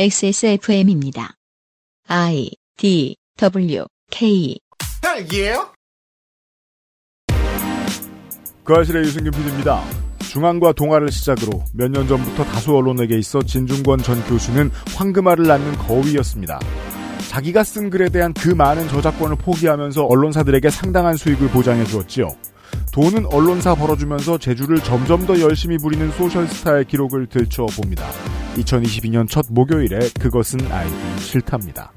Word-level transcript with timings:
XSFM입니다. 0.00 1.34
I 2.06 2.50
D 2.76 3.16
W 3.36 3.84
K? 4.12 4.56
그 8.62 8.74
아실의 8.74 9.02
유승균 9.02 9.32
PD입니다. 9.32 9.82
중앙과 10.30 10.72
동아를 10.74 11.10
시작으로 11.10 11.64
몇 11.74 11.90
년 11.90 12.06
전부터 12.06 12.44
다수 12.44 12.76
언론에게 12.76 13.18
있어 13.18 13.42
진중권 13.42 13.98
전 14.04 14.24
교수는 14.28 14.70
황금알을 14.94 15.48
낳는 15.48 15.76
거위였습니다. 15.78 16.60
자기가 17.30 17.64
쓴 17.64 17.90
글에 17.90 18.08
대한 18.08 18.32
그 18.34 18.50
많은 18.50 18.86
저작권을 18.88 19.34
포기하면서 19.38 20.04
언론사들에게 20.04 20.70
상당한 20.70 21.16
수익을 21.16 21.48
보장해 21.48 21.84
주었지요. 21.84 22.28
돈은 22.92 23.26
언론사 23.26 23.74
벌어주면서 23.74 24.38
재주를 24.38 24.78
점점 24.80 25.26
더 25.26 25.40
열심히 25.40 25.78
부리는 25.78 26.10
소셜스타의 26.12 26.86
기록을 26.86 27.26
들춰 27.26 27.66
봅니다. 27.66 28.04
2022년 28.56 29.28
첫 29.28 29.46
목요일에 29.50 29.98
그것은 30.20 30.60
알기 30.70 31.20
싫답니다. 31.20 31.92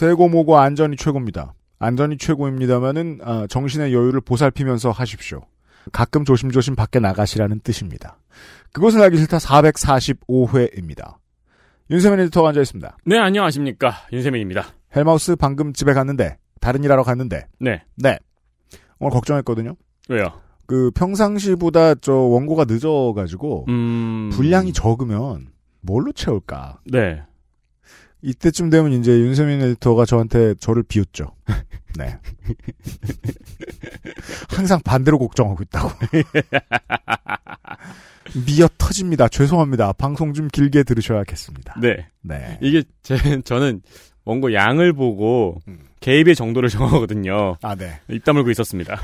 세고 0.00 0.30
모고 0.30 0.58
안전이 0.58 0.96
최고입니다. 0.96 1.52
안전이 1.78 2.16
최고입니다만은 2.16 3.20
아, 3.22 3.46
정신의 3.48 3.92
여유를 3.92 4.22
보살피면서 4.22 4.90
하십시오. 4.90 5.42
가끔 5.92 6.24
조심조심 6.24 6.76
밖에 6.76 7.00
나가시라는 7.00 7.60
뜻입니다. 7.60 8.18
그것은 8.72 9.00
알기 9.02 9.16
싫다 9.18 9.38
445회입니다. 9.38 11.16
윤세민 11.90 12.20
에디터가 12.20 12.50
앉아 12.50 12.60
있습니다. 12.60 12.96
네, 13.04 13.18
안녕하십니까. 13.18 13.92
윤세민입니다. 14.12 14.66
헬마우스 14.94 15.36
방금 15.36 15.72
집에 15.72 15.92
갔는데 15.92 16.38
다른 16.60 16.84
일 16.84 16.92
하러 16.92 17.02
갔는데 17.02 17.46
네. 17.58 17.82
네 17.96 18.18
오늘 18.98 19.12
걱정했거든요. 19.12 19.76
왜요? 20.08 20.32
그 20.66 20.90
평상시보다 20.92 21.96
저 21.96 22.12
원고가 22.12 22.64
늦어가지고 22.64 23.66
음. 23.68 24.30
분량이 24.32 24.72
적으면 24.72 25.48
뭘로 25.80 26.12
채울까? 26.12 26.80
네. 26.84 27.22
이때쯤 28.22 28.70
되면 28.70 28.92
이제 28.92 29.12
윤세민 29.12 29.62
에디터가 29.62 30.04
저한테 30.04 30.54
저를 30.54 30.82
비웃죠. 30.82 31.34
네. 31.98 32.18
항상 34.48 34.80
반대로 34.84 35.18
걱정하고 35.18 35.62
있다고. 35.64 35.90
미어 38.46 38.68
터집니다. 38.78 39.28
죄송합니다. 39.28 39.92
방송 39.94 40.32
좀 40.32 40.48
길게 40.48 40.84
들으셔야겠습니다. 40.84 41.74
네. 41.80 42.06
네. 42.22 42.58
이게 42.60 42.84
제, 43.02 43.40
저는 43.42 43.82
원고 44.24 44.52
양을 44.52 44.92
보고 44.92 45.60
음. 45.66 45.80
개입의 46.00 46.34
정도를 46.34 46.68
정하거든요. 46.68 47.56
아, 47.62 47.74
네. 47.74 48.00
입 48.08 48.24
다물고 48.24 48.50
있었습니다. 48.50 49.00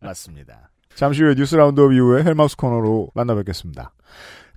맞습니다. 0.00 0.70
잠시 0.94 1.22
후에 1.22 1.34
뉴스 1.34 1.56
라운드업 1.56 1.92
이후에 1.92 2.24
헬마우스 2.24 2.56
코너로 2.56 3.10
만나뵙겠습니다. 3.14 3.92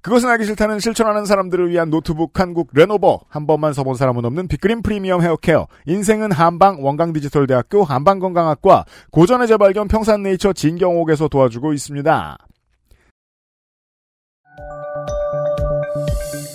그것은 0.06 0.30
알기 0.30 0.46
싫다는 0.46 0.80
실천하는 0.80 1.26
사람들을 1.26 1.68
위한 1.72 1.90
노트북 1.90 2.40
한국 2.40 2.70
레노버 2.74 3.22
한 3.28 3.48
번만 3.48 3.74
써본 3.74 3.96
사람은 3.96 4.24
없는 4.24 4.48
빅그린 4.48 4.84
프리미엄 4.84 5.24
헤어케어 5.24 5.66
인생은 5.88 6.32
한방 6.32 6.86
원광디지털대학교 6.86 7.84
한방건강학과 7.84 8.86
고전의 9.10 9.48
재발견 9.48 9.88
평산네이처 9.88 10.54
진경옥에서 10.54 11.28
도와주고 11.28 11.74
있습니다. 11.74 12.38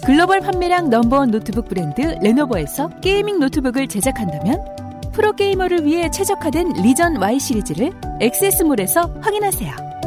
글로벌 0.06 0.38
판매량 0.38 0.88
넘버원 0.88 1.32
노트북 1.32 1.68
브랜드 1.68 2.02
레노버에서 2.22 3.00
gaming 3.00 3.40
노트북을 3.40 3.88
제작한다면 3.88 4.64
프로게이머를 5.12 5.84
위해 5.84 6.08
최적화된 6.08 6.74
Legion 6.84 7.16
Y 7.16 7.40
시리즈를 7.40 7.90
액세스몰에서 8.20 9.12
확인하세요. 9.20 9.99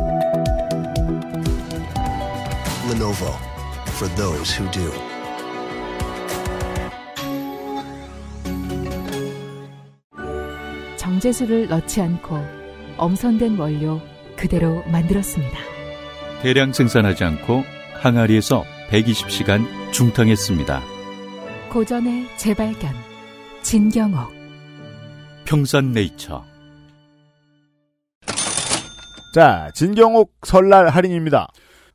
Lenovo 2.90 3.32
for 3.96 4.10
those 4.16 4.52
who 4.52 4.70
do. 4.72 4.92
정제수를 10.98 11.68
넣지 11.70 12.02
않고 12.02 12.38
엄선된 12.98 13.58
원료 13.58 14.02
그대로 14.36 14.84
만들었습니다. 14.92 15.58
대량 16.42 16.74
생산하지 16.74 17.24
않고 17.24 17.64
항아리에서 18.02 18.66
120시간 18.90 19.66
중탕했습니다. 19.94 20.82
고전의 21.70 22.28
재발견 22.36 22.94
진경옥 23.62 24.34
평산네이처 25.46 26.44
자, 29.34 29.72
진경옥 29.74 30.32
설날 30.44 30.90
할인입니다. 30.90 31.48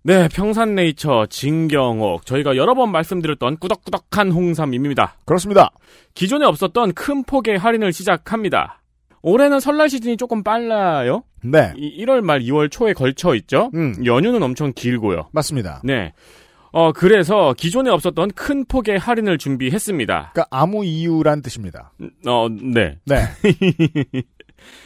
네, 0.02 0.28
평산네이처 0.28 1.26
진경옥. 1.28 2.24
저희가 2.24 2.56
여러 2.56 2.74
번 2.74 2.90
말씀드렸던 2.92 3.58
꾸덕꾸덕한 3.58 4.30
홍삼입니다. 4.32 5.16
그렇습니다. 5.26 5.70
기존에 6.14 6.46
없었던 6.46 6.92
큰 6.94 7.24
폭의 7.24 7.58
할인을 7.58 7.92
시작합니다. 7.92 8.80
올해는 9.22 9.60
설날 9.60 9.90
시즌이 9.90 10.16
조금 10.16 10.42
빨라요. 10.42 11.24
네. 11.42 11.72
이 11.76 12.04
1월 12.04 12.20
말 12.22 12.40
2월 12.40 12.70
초에 12.70 12.92
걸쳐 12.94 13.34
있죠. 13.34 13.70
음. 13.74 13.94
연휴는 14.04 14.42
엄청 14.42 14.72
길고요. 14.74 15.28
맞습니다. 15.32 15.82
네. 15.84 16.12
어, 16.70 16.92
그래서 16.92 17.54
기존에 17.56 17.90
없었던 17.90 18.30
큰 18.32 18.64
폭의 18.66 18.98
할인을 18.98 19.36
준비했습니다. 19.38 20.30
그러니까 20.32 20.46
아무 20.50 20.84
이유란 20.84 21.42
뜻입니다. 21.42 21.92
어, 22.26 22.48
네. 22.48 22.98
네. 23.04 23.16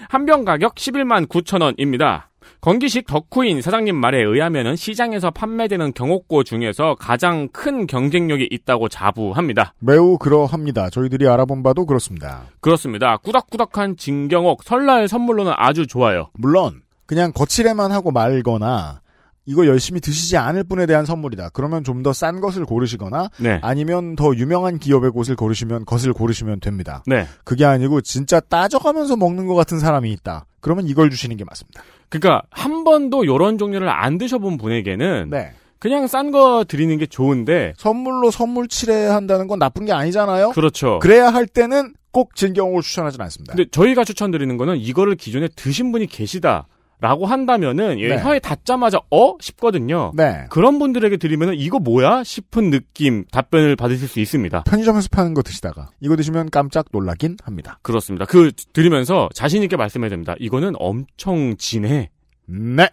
한 0.08 0.26
병 0.26 0.44
가격 0.44 0.74
11만 0.76 1.26
9천 1.28 1.62
원입니다. 1.62 2.30
건기식 2.60 3.06
덕후인 3.06 3.62
사장님 3.62 3.94
말에 3.96 4.18
의하면은 4.22 4.76
시장에서 4.76 5.30
판매되는 5.30 5.92
경옥고 5.94 6.44
중에서 6.44 6.94
가장 6.98 7.48
큰 7.52 7.86
경쟁력이 7.86 8.48
있다고 8.50 8.88
자부합니다. 8.88 9.74
매우 9.80 10.18
그러합니다. 10.18 10.90
저희들이 10.90 11.28
알아본 11.28 11.62
바도 11.62 11.86
그렇습니다. 11.86 12.42
그렇습니다. 12.60 13.16
꾸덕꾸덕한 13.18 13.96
진경옥 13.96 14.62
설날 14.64 15.08
선물로는 15.08 15.52
아주 15.56 15.86
좋아요. 15.86 16.30
물론 16.34 16.82
그냥 17.06 17.32
거칠에만 17.32 17.92
하고 17.92 18.10
말거나 18.10 19.00
이거 19.44 19.66
열심히 19.66 20.00
드시지 20.00 20.36
않을 20.36 20.62
분에 20.64 20.86
대한 20.86 21.04
선물이다. 21.04 21.48
그러면 21.52 21.82
좀 21.82 22.02
더 22.04 22.12
싼 22.12 22.40
것을 22.40 22.64
고르시거나 22.64 23.28
네. 23.40 23.58
아니면 23.62 24.14
더 24.14 24.34
유명한 24.36 24.78
기업의 24.78 25.10
곳을 25.10 25.34
고르시면 25.34 25.84
것을 25.84 26.12
고르시면 26.12 26.60
됩니다. 26.60 27.02
네. 27.06 27.26
그게 27.42 27.64
아니고 27.64 28.02
진짜 28.02 28.38
따져가면서 28.38 29.16
먹는 29.16 29.46
것 29.48 29.54
같은 29.56 29.80
사람이 29.80 30.12
있다. 30.12 30.46
그러면 30.60 30.86
이걸 30.86 31.10
주시는 31.10 31.36
게 31.36 31.44
맞습니다. 31.44 31.82
그러니까 32.12 32.42
한 32.50 32.84
번도 32.84 33.24
요런 33.24 33.56
종류를 33.56 33.88
안 33.88 34.18
드셔본 34.18 34.58
분에게는 34.58 35.30
네. 35.30 35.52
그냥 35.78 36.06
싼 36.06 36.30
거 36.30 36.64
드리는 36.68 36.96
게 36.98 37.06
좋은데 37.06 37.72
선물로 37.76 38.30
선물 38.30 38.68
칠해한다는 38.68 39.48
건 39.48 39.58
나쁜 39.58 39.86
게 39.86 39.92
아니잖아요. 39.92 40.50
그렇죠. 40.50 40.98
그래야 41.00 41.30
할 41.30 41.46
때는 41.46 41.94
꼭 42.12 42.36
진경옥을 42.36 42.82
추천하진 42.82 43.20
않습니다. 43.22 43.54
근데 43.54 43.68
저희가 43.70 44.04
추천드리는 44.04 44.56
거는 44.58 44.76
이거를 44.76 45.16
기존에 45.16 45.48
드신 45.56 45.90
분이 45.90 46.06
계시다 46.06 46.68
라고 47.02 47.26
한다면은 47.26 47.98
얘 47.98 48.10
네. 48.10 48.22
혀에 48.22 48.38
닿자마자 48.38 49.00
어 49.10 49.34
싶거든요. 49.40 50.12
네. 50.14 50.46
그런 50.50 50.78
분들에게 50.78 51.16
드리면은 51.16 51.54
이거 51.56 51.80
뭐야 51.80 52.22
싶은 52.22 52.70
느낌 52.70 53.24
답변을 53.32 53.74
받으실 53.74 54.06
수 54.06 54.20
있습니다. 54.20 54.62
편의점에서 54.62 55.08
파는 55.10 55.34
거 55.34 55.42
드시다가 55.42 55.90
이거 56.00 56.14
드시면 56.14 56.50
깜짝 56.50 56.86
놀라긴 56.92 57.38
합니다. 57.42 57.80
그렇습니다. 57.82 58.24
그 58.24 58.52
드리면서 58.72 59.28
자신 59.34 59.64
있게 59.64 59.76
말씀해야 59.76 60.10
됩니다. 60.10 60.36
이거는 60.38 60.74
엄청 60.78 61.56
진해. 61.56 62.10
네. 62.46 62.88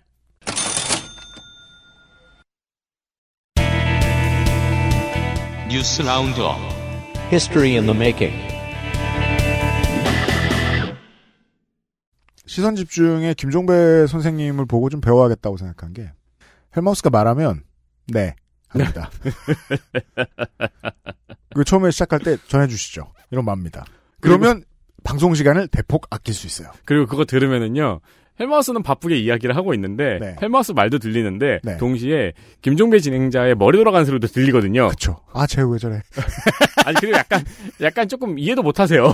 뉴스 5.70 6.02
라운드업 6.02 6.58
History 7.32 7.76
in 7.76 7.86
the 7.86 7.96
making. 7.96 8.59
시선 12.50 12.76
집중에 12.76 13.36
김종배 13.36 14.08
선생님을 14.08 14.66
보고 14.66 14.90
좀 14.90 15.02
배워야겠다고 15.02 15.58
생각한 15.58 15.94
게 15.94 16.12
헬마우스가 16.76 17.12
말하면 17.12 17.62
네 18.08 18.36
합니다. 18.68 19.12
그 21.54 21.64
처음에 21.64 21.92
시작할 21.92 22.18
때 22.22 22.38
전해주시죠. 22.48 23.06
이런 23.30 23.46
맙니다. 23.46 23.86
그러면 24.20 24.64
방송 25.04 25.36
시간을 25.36 25.68
대폭 25.68 26.08
아낄 26.10 26.34
수 26.34 26.48
있어요. 26.48 26.72
그리고 26.86 27.06
그거 27.06 27.24
들으면은요. 27.24 28.00
헬마우스는 28.40 28.82
바쁘게 28.82 29.16
이야기를 29.18 29.56
하고 29.56 29.76
있는데 29.76 30.18
네. 30.20 30.36
헬마우스 30.42 30.72
말도 30.72 30.98
들리는데 30.98 31.60
네. 31.64 31.78
동시에 31.78 32.34
김종배 32.64 33.00
진행자의 33.00 33.54
머리 33.58 33.78
돌아가는 33.78 34.06
소리도 34.06 34.26
들리거든요. 34.26 34.88
그쵸. 34.88 35.20
아, 35.34 35.46
쟤 35.46 35.62
왜 35.62 35.78
저래. 35.78 36.02
아니 36.84 36.96
그리고 37.00 37.16
약간 37.16 37.44
약간 37.82 38.08
조금 38.08 38.40
이해도 38.40 38.64
못 38.64 38.80
하세요. 38.80 39.14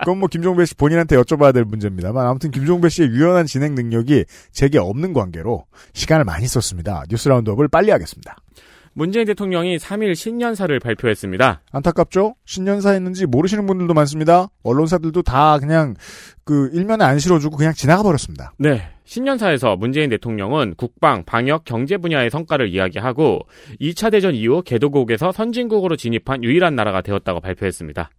그건 0.00 0.18
뭐 0.18 0.28
김종배 0.28 0.64
씨 0.64 0.74
본인한테 0.74 1.16
여쭤봐야 1.16 1.52
될 1.52 1.64
문제입니다만 1.64 2.26
아무튼 2.26 2.50
김종배 2.50 2.88
씨의 2.88 3.08
유연한 3.10 3.46
진행 3.46 3.74
능력이 3.74 4.24
제게 4.52 4.78
없는 4.78 5.12
관계로 5.12 5.64
시간을 5.92 6.24
많이 6.24 6.46
썼습니다. 6.46 7.04
뉴스 7.08 7.28
라운드업을 7.28 7.68
빨리 7.68 7.90
하겠습니다. 7.90 8.36
문재인 8.98 9.26
대통령이 9.26 9.76
3일 9.76 10.16
신년사를 10.16 10.76
발표했습니다. 10.80 11.62
안타깝죠? 11.70 12.34
신년사 12.44 12.90
했는지 12.90 13.26
모르시는 13.26 13.64
분들도 13.66 13.94
많습니다. 13.94 14.48
언론사들도 14.64 15.22
다 15.22 15.58
그냥 15.60 15.94
그 16.42 16.68
일면에 16.72 17.04
안 17.04 17.20
실어주고 17.20 17.56
그냥 17.56 17.72
지나가 17.74 18.02
버렸습니다. 18.02 18.54
네. 18.58 18.88
신년사에서 19.04 19.76
문재인 19.76 20.10
대통령은 20.10 20.74
국방, 20.76 21.24
방역, 21.24 21.64
경제 21.64 21.96
분야의 21.96 22.30
성과를 22.30 22.68
이야기하고 22.68 23.40
2차 23.80 24.10
대전 24.10 24.34
이후 24.34 24.62
개도국에서 24.62 25.30
선진국으로 25.30 25.94
진입한 25.94 26.42
유일한 26.42 26.74
나라가 26.74 27.00
되었다고 27.00 27.40
발표했습니다. 27.40 28.10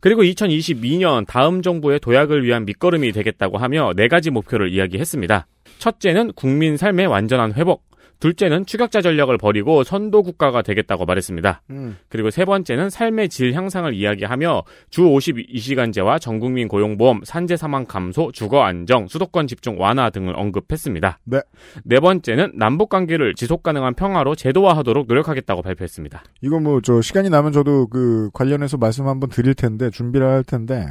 그리고 0.00 0.22
2022년 0.22 1.26
다음 1.26 1.62
정부의 1.62 2.00
도약을 2.00 2.44
위한 2.44 2.64
밑거름이 2.64 3.12
되겠다고 3.12 3.58
하며 3.58 3.92
네 3.96 4.08
가지 4.08 4.30
목표를 4.30 4.72
이야기했습니다. 4.72 5.46
첫째는 5.78 6.32
국민 6.34 6.76
삶의 6.76 7.06
완전한 7.06 7.54
회복. 7.54 7.87
둘째는 8.18 8.66
추격자 8.66 9.00
전략을 9.02 9.38
버리고 9.38 9.84
선도 9.84 10.22
국가가 10.24 10.62
되겠다고 10.62 11.04
말했습니다. 11.04 11.62
그리고 12.08 12.30
세 12.30 12.44
번째는 12.44 12.90
삶의 12.90 13.28
질 13.28 13.52
향상을 13.52 13.94
이야기하며 13.94 14.62
주 14.90 15.02
52시간제와 15.02 16.20
전국민 16.20 16.66
고용보험, 16.66 17.20
산재 17.24 17.56
사망 17.56 17.84
감소, 17.84 18.32
주거 18.32 18.62
안정, 18.62 19.06
수도권 19.06 19.46
집중 19.46 19.80
완화 19.80 20.10
등을 20.10 20.34
언급했습니다. 20.36 21.20
네. 21.24 21.40
네 21.84 22.00
번째는 22.00 22.52
남북 22.54 22.88
관계를 22.88 23.34
지속 23.34 23.62
가능한 23.62 23.94
평화로 23.94 24.34
제도화하도록 24.34 25.06
노력하겠다고 25.06 25.62
발표했습니다. 25.62 26.24
이거 26.42 26.58
뭐 26.58 26.80
저 26.88 27.02
시간이 27.02 27.28
나면 27.28 27.52
저도 27.52 27.86
그 27.88 28.30
관련해서 28.32 28.78
말씀 28.78 29.08
한번 29.08 29.28
드릴 29.28 29.54
텐데 29.54 29.90
준비를 29.90 30.26
할 30.26 30.42
텐데 30.42 30.86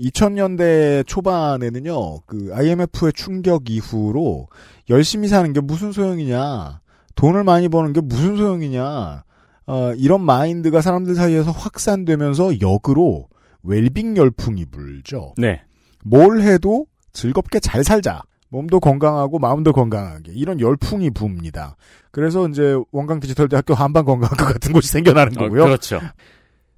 2000년대 0.00 1.06
초반에는요. 1.06 2.20
그 2.26 2.50
IMF의 2.52 3.12
충격 3.14 3.70
이후로 3.70 4.48
열심히 4.90 5.28
사는 5.28 5.52
게 5.52 5.60
무슨 5.60 5.92
소용이냐. 5.92 6.80
돈을 7.14 7.44
많이 7.44 7.68
버는 7.68 7.92
게 7.92 8.00
무슨 8.00 8.36
소용이냐. 8.36 9.24
어, 9.68 9.92
이런 9.96 10.24
마인드가 10.24 10.80
사람들 10.80 11.14
사이에서 11.14 11.50
확산되면서 11.50 12.60
역으로 12.60 13.28
웰빙 13.62 14.16
열풍이 14.16 14.66
불죠. 14.66 15.34
네. 15.36 15.62
뭘 16.04 16.40
해도 16.40 16.86
즐겁게 17.12 17.58
잘 17.58 17.82
살자. 17.82 18.22
몸도 18.48 18.78
건강하고 18.78 19.38
마음도 19.38 19.72
건강하게 19.72 20.32
이런 20.32 20.60
열풍이 20.60 21.10
붑니다. 21.10 21.74
그래서 22.12 22.48
이제 22.48 22.76
원광 22.92 23.18
디지털 23.20 23.48
대학교 23.48 23.74
한방 23.74 24.04
건강학과 24.04 24.46
같은 24.52 24.72
곳이 24.72 24.88
생겨나는 24.88 25.36
어, 25.36 25.40
거고요. 25.40 25.64
그렇죠. 25.64 26.00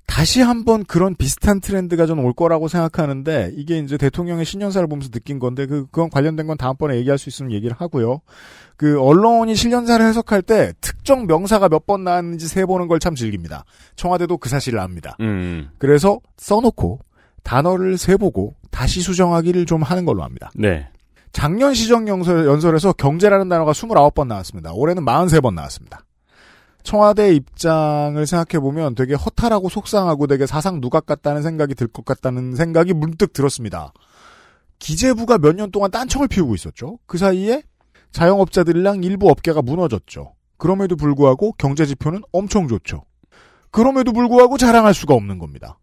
다시 0.08 0.40
한번 0.40 0.84
그런 0.84 1.14
비슷한 1.14 1.60
트렌드가 1.60 2.06
전올 2.06 2.32
거라고 2.32 2.66
생각하는데 2.66 3.52
이게 3.54 3.78
이제 3.78 3.98
대통령의 3.98 4.46
신년사를 4.46 4.88
보면서 4.88 5.10
느낀 5.10 5.38
건데 5.38 5.66
그 5.66 5.84
그건 5.86 6.08
관련된 6.08 6.46
건 6.46 6.56
다음번에 6.56 6.96
얘기할 6.96 7.18
수 7.18 7.28
있으면 7.28 7.52
얘기를 7.52 7.76
하고요. 7.78 8.22
그 8.76 8.98
언론이 9.00 9.54
신년사를 9.54 10.04
해석할 10.04 10.40
때 10.42 10.72
특정 10.80 11.26
명사가 11.26 11.68
몇 11.68 11.86
번 11.86 12.04
나왔는지 12.04 12.48
세 12.48 12.64
보는 12.64 12.88
걸 12.88 12.98
참 12.98 13.14
즐깁니다. 13.14 13.64
청와대도 13.96 14.38
그 14.38 14.48
사실을 14.48 14.80
압니다. 14.80 15.14
음. 15.20 15.68
그래서 15.78 16.18
써놓고 16.38 17.00
단어를 17.44 17.98
세 17.98 18.16
보고 18.16 18.54
다시 18.70 19.00
수정하기를 19.02 19.66
좀 19.66 19.82
하는 19.82 20.04
걸로 20.04 20.22
합니다. 20.24 20.50
네. 20.56 20.88
작년 21.32 21.74
시정 21.74 22.08
연설, 22.08 22.46
연설에서 22.46 22.94
경제라는 22.94 23.48
단어가 23.50 23.72
29번 23.72 24.26
나왔습니다. 24.26 24.72
올해는 24.72 25.04
43번 25.04 25.52
나왔습니다. 25.54 26.00
청와대 26.92 27.34
입장을 27.34 28.26
생각해 28.26 28.62
보면 28.62 28.94
되게 28.94 29.12
허탈하고 29.12 29.68
속상하고 29.68 30.26
되게 30.26 30.46
사상 30.46 30.80
누각 30.80 31.04
같다는 31.04 31.42
생각이 31.42 31.74
들 31.74 31.86
것 31.86 32.06
같다는 32.06 32.54
생각이 32.56 32.94
문득 32.94 33.34
들었습니다. 33.34 33.92
기재부가 34.78 35.36
몇 35.36 35.54
년 35.54 35.70
동안 35.70 35.90
딴청을 35.90 36.28
피우고 36.28 36.54
있었죠. 36.54 36.98
그 37.04 37.18
사이에 37.18 37.62
자영업자들이랑 38.12 39.04
일부 39.04 39.28
업계가 39.28 39.60
무너졌죠. 39.60 40.32
그럼에도 40.56 40.96
불구하고 40.96 41.52
경제 41.58 41.84
지표는 41.84 42.22
엄청 42.32 42.68
좋죠. 42.68 43.04
그럼에도 43.70 44.14
불구하고 44.14 44.56
자랑할 44.56 44.94
수가 44.94 45.12
없는 45.12 45.38
겁니다. 45.38 45.78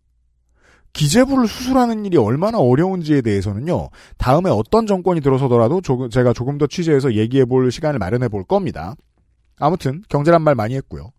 기재부를 0.93 1.47
수술하는 1.47 2.05
일이 2.05 2.17
얼마나 2.17 2.57
어려운지에 2.57 3.21
대해서는요, 3.21 3.89
다음에 4.17 4.49
어떤 4.49 4.87
정권이 4.87 5.21
들어서더라도 5.21 5.81
조금, 5.81 6.09
제가 6.09 6.33
조금 6.33 6.57
더 6.57 6.65
취재해서 6.65 7.13
얘기해 7.13 7.45
볼 7.45 7.71
시간을 7.71 7.99
마련해 7.99 8.27
볼 8.29 8.43
겁니다. 8.43 8.95
아무튼, 9.57 10.03
경제란 10.09 10.41
말 10.41 10.55
많이 10.55 10.75
했고요. 10.75 11.11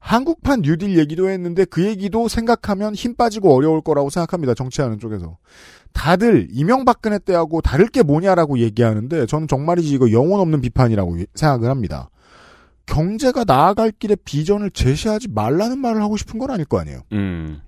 한국판 0.00 0.62
뉴딜 0.62 0.98
얘기도 0.98 1.28
했는데 1.28 1.64
그 1.66 1.84
얘기도 1.84 2.26
생각하면 2.26 2.94
힘 2.94 3.14
빠지고 3.14 3.54
어려울 3.54 3.82
거라고 3.82 4.08
생각합니다. 4.10 4.54
정치하는 4.54 4.98
쪽에서. 4.98 5.36
다들 5.92 6.48
이명박근혜 6.50 7.18
때하고 7.18 7.60
다를 7.60 7.86
게 7.86 8.02
뭐냐라고 8.02 8.58
얘기하는데 8.58 9.26
저는 9.26 9.46
정말이지 9.46 9.92
이거 9.92 10.10
영혼 10.10 10.40
없는 10.40 10.62
비판이라고 10.62 11.18
생각을 11.34 11.68
합니다. 11.68 12.08
경제가 12.86 13.44
나아갈 13.44 13.92
길에 13.92 14.16
비전을 14.16 14.70
제시하지 14.70 15.28
말라는 15.28 15.78
말을 15.78 16.02
하고 16.02 16.16
싶은 16.16 16.38
건 16.38 16.50
아닐 16.50 16.64
거 16.64 16.80
아니에요. 16.80 17.02
음. 17.12 17.60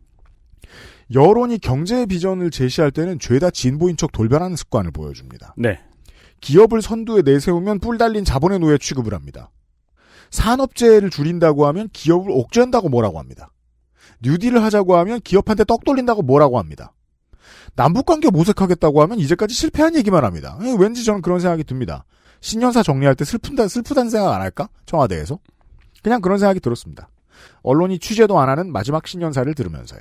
여론이 1.13 1.59
경제 1.59 2.07
비전을 2.07 2.51
제시할 2.51 2.91
때는 2.91 3.19
죄다 3.19 3.51
진보인 3.51 3.97
척 3.97 4.11
돌변하는 4.13 4.57
습관을 4.57 4.91
보여줍니다. 4.91 5.55
네. 5.59 5.79
기업을 6.41 6.81
선두에 6.81 7.23
내세우면 7.23 7.81
뿔 7.81 7.99
달린 7.99 8.25
자본의 8.25 8.61
노예 8.61 8.79
취급을 8.79 9.13
합니다. 9.13 9.51
산업재해를 10.33 11.11
줄인다고 11.11 11.67
하면 11.69 11.89
기업을 11.93 12.31
옥죄한다고 12.31 12.89
뭐라고 12.89 13.19
합니다. 13.19 13.53
뉴딜을 14.23 14.63
하자고 14.63 14.97
하면 14.97 15.21
기업한테 15.21 15.65
떡 15.65 15.85
돌린다고 15.85 16.23
뭐라고 16.23 16.59
합니다. 16.59 16.93
남북관계 17.77 18.31
모색하겠다고 18.31 19.03
하면 19.03 19.19
이제까지 19.19 19.55
실패한 19.55 19.97
얘기만 19.97 20.25
합니다. 20.25 20.59
예, 20.63 20.75
왠지 20.79 21.05
저는 21.05 21.23
그런 21.23 21.39
생각이 21.39 21.65
듭니다. 21.65 22.05
신년사 22.41 22.83
정리할 22.83 23.15
때 23.15 23.25
슬픈다, 23.25 23.69
슬프다는 23.69 24.11
생각 24.11 24.35
안 24.35 24.41
할까? 24.41 24.69
청와대에서? 24.87 25.39
그냥 26.03 26.21
그런 26.21 26.39
생각이 26.39 26.61
들었습니다. 26.61 27.09
언론이 27.63 27.99
취재도 27.99 28.39
안 28.39 28.49
하는 28.49 28.73
마지막 28.73 29.07
신년사를 29.07 29.55
들으면서요. 29.55 30.01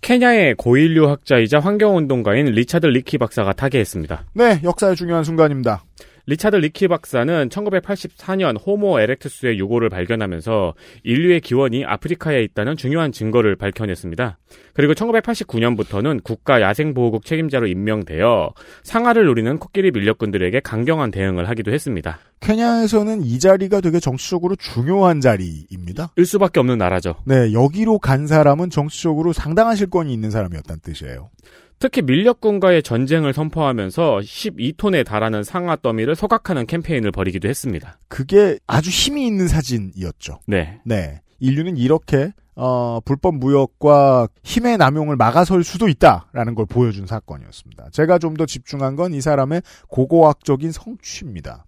케냐의 0.00 0.54
고인류 0.54 1.08
학자이자 1.08 1.58
환경운동가인 1.58 2.46
리차드 2.46 2.86
리키 2.86 3.18
박사가 3.18 3.52
타계했습니다. 3.54 4.26
네, 4.34 4.60
역사의 4.62 4.96
중요한 4.96 5.24
순간입니다. 5.24 5.84
리차드 6.28 6.56
리키 6.56 6.88
박사는 6.88 7.48
1984년 7.48 8.58
호모 8.66 9.00
에렉투스의 9.00 9.58
유골을 9.58 9.88
발견하면서 9.88 10.74
인류의 11.02 11.40
기원이 11.40 11.86
아프리카에 11.86 12.42
있다는 12.42 12.76
중요한 12.76 13.12
증거를 13.12 13.56
밝혀냈습니다. 13.56 14.36
그리고 14.74 14.92
1989년부터는 14.92 16.22
국가 16.22 16.60
야생보호국 16.60 17.24
책임자로 17.24 17.66
임명되어 17.66 18.52
상하를 18.82 19.24
누리는 19.24 19.58
코끼리 19.58 19.90
밀렵꾼들에게 19.90 20.60
강경한 20.60 21.12
대응을 21.12 21.48
하기도 21.48 21.72
했습니다. 21.72 22.18
케냐에서는 22.40 23.22
이 23.22 23.38
자리가 23.38 23.80
되게 23.80 23.98
정치적으로 23.98 24.54
중요한 24.54 25.22
자리입니다. 25.22 26.12
일 26.16 26.26
수밖에 26.26 26.60
없는 26.60 26.76
나라죠. 26.76 27.14
네, 27.24 27.54
여기로 27.54 28.00
간 28.00 28.26
사람은 28.26 28.68
정치적으로 28.68 29.32
상당한 29.32 29.76
실권이 29.76 30.12
있는 30.12 30.30
사람이었다는 30.30 30.80
뜻이에요. 30.82 31.30
특히 31.78 32.02
밀렵군과의 32.02 32.82
전쟁을 32.82 33.32
선포하면서 33.32 34.18
12톤에 34.18 35.04
달하는 35.06 35.44
상하 35.44 35.76
더미를 35.76 36.16
소각하는 36.16 36.66
캠페인을 36.66 37.12
벌이기도 37.12 37.48
했습니다. 37.48 37.98
그게 38.08 38.58
아주 38.66 38.90
힘이 38.90 39.26
있는 39.26 39.46
사진이었죠. 39.48 40.40
네. 40.46 40.80
네. 40.84 41.20
인류는 41.38 41.76
이렇게 41.76 42.32
어, 42.56 42.98
불법 43.04 43.36
무역과 43.36 44.26
힘의 44.42 44.78
남용을 44.78 45.14
막아설 45.14 45.62
수도 45.62 45.86
있다라는 45.88 46.56
걸 46.56 46.66
보여준 46.66 47.06
사건이었습니다. 47.06 47.90
제가 47.92 48.18
좀 48.18 48.34
더 48.34 48.46
집중한 48.46 48.96
건 48.96 49.14
이 49.14 49.20
사람의 49.20 49.62
고고학적인 49.88 50.72
성취입니다. 50.72 51.64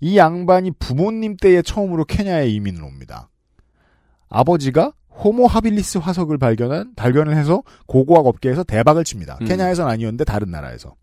이 0.00 0.16
양반이 0.16 0.70
부모님 0.78 1.36
때에 1.36 1.60
처음으로 1.60 2.06
케냐에 2.06 2.48
이민을 2.48 2.82
옵니다. 2.82 3.28
아버지가 4.30 4.92
호모 5.16 5.46
하빌리스 5.46 5.98
화석을 5.98 6.38
발견한 6.38 6.94
발견을 6.96 7.36
해서 7.36 7.62
고고학 7.86 8.26
업계에서 8.26 8.64
대박을 8.64 9.04
칩니다. 9.04 9.38
음. 9.40 9.46
케냐에선 9.46 9.88
아니었는데 9.88 10.24
다른 10.24 10.50
나라에서. 10.50 10.94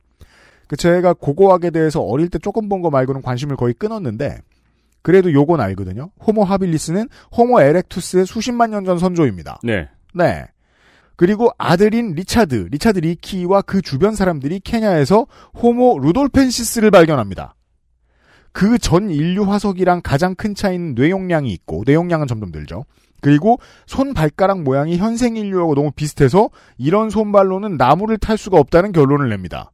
그 0.68 0.76
제가 0.78 1.14
고고학에 1.14 1.70
대해서 1.70 2.02
어릴 2.02 2.30
때 2.30 2.40
조금 2.40 2.70
본 2.70 2.82
거 2.82 2.90
말고는 2.90 3.22
관심을 3.22 3.56
거의 3.58 3.74
끊었는데 3.74 4.40
그래도 5.02 5.32
요건 5.34 5.60
알거든요. 5.62 6.12
호모 6.26 6.44
하빌리스는 6.44 7.10
호모 7.36 7.62
에렉투스의 7.62 8.26
수십만 8.26 8.72
년 8.72 8.86
전 8.86 8.98
선조입니다. 9.00 9.60
네. 9.64 9.88
네. 10.14 10.46
그리고 11.16 11.50
아들인 11.58 12.14
리차드, 12.14 12.68
리차드 12.72 13.00
리키와 13.00 13.62
그 13.64 13.82
주변 13.82 14.16
사람들이 14.16 14.60
케냐에서 14.62 15.28
호모 15.62 16.00
루돌펜시스를 16.00 16.90
발견합니다. 16.92 17.56
그 18.54 18.78
전 18.80 19.10
인류 19.12 19.44
화석이랑 19.44 20.02
가장 20.04 20.36
큰 20.36 20.56
차이는 20.56 20.96
뇌용량이 20.96 21.52
있고, 21.54 21.84
뇌용량은 21.86 22.28
점점 22.28 22.52
늘죠. 22.52 22.86
그리고 23.22 23.60
손 23.86 24.14
발가락 24.14 24.64
모양이 24.64 24.98
현생 24.98 25.38
인류하고 25.38 25.76
너무 25.76 25.92
비슷해서 25.92 26.50
이런 26.78 27.10
손발로는 27.10 27.78
나무를 27.78 28.18
탈 28.18 28.38
수가 28.38 28.58
없다는 28.58 28.92
결론을 28.92 29.30
냅니다. 29.30 29.72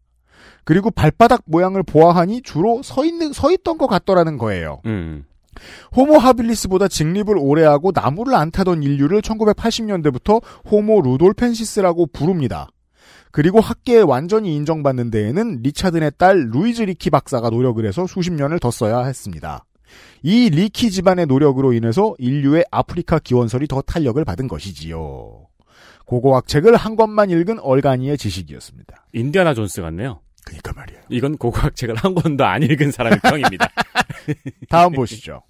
그리고 0.64 0.92
발바닥 0.92 1.44
모양을 1.46 1.82
보아하니 1.82 2.42
주로 2.42 2.84
서 2.84 3.06
있는 3.06 3.32
서 3.32 3.52
있던 3.52 3.78
것 3.78 3.88
같더라는 3.88 4.38
거예요. 4.38 4.82
음. 4.86 5.26
호모 5.96 6.18
하빌리스보다 6.18 6.88
직립을 6.88 7.36
오래 7.38 7.64
하고 7.64 7.92
나무를 7.94 8.36
안 8.36 8.52
타던 8.52 8.84
인류를 8.84 9.22
1980년대부터 9.22 10.42
호모 10.70 11.02
루돌펜시스라고 11.02 12.08
부릅니다. 12.08 12.68
그리고 13.32 13.60
학계에 13.60 14.02
완전히 14.02 14.56
인정받는 14.56 15.12
데에는 15.12 15.62
리차드의 15.62 16.12
딸 16.18 16.50
루이즈 16.52 16.84
리키 16.84 17.10
박사가 17.10 17.50
노력을 17.50 17.86
해서 17.86 18.08
수십 18.08 18.34
년을 18.34 18.60
더 18.60 18.72
써야 18.72 19.04
했습니다. 19.04 19.64
이 20.24 20.50
리키 20.50 20.92
집안의 20.92 21.26
노력으로 21.28 21.74
인해서 21.74 22.16
인류의 22.18 22.66
아프리카 22.72 23.20
기원설이 23.20 23.68
더 23.68 23.82
탄력을 23.82 24.24
받은 24.24 24.48
것이지요. 24.48 25.48
고고학책을 26.06 26.76
한 26.76 26.96
권만 26.96 27.30
읽은 27.30 27.60
얼간이의 27.60 28.18
지식이었습니다. 28.18 29.08
인디아나 29.14 29.54
존스 29.54 29.82
같네요. 29.82 30.22
그니까 30.46 30.72
말이에요. 30.74 31.02
이건 31.10 31.38
고고학책을 31.38 31.96
한 31.96 32.16
권도 32.16 32.46
안 32.46 32.64
읽은 32.64 32.92
사람의 32.92 33.20
평입니다. 33.22 33.70
다음 34.70 34.94
보시죠. 34.94 35.44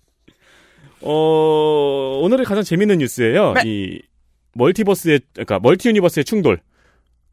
어, 1.01 2.19
오늘의 2.23 2.45
가장 2.45 2.63
재밌는 2.63 2.97
뉴스예요. 2.97 3.53
네. 3.53 3.61
이 3.65 4.01
multiverse의 4.53 5.21
그러니까 5.33 5.59
multi 5.59 5.89
universe의 5.89 6.25
충돌. 6.25 6.59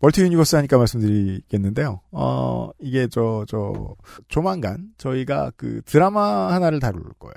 multi 0.00 0.22
universe 0.22 0.56
하니까 0.56 0.78
말씀드리겠는데요. 0.78 2.00
어, 2.12 2.70
이게 2.78 3.08
저, 3.08 3.44
저, 3.48 3.94
조만간 4.28 4.88
저희가 4.98 5.52
그 5.56 5.80
드라마 5.86 6.52
하나를 6.52 6.80
다룰 6.80 7.02
거예요. 7.18 7.34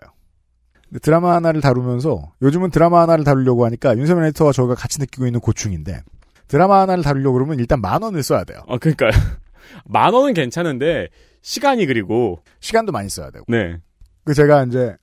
드라마 1.01 1.35
하나를 1.35 1.61
다루면서 1.61 2.33
요즘은 2.41 2.71
드라마 2.71 3.01
하나를 3.01 3.23
다루려고 3.23 3.65
하니까 3.65 3.97
윤세민 3.97 4.23
에디터와 4.25 4.53
저희가 4.53 4.75
같이 4.75 4.99
느끼고 4.99 5.25
있는 5.25 5.39
고충인데 5.39 6.01
드라마 6.47 6.81
하나를 6.81 7.03
다루려고 7.03 7.33
그러면 7.33 7.59
일단 7.59 7.81
만 7.81 8.01
원을 8.01 8.23
써야 8.23 8.43
돼요. 8.43 8.61
아, 8.67 8.77
그러니까 8.77 9.09
만 9.85 10.13
원은 10.13 10.33
괜찮은데 10.33 11.09
시간이 11.41 11.85
그리고 11.85 12.41
시간도 12.59 12.91
많이 12.91 13.09
써야 13.09 13.31
되고. 13.31 13.45
네. 13.47 13.77
그 14.23 14.33
제가 14.33 14.63
이제 14.63 14.95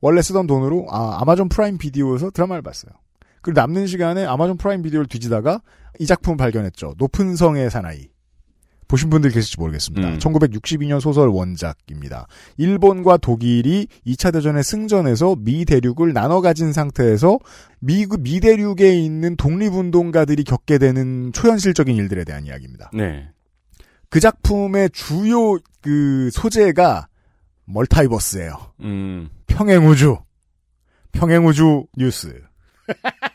원래 0.00 0.22
쓰던 0.22 0.46
돈으로 0.46 0.86
아, 0.90 1.18
아마존 1.20 1.48
프라임 1.48 1.78
비디오에서 1.78 2.30
드라마를 2.30 2.62
봤어요. 2.62 2.92
그리고 3.42 3.60
남는 3.60 3.86
시간에 3.86 4.24
아마존 4.24 4.56
프라임 4.56 4.82
비디오를 4.82 5.06
뒤지다가 5.06 5.60
이 5.98 6.06
작품을 6.06 6.36
발견했죠. 6.36 6.94
높은 6.98 7.36
성의 7.36 7.70
사나이. 7.70 8.08
보신 8.88 9.10
분들 9.10 9.30
계실지 9.30 9.60
모르겠습니다. 9.60 10.08
음. 10.08 10.18
1962년 10.18 10.98
소설 11.00 11.28
원작입니다. 11.28 12.26
일본과 12.56 13.18
독일이 13.18 13.86
2차 14.06 14.32
대전의 14.32 14.64
승전해서 14.64 15.36
미 15.38 15.66
대륙을 15.66 16.14
나눠 16.14 16.40
가진 16.40 16.72
상태에서 16.72 17.38
미국 17.80 18.22
미 18.22 18.40
대륙에 18.40 18.94
있는 18.94 19.36
독립운동가들이 19.36 20.42
겪게 20.44 20.78
되는 20.78 21.32
초현실적인 21.32 21.94
일들에 21.96 22.24
대한 22.24 22.46
이야기입니다. 22.46 22.90
네. 22.94 23.28
그 24.08 24.20
작품의 24.20 24.88
주요 24.90 25.58
그 25.82 26.30
소재가 26.32 27.08
multiverse예요. 27.66 28.54
음. 28.80 29.28
평행우주. 29.46 30.16
평행우주 31.12 31.86
뉴스. 31.98 32.40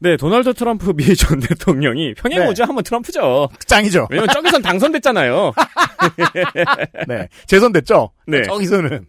네, 0.00 0.16
도널드 0.16 0.54
트럼프 0.54 0.92
미 0.96 1.14
전 1.16 1.40
대통령이 1.40 2.14
평행 2.14 2.40
네. 2.40 2.46
우주 2.48 2.62
하면 2.62 2.82
트럼프죠. 2.84 3.48
짱이죠? 3.66 4.06
왜냐면 4.10 4.28
저기선 4.32 4.62
당선됐잖아요. 4.62 5.52
네. 7.08 7.28
재선됐죠? 7.46 8.10
네. 8.26 8.42
저기서는. 8.42 9.06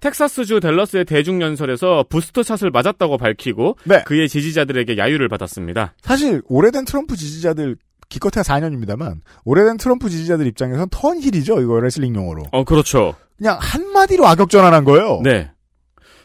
텍사스주 0.00 0.60
댈러스의 0.60 1.04
대중연설에서 1.06 2.04
booster 2.10 2.40
shot을 2.40 2.70
맞았다고 2.70 3.16
밝히고 3.16 3.78
네. 3.84 4.02
그의 4.04 4.28
지지자들에게 4.28 4.98
야유를 4.98 5.28
받았습니다. 5.28 5.94
사실, 6.02 6.42
오래된 6.46 6.84
트럼프 6.84 7.16
지지자들, 7.16 7.76
기껏해야 8.10 8.42
4년입니다만, 8.42 9.20
오래된 9.44 9.78
트럼프 9.78 10.10
지지자들 10.10 10.46
입장에선 10.48 10.88
turn 10.90 11.12
heel이죠, 11.12 11.62
이거 11.62 11.80
레슬링 11.80 12.14
용어로. 12.14 12.42
어, 12.52 12.64
그렇죠. 12.64 13.14
그냥 13.38 13.56
한마디로 13.60 14.26
악역 14.26 14.50
전환한 14.50 14.84
거예요. 14.84 15.20
네. 15.24 15.50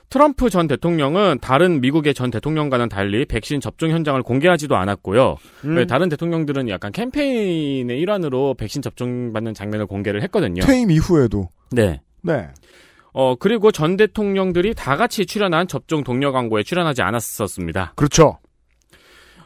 트럼프 0.09 0.49
전 0.49 0.67
대통령은 0.67 1.37
다른 1.39 1.81
미국의 1.81 2.15
전 2.15 2.31
대통령과는 2.31 2.89
달리 2.89 3.25
백신 3.25 3.61
접종 3.61 3.91
현장을 3.91 4.21
공개하지도 4.23 4.75
않았고요. 4.75 5.37
음. 5.65 5.77
왜 5.77 5.85
다른 5.85 6.09
대통령들은 6.09 6.67
약간 6.69 6.91
캠페인의 6.91 7.99
일환으로 7.99 8.55
백신 8.55 8.81
접종 8.81 9.31
받는 9.33 9.53
장면을 9.53 9.85
공개를 9.85 10.23
했거든요. 10.23 10.63
퇴임 10.63 10.89
이후에도. 10.89 11.49
네. 11.71 12.01
네. 12.21 12.47
어, 13.13 13.35
그리고 13.35 13.71
전 13.71 13.97
대통령들이 13.97 14.73
다 14.73 14.97
같이 14.97 15.25
출연한 15.25 15.67
접종 15.67 16.03
독려 16.03 16.31
광고에 16.31 16.63
출연하지 16.63 17.01
않았었습니다. 17.03 17.93
그렇죠. 17.95 18.39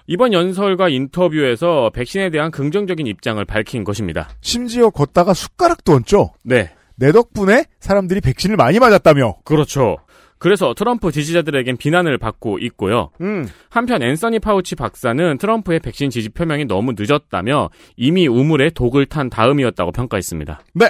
이번 0.07 0.33
연설과 0.33 0.89
인터뷰에서 0.89 1.89
백신에 1.93 2.29
대한 2.29 2.51
긍정적인 2.51 3.07
입장을 3.07 3.43
밝힌 3.45 3.83
것입니다. 3.83 4.29
심지어 4.41 4.89
걷다가 4.89 5.33
숟가락도 5.33 5.93
얹죠. 5.93 6.31
네. 6.43 6.71
내 6.95 7.11
덕분에 7.11 7.65
사람들이 7.79 8.21
백신을 8.21 8.55
많이 8.55 8.79
맞았다며. 8.79 9.37
그렇죠. 9.43 9.97
그래서 10.43 10.73
트럼프 10.73 11.13
지지자들에겐 11.13 11.77
비난을 11.77 12.17
받고 12.17 12.59
있고요. 12.59 13.11
음. 13.21 13.47
한편 13.69 14.03
앤서니 14.03 14.39
파우치 14.39 14.75
박사는 14.75 15.37
트럼프의 15.37 15.79
백신 15.79 16.09
지지 16.09 16.27
표명이 16.27 16.65
너무 16.65 16.91
늦었다며 16.97 17.69
이미 17.95 18.27
우물에 18.27 18.71
독을 18.71 19.05
탄 19.05 19.29
다음이었다고 19.29 19.93
평가했습니다. 19.93 20.59
네. 20.73 20.89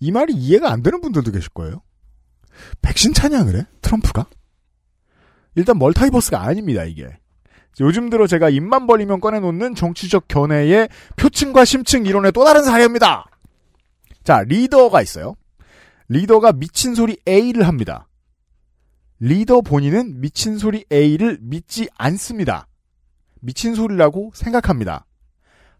이 0.00 0.12
말이 0.12 0.32
이해가 0.32 0.72
안 0.72 0.82
되는 0.82 1.02
분들도 1.02 1.30
계실 1.30 1.50
거예요. 1.50 1.82
백신 2.80 3.12
찬양을 3.12 3.54
해? 3.54 3.66
트럼프가? 3.82 4.24
일단 5.54 5.78
멀타이버스가 5.78 6.40
아닙니다, 6.40 6.84
이게. 6.84 7.10
요즘 7.80 8.08
들어 8.08 8.26
제가 8.26 8.48
입만 8.48 8.86
벌리면 8.86 9.20
꺼내놓는 9.20 9.74
정치적 9.74 10.26
견해의 10.28 10.88
표층과 11.16 11.66
심층 11.66 12.06
이론의 12.06 12.32
또 12.32 12.44
다른 12.44 12.62
사례입니다. 12.64 13.26
자, 14.24 14.42
리더가 14.42 15.02
있어요. 15.02 15.34
리더가 16.08 16.52
미친 16.52 16.94
소리 16.94 17.16
A를 17.28 17.66
합니다. 17.66 18.08
리더 19.18 19.60
본인은 19.60 20.20
미친 20.20 20.58
소리 20.58 20.84
A를 20.92 21.38
믿지 21.40 21.88
않습니다. 21.96 22.68
미친 23.40 23.74
소리라고 23.74 24.30
생각합니다. 24.34 25.06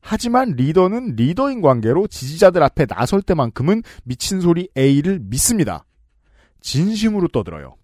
하지만 0.00 0.52
리더는 0.52 1.16
리더인 1.16 1.60
관계로 1.60 2.06
지지자들 2.06 2.62
앞에 2.62 2.86
나설 2.86 3.22
때만큼은 3.22 3.82
미친 4.04 4.40
소리 4.40 4.68
A를 4.76 5.18
믿습니다. 5.18 5.84
진심으로 6.60 7.28
떠들어요. 7.28 7.76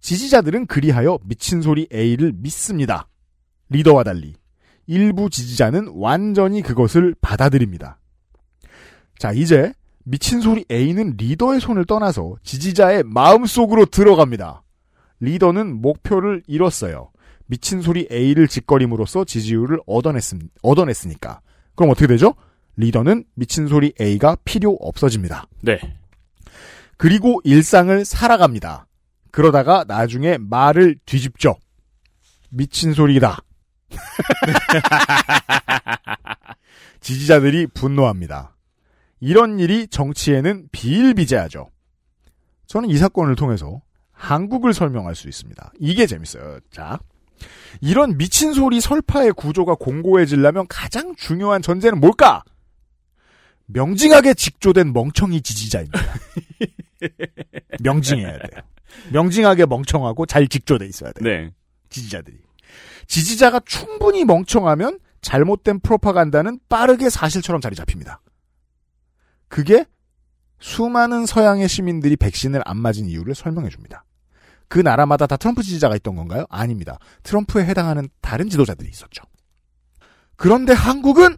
지지자들은 0.00 0.66
그리하여 0.66 1.18
미친 1.24 1.62
소리 1.62 1.86
A를 1.92 2.32
믿습니다. 2.32 3.08
리더와 3.68 4.02
달리 4.02 4.34
일부 4.86 5.30
지지자는 5.30 5.92
완전히 5.94 6.62
그것을 6.62 7.14
받아들입니다. 7.20 8.00
자, 9.18 9.32
이제 9.32 9.72
미친 10.04 10.40
소리 10.40 10.64
A는 10.70 11.14
리더의 11.16 11.60
손을 11.60 11.84
떠나서 11.84 12.36
지지자의 12.42 13.04
마음속으로 13.04 13.86
들어갑니다. 13.86 14.62
리더는 15.20 15.80
목표를 15.80 16.42
이뤘어요. 16.46 17.10
미친 17.46 17.82
소리 17.82 18.08
A를 18.10 18.48
짓거림으로써 18.48 19.24
지지율을 19.24 19.80
얻어냈음, 19.86 20.40
얻어냈으니까. 20.62 21.40
그럼 21.74 21.90
어떻게 21.90 22.06
되죠? 22.06 22.34
리더는 22.76 23.24
미친 23.34 23.66
소리 23.66 23.92
A가 24.00 24.36
필요 24.44 24.76
없어집니다. 24.80 25.46
네. 25.62 25.78
그리고 26.96 27.40
일상을 27.44 28.04
살아갑니다. 28.04 28.86
그러다가 29.32 29.84
나중에 29.86 30.38
말을 30.38 30.96
뒤집죠. 31.06 31.56
미친 32.50 32.92
소리다. 32.92 33.38
지지자들이 37.00 37.66
분노합니다. 37.68 38.54
이런 39.20 39.58
일이 39.58 39.86
정치에는 39.86 40.68
비일비재하죠. 40.72 41.68
저는 42.66 42.88
이 42.88 42.96
사건을 42.96 43.36
통해서 43.36 43.82
한국을 44.12 44.74
설명할 44.74 45.14
수 45.14 45.28
있습니다. 45.28 45.72
이게 45.78 46.06
재밌어요. 46.06 46.60
자. 46.70 46.98
이런 47.80 48.18
미친 48.18 48.52
소리 48.52 48.80
설파의 48.80 49.32
구조가 49.32 49.76
공고해지려면 49.76 50.66
가장 50.68 51.14
중요한 51.16 51.62
전제는 51.62 52.00
뭘까? 52.00 52.42
명징하게 53.66 54.34
직조된 54.34 54.92
멍청이 54.92 55.40
지지자입니다. 55.40 55.98
명징해야 57.80 58.32
돼요. 58.32 58.62
명징하게 59.12 59.66
멍청하고 59.66 60.26
잘 60.26 60.48
직조돼 60.48 60.86
있어야 60.86 61.12
돼요. 61.12 61.22
네. 61.24 61.50
지지자들이. 61.88 62.36
지지자가 63.06 63.60
충분히 63.64 64.24
멍청하면 64.24 64.98
잘못된 65.22 65.80
프로파간다는 65.80 66.58
빠르게 66.68 67.10
사실처럼 67.10 67.60
자리 67.60 67.74
잡힙니다. 67.74 68.20
그게 69.50 69.84
수많은 70.60 71.26
서양의 71.26 71.68
시민들이 71.68 72.16
백신을 72.16 72.62
안 72.64 72.78
맞은 72.78 73.06
이유를 73.06 73.34
설명해 73.34 73.68
줍니다. 73.68 74.04
그 74.68 74.78
나라마다 74.78 75.26
다 75.26 75.36
트럼프 75.36 75.62
지지자가 75.62 75.96
있던 75.96 76.14
건가요? 76.14 76.46
아닙니다. 76.48 76.98
트럼프에 77.24 77.64
해당하는 77.64 78.08
다른 78.20 78.48
지도자들이 78.48 78.88
있었죠. 78.88 79.24
그런데 80.36 80.72
한국은 80.72 81.36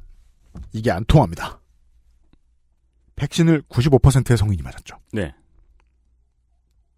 이게 0.73 0.90
안 0.90 1.04
통합니다. 1.07 1.61
백신을 3.16 3.62
95%의 3.62 4.37
성인이 4.37 4.62
맞았죠. 4.62 4.99
네. 5.12 5.35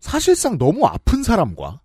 사실상 0.01 0.59
너무 0.59 0.87
아픈 0.87 1.23
사람과 1.23 1.81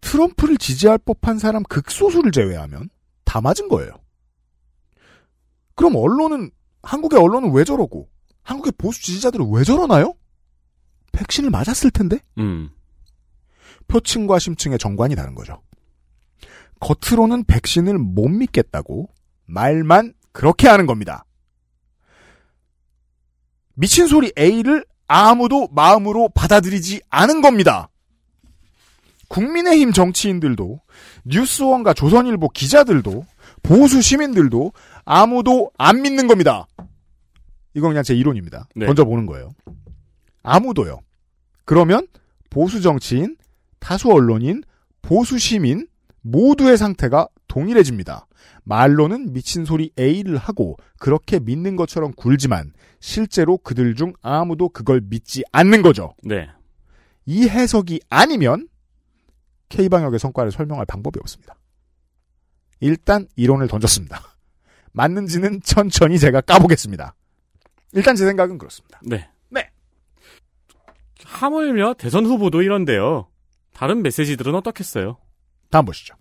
트럼프를 0.00 0.58
지지할 0.58 0.98
법한 0.98 1.38
사람 1.40 1.64
극소수를 1.64 2.30
제외하면 2.30 2.88
다 3.24 3.40
맞은 3.40 3.68
거예요. 3.68 3.92
그럼 5.74 5.96
언론은 5.96 6.52
한국의 6.82 7.18
언론은 7.18 7.52
왜 7.52 7.64
저러고 7.64 8.08
한국의 8.50 8.72
보수 8.76 9.00
지지자들은 9.02 9.48
왜 9.52 9.62
저러나요? 9.62 10.14
백신을 11.12 11.50
맞았을 11.50 11.90
텐데 11.90 12.18
음. 12.38 12.70
표층과 13.86 14.38
심층의 14.38 14.78
정관이 14.78 15.14
다른 15.14 15.34
거죠. 15.34 15.62
겉으로는 16.80 17.44
백신을 17.44 17.98
못 17.98 18.28
믿겠다고 18.28 19.08
말만 19.46 20.14
그렇게 20.32 20.68
하는 20.68 20.86
겁니다. 20.86 21.24
미친 23.74 24.06
소리 24.06 24.32
A를 24.38 24.84
아무도 25.06 25.68
마음으로 25.68 26.28
받아들이지 26.30 27.02
않은 27.08 27.42
겁니다. 27.42 27.88
국민의힘 29.28 29.92
정치인들도 29.92 30.80
뉴스원과 31.24 31.94
조선일보 31.94 32.48
기자들도 32.48 33.24
보수 33.62 34.02
시민들도 34.02 34.72
아무도 35.04 35.70
안 35.78 36.02
믿는 36.02 36.26
겁니다. 36.26 36.66
이건 37.74 37.90
그냥 37.90 38.02
제 38.02 38.14
이론입니다. 38.14 38.68
네. 38.74 38.86
던져보는 38.86 39.26
거예요. 39.26 39.50
아무도요. 40.42 41.00
그러면 41.64 42.06
보수 42.48 42.80
정치인, 42.80 43.36
다수 43.78 44.10
언론인, 44.10 44.62
보수 45.02 45.38
시민 45.38 45.86
모두의 46.22 46.76
상태가 46.76 47.28
동일해집니다. 47.48 48.26
말로는 48.64 49.32
미친 49.32 49.64
소리 49.64 49.90
A를 49.98 50.36
하고 50.36 50.76
그렇게 50.98 51.38
믿는 51.38 51.76
것처럼 51.76 52.12
굴지만 52.12 52.72
실제로 53.00 53.56
그들 53.58 53.94
중 53.94 54.12
아무도 54.20 54.68
그걸 54.68 55.00
믿지 55.00 55.42
않는 55.52 55.82
거죠. 55.82 56.14
네. 56.22 56.48
이 57.26 57.48
해석이 57.48 58.00
아니면 58.08 58.68
K방역의 59.68 60.18
성과를 60.18 60.50
설명할 60.52 60.84
방법이 60.86 61.18
없습니다. 61.20 61.54
일단 62.80 63.26
이론을 63.36 63.68
던졌습니다. 63.68 64.20
맞는지는 64.92 65.60
천천히 65.62 66.18
제가 66.18 66.40
까보겠습니다. 66.40 67.14
일단 67.92 68.14
제 68.16 68.24
생각은 68.24 68.58
그렇습니다. 68.58 69.00
네. 69.04 69.28
네. 69.48 69.68
하물며 71.24 71.94
대선 71.94 72.26
후보도 72.26 72.62
이런데요. 72.62 73.28
다른 73.72 74.02
메시지들은 74.02 74.54
어떻겠어요? 74.54 75.18
다음 75.70 75.84
보시죠. 75.84 76.14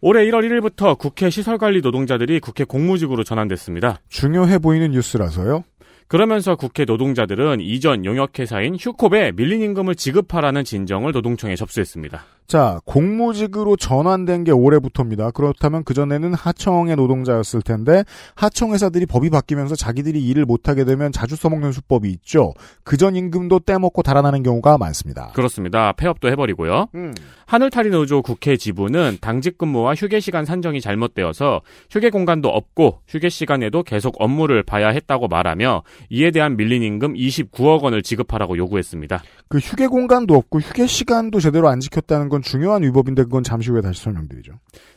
올해 0.00 0.24
1월 0.24 0.48
1일부터 0.48 0.98
국회 0.98 1.28
시설관리 1.28 1.80
노동자들이 1.82 2.40
국회 2.40 2.64
공무직으로 2.64 3.22
전환됐습니다. 3.22 4.00
중요해 4.08 4.58
보이는 4.58 4.90
뉴스라서요. 4.92 5.64
그러면서 6.08 6.56
국회 6.56 6.84
노동자들은 6.84 7.60
이전 7.60 8.04
용역회사인 8.04 8.76
휴콥에 8.80 9.32
밀린 9.32 9.62
임금을 9.62 9.94
지급하라는 9.94 10.64
진정을 10.64 11.12
노동청에 11.12 11.54
접수했습니다. 11.54 12.24
자, 12.50 12.80
공무직으로 12.84 13.76
전환된 13.76 14.42
게 14.42 14.50
올해부터입니다. 14.50 15.30
그렇다면 15.30 15.84
그전에는 15.84 16.34
하청의 16.34 16.96
노동자였을 16.96 17.62
텐데, 17.62 18.02
하청 18.34 18.72
회사들이 18.72 19.06
법이 19.06 19.30
바뀌면서 19.30 19.76
자기들이 19.76 20.20
일을 20.26 20.46
못하게 20.46 20.84
되면 20.84 21.12
자주 21.12 21.36
써먹는 21.36 21.70
수법이 21.70 22.10
있죠. 22.10 22.54
그전 22.82 23.14
임금도 23.14 23.60
떼먹고 23.60 24.02
달아나는 24.02 24.42
경우가 24.42 24.78
많습니다. 24.78 25.30
그렇습니다. 25.32 25.92
폐업도 25.92 26.26
해버리고요. 26.26 26.88
음. 26.96 27.14
하늘탈이 27.46 27.90
노조 27.90 28.22
국회 28.22 28.56
지부는 28.56 29.18
당직 29.20 29.58
근무와 29.58 29.94
휴게 29.94 30.18
시간 30.20 30.44
산정이 30.44 30.80
잘못되어서 30.80 31.62
휴게 31.90 32.10
공간도 32.10 32.48
없고 32.48 33.00
휴게 33.08 33.28
시간에도 33.28 33.82
계속 33.82 34.14
업무를 34.20 34.62
봐야 34.62 34.88
했다고 34.88 35.26
말하며 35.26 35.82
이에 36.10 36.30
대한 36.30 36.56
밀린 36.56 36.82
임금 36.82 37.14
29억 37.14 37.82
원을 37.82 38.02
지급하라고 38.02 38.56
요구했습니다. 38.56 39.22
그 39.48 39.58
휴게 39.58 39.88
공간도 39.88 40.34
없고 40.34 40.60
휴게 40.60 40.86
시간도 40.86 41.40
제대로 41.40 41.68
안 41.68 41.80
지켰다는 41.80 42.28
건 42.28 42.39
중요한 42.42 42.82
위법인데 42.82 43.24
그건 43.24 43.42
잠시 43.42 43.70
후에 43.70 43.80
다시 43.80 44.02
설명드리죠. 44.02 44.52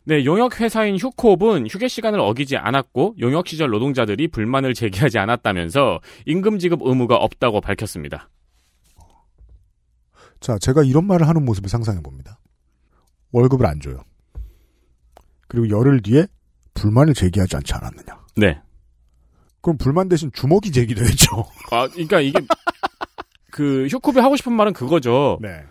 네, 0.05 0.25
용역 0.25 0.59
회사인 0.59 0.97
휴콥은 0.97 1.67
휴게 1.67 1.87
시간을 1.87 2.19
어기지 2.19 2.57
않았고 2.57 3.15
용역 3.19 3.47
시절 3.47 3.69
노동자들이 3.69 4.27
불만을 4.27 4.73
제기하지 4.73 5.17
않았다면서 5.19 5.99
임금 6.25 6.59
지급 6.59 6.81
의무가 6.83 7.15
없다고 7.15 7.61
밝혔습니다. 7.61 8.29
자, 10.39 10.57
제가 10.57 10.83
이런 10.83 11.05
말을 11.05 11.27
하는 11.27 11.45
모습을 11.45 11.69
상상해 11.69 12.01
봅니다. 12.01 12.37
월급을 13.31 13.65
안 13.65 13.79
줘요. 13.79 14.03
그리고 15.47 15.69
열흘 15.69 16.01
뒤에 16.01 16.27
불만을 16.73 17.13
제기하지 17.13 17.55
않지 17.57 17.73
않았느냐. 17.73 18.19
네. 18.35 18.59
그럼 19.61 19.77
불만 19.77 20.09
대신 20.09 20.31
주먹이 20.33 20.71
제기되겠죠. 20.71 21.45
아, 21.71 21.87
그러니까 21.87 22.19
이게 22.19 22.39
그 23.51 23.87
휴콥이 23.87 24.19
하고 24.19 24.35
싶은 24.35 24.51
말은 24.51 24.73
그거죠. 24.73 25.39
네. 25.41 25.63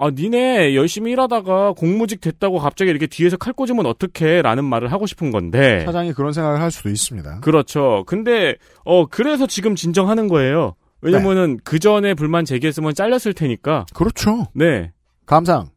아, 0.00 0.10
니네 0.10 0.76
열심히 0.76 1.12
일하다가 1.12 1.72
공무직 1.72 2.20
됐다고 2.20 2.58
갑자기 2.58 2.90
이렇게 2.90 3.06
뒤에서 3.06 3.36
칼 3.36 3.52
꽂으면 3.52 3.84
어떡해? 3.86 4.42
라는 4.42 4.64
말을 4.64 4.92
하고 4.92 5.06
싶은 5.06 5.30
건데. 5.32 5.84
사장이 5.84 6.12
그런 6.12 6.32
생각을 6.32 6.60
할 6.60 6.70
수도 6.70 6.88
있습니다. 6.88 7.40
그렇죠. 7.40 8.04
근데, 8.06 8.54
어, 8.84 9.06
그래서 9.06 9.46
지금 9.46 9.74
진정하는 9.74 10.28
거예요. 10.28 10.76
왜냐면은 11.00 11.58
그 11.64 11.78
전에 11.78 12.14
불만 12.14 12.44
제기했으면 12.44 12.94
잘렸을 12.94 13.34
테니까. 13.34 13.86
그렇죠. 13.94 14.46
네. 14.54 14.92
감상. 15.26 15.70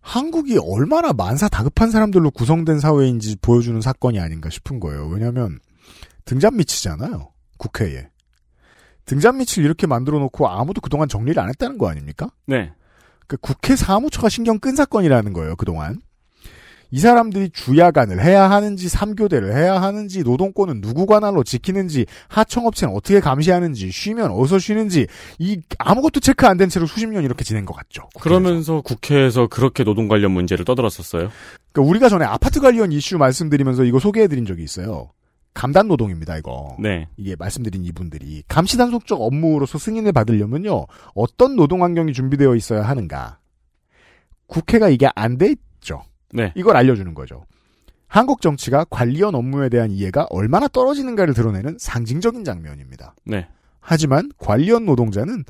한국이 0.00 0.58
얼마나 0.58 1.12
만사 1.12 1.48
다급한 1.48 1.90
사람들로 1.90 2.30
구성된 2.30 2.80
사회인지 2.80 3.36
보여주는 3.40 3.80
사건이 3.80 4.18
아닌가 4.20 4.50
싶은 4.50 4.80
거예요. 4.80 5.06
왜냐하면 5.06 5.58
등잔 6.24 6.56
밑이잖아요. 6.56 7.30
국회에. 7.58 8.08
등잔 9.04 9.38
밑을 9.38 9.64
이렇게 9.64 9.86
만들어 9.86 10.18
놓고 10.18 10.48
아무도 10.48 10.80
그동안 10.80 11.08
정리를 11.08 11.40
안 11.40 11.48
했다는 11.48 11.78
거 11.78 11.88
아닙니까? 11.88 12.30
네. 12.46 12.72
그 13.32 13.38
국회 13.40 13.76
사무처가 13.76 14.28
신경 14.28 14.58
끈 14.58 14.76
사건이라는 14.76 15.32
거예요, 15.32 15.56
그동안. 15.56 16.00
이 16.94 16.98
사람들이 16.98 17.48
주야간을 17.54 18.22
해야 18.22 18.50
하는지, 18.50 18.90
삼교대를 18.90 19.56
해야 19.56 19.80
하는지, 19.80 20.22
노동권은 20.22 20.82
누구 20.82 21.06
관할로 21.06 21.42
지키는지, 21.42 22.04
하청업체는 22.28 22.94
어떻게 22.94 23.18
감시하는지, 23.20 23.90
쉬면 23.90 24.30
어디서 24.30 24.58
쉬는지, 24.58 25.06
이 25.38 25.58
아무것도 25.78 26.20
체크 26.20 26.46
안 26.46 26.58
된 26.58 26.68
채로 26.68 26.84
수십 26.84 27.06
년 27.06 27.24
이렇게 27.24 27.44
지낸 27.44 27.64
것 27.64 27.72
같죠. 27.72 28.02
국회에서. 28.12 28.20
그러면서 28.22 28.80
국회에서 28.82 29.46
그렇게 29.46 29.84
노동 29.84 30.06
관련 30.06 30.32
문제를 30.32 30.66
떠들었었어요. 30.66 31.30
그러니까 31.72 31.90
우리가 31.90 32.10
전에 32.10 32.26
아파트 32.26 32.60
관련 32.60 32.92
이슈 32.92 33.16
말씀드리면서 33.16 33.84
이거 33.84 33.98
소개해드린 33.98 34.44
적이 34.44 34.62
있어요. 34.64 35.12
감단 35.54 35.86
노동입니다, 35.88 36.38
이거. 36.38 36.76
네. 36.78 37.08
이게 37.16 37.36
말씀드린 37.36 37.84
이분들이 37.84 38.42
감시 38.48 38.76
단속적 38.78 39.20
업무로서 39.20 39.78
승인을 39.78 40.12
받으려면요 40.12 40.86
어떤 41.14 41.56
노동 41.56 41.82
환경이 41.82 42.12
준비되어 42.14 42.54
있어야 42.56 42.82
하는가 42.82 43.38
국회가 44.46 44.88
이게 44.88 45.08
안 45.14 45.36
돼 45.38 45.54
있죠 45.80 46.02
네. 46.32 46.52
이걸 46.56 46.76
알려 46.76 46.94
주는 46.96 47.12
거죠 47.14 47.44
한국 48.08 48.40
정치가 48.42 48.84
관리원 48.90 49.34
업무에 49.34 49.68
대한 49.68 49.90
이해가 49.90 50.26
얼마나 50.30 50.68
떨어지는가를 50.68 51.32
드러내는 51.34 51.76
상징적인 51.78 52.44
장면입니다 52.44 53.14
네. 53.24 53.48
하지만 53.80 54.30
관리원 54.38 54.84
노동자는 54.86 55.44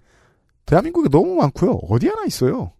대한민국에 0.66 1.08
너무 1.10 1.34
많고요 1.36 1.78
어디 1.88 2.08
하나 2.08 2.24
있어요 2.24 2.72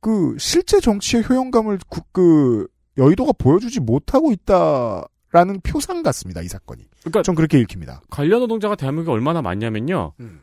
그 0.00 0.36
실제 0.38 0.80
정치의 0.80 1.24
효용감을 1.28 1.78
구- 1.88 2.00
그 2.12 2.66
여의도가 2.96 3.32
보여주지 3.38 3.80
못하고 3.80 4.32
있다 4.32 5.04
라는 5.30 5.60
표상 5.60 6.02
같습니다 6.02 6.40
이 6.40 6.48
사건이 6.48 6.82
그러니까 7.00 7.22
전 7.22 7.34
그렇게 7.34 7.58
읽힙니다 7.60 8.00
관련 8.10 8.40
노동자가 8.40 8.74
대한민국에 8.76 9.12
얼마나 9.12 9.42
많냐면요. 9.42 10.12
음. 10.20 10.40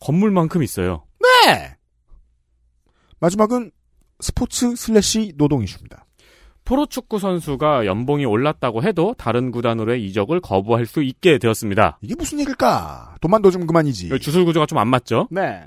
건물만큼 0.00 0.62
있어요. 0.62 1.04
네. 1.20 1.76
마지막은 3.20 3.70
스포츠 4.20 4.74
슬래시 4.76 5.34
노동 5.36 5.62
이슈입니다. 5.62 6.06
프로축구 6.64 7.18
선수가 7.18 7.86
연봉이 7.86 8.24
올랐다고 8.24 8.82
해도 8.84 9.14
다른 9.18 9.50
구단으로의 9.50 10.04
이적을 10.06 10.40
거부할 10.40 10.86
수 10.86 11.02
있게 11.02 11.38
되었습니다. 11.38 11.98
이게 12.02 12.14
무슨 12.16 12.38
얘기일까? 12.40 13.16
돈만 13.20 13.42
더 13.42 13.50
주면 13.50 13.66
그만이지. 13.66 14.16
주술 14.20 14.44
구조가 14.44 14.66
좀 14.66 14.78
안 14.78 14.88
맞죠? 14.88 15.28
네. 15.30 15.60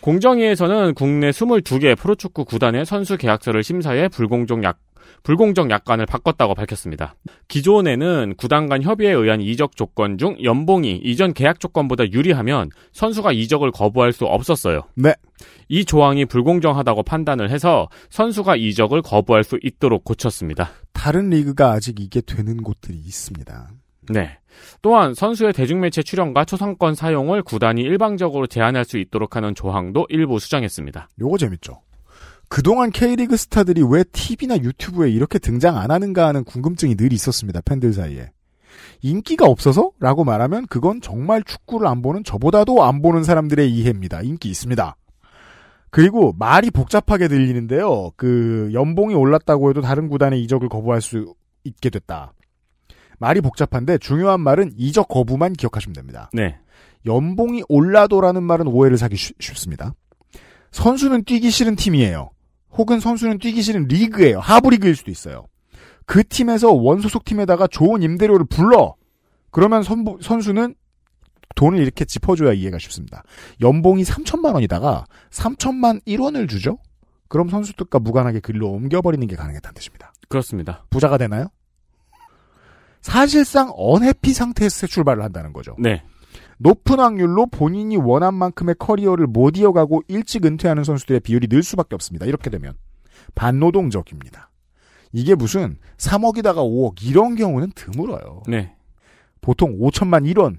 공정위에서는 0.00 0.94
국내 0.94 1.30
22개 1.30 1.96
프로축구 1.98 2.44
구단의 2.44 2.84
선수 2.86 3.16
계약서를 3.16 3.62
심사해 3.62 4.08
불공정 4.08 4.62
약 4.62 4.78
불공정 5.26 5.72
약관을 5.72 6.06
바꿨다고 6.06 6.54
밝혔습니다. 6.54 7.16
기존에는 7.48 8.34
구단 8.36 8.68
간 8.68 8.80
협의에 8.80 9.10
의한 9.10 9.40
이적 9.40 9.74
조건 9.74 10.18
중 10.18 10.36
연봉이 10.44 11.00
이전 11.02 11.34
계약 11.34 11.58
조건보다 11.58 12.04
유리하면 12.12 12.70
선수가 12.92 13.32
이적을 13.32 13.72
거부할 13.72 14.12
수 14.12 14.24
없었어요. 14.24 14.82
네. 14.94 15.14
이 15.68 15.84
조항이 15.84 16.26
불공정하다고 16.26 17.02
판단을 17.02 17.50
해서 17.50 17.88
선수가 18.08 18.54
이적을 18.54 19.02
거부할 19.02 19.42
수 19.42 19.58
있도록 19.64 20.04
고쳤습니다. 20.04 20.70
다른 20.92 21.30
리그가 21.30 21.72
아직 21.72 21.98
이게 21.98 22.20
되는 22.20 22.62
곳들이 22.62 22.96
있습니다. 22.96 23.70
네. 24.10 24.38
또한 24.80 25.12
선수의 25.12 25.54
대중매체 25.54 26.04
출연과 26.04 26.44
초상권 26.44 26.94
사용을 26.94 27.42
구단이 27.42 27.82
일방적으로 27.82 28.46
제한할 28.46 28.84
수 28.84 28.96
있도록 28.96 29.34
하는 29.34 29.56
조항도 29.56 30.06
일부 30.08 30.38
수정했습니다. 30.38 31.08
요거 31.20 31.36
재밌죠. 31.38 31.80
그동안 32.48 32.90
K리그 32.90 33.36
스타들이 33.36 33.82
왜 33.88 34.04
TV나 34.04 34.58
유튜브에 34.58 35.10
이렇게 35.10 35.38
등장 35.38 35.76
안 35.76 35.90
하는가 35.90 36.28
하는 36.28 36.44
궁금증이 36.44 36.96
늘 36.96 37.12
있었습니다. 37.12 37.60
팬들 37.62 37.92
사이에. 37.92 38.30
인기가 39.02 39.46
없어서? 39.46 39.90
라고 39.98 40.24
말하면 40.24 40.66
그건 40.68 41.00
정말 41.00 41.42
축구를 41.42 41.86
안 41.86 42.02
보는 42.02 42.24
저보다도 42.24 42.84
안 42.84 43.02
보는 43.02 43.24
사람들의 43.24 43.70
이해입니다. 43.70 44.22
인기 44.22 44.48
있습니다. 44.48 44.96
그리고 45.90 46.34
말이 46.38 46.70
복잡하게 46.70 47.28
들리는데요. 47.28 48.12
그 48.16 48.70
연봉이 48.72 49.14
올랐다고 49.14 49.70
해도 49.70 49.80
다른 49.80 50.08
구단의 50.08 50.42
이적을 50.44 50.68
거부할 50.68 51.00
수 51.00 51.34
있게 51.64 51.90
됐다. 51.90 52.32
말이 53.18 53.40
복잡한데 53.40 53.98
중요한 53.98 54.40
말은 54.40 54.72
이적 54.76 55.08
거부만 55.08 55.54
기억하시면 55.54 55.94
됩니다. 55.94 56.30
네. 56.32 56.58
연봉이 57.06 57.62
올라도라는 57.68 58.42
말은 58.42 58.66
오해를 58.66 58.98
사기 58.98 59.16
쉽- 59.16 59.40
쉽습니다. 59.40 59.94
선수는 60.70 61.24
뛰기 61.24 61.50
싫은 61.50 61.76
팀이에요. 61.76 62.30
혹은 62.78 63.00
선수는 63.00 63.38
뛰기 63.38 63.62
싫은 63.62 63.84
리그예요. 63.88 64.40
하부 64.40 64.70
리그일 64.70 64.96
수도 64.96 65.10
있어요. 65.10 65.46
그 66.04 66.22
팀에서 66.26 66.72
원소속 66.72 67.24
팀에다가 67.24 67.66
좋은 67.66 68.02
임대료를 68.02 68.46
불러. 68.46 68.94
그러면 69.50 69.82
선부- 69.82 70.18
선수는 70.22 70.74
돈을 71.54 71.78
이렇게 71.80 72.04
짚어줘야 72.04 72.52
이해가 72.52 72.78
쉽습니다. 72.78 73.22
연봉이 73.60 74.02
3천만 74.02 74.54
원이다가 74.54 75.06
3천만 75.30 76.00
1원을 76.06 76.48
주죠? 76.48 76.78
그럼 77.28 77.48
선수들과 77.48 77.98
무관하게 77.98 78.40
글로 78.40 78.68
옮겨버리는 78.70 79.26
게 79.26 79.34
가능했다는 79.36 79.74
뜻입니다. 79.74 80.12
그렇습니다. 80.28 80.84
부자가 80.90 81.16
되나요? 81.18 81.48
사실상 83.00 83.72
언해피 83.74 84.32
상태에서 84.32 84.86
출발을 84.86 85.22
한다는 85.22 85.52
거죠. 85.52 85.76
네. 85.78 86.02
높은 86.58 86.98
확률로 86.98 87.46
본인이 87.46 87.96
원한 87.96 88.34
만큼의 88.34 88.76
커리어를 88.78 89.26
못 89.26 89.56
이어가고 89.56 90.02
일찍 90.08 90.44
은퇴하는 90.44 90.84
선수들의 90.84 91.20
비율이 91.20 91.48
늘 91.48 91.62
수밖에 91.62 91.94
없습니다. 91.94 92.26
이렇게 92.26 92.50
되면 92.50 92.74
반노동적입니다. 93.34 94.50
이게 95.12 95.34
무슨 95.34 95.78
3억이다가 95.98 96.56
5억 96.56 97.02
이런 97.02 97.36
경우는 97.36 97.72
드물어요. 97.74 98.42
네. 98.48 98.74
보통 99.40 99.78
5천만 99.78 100.24
1원 100.32 100.58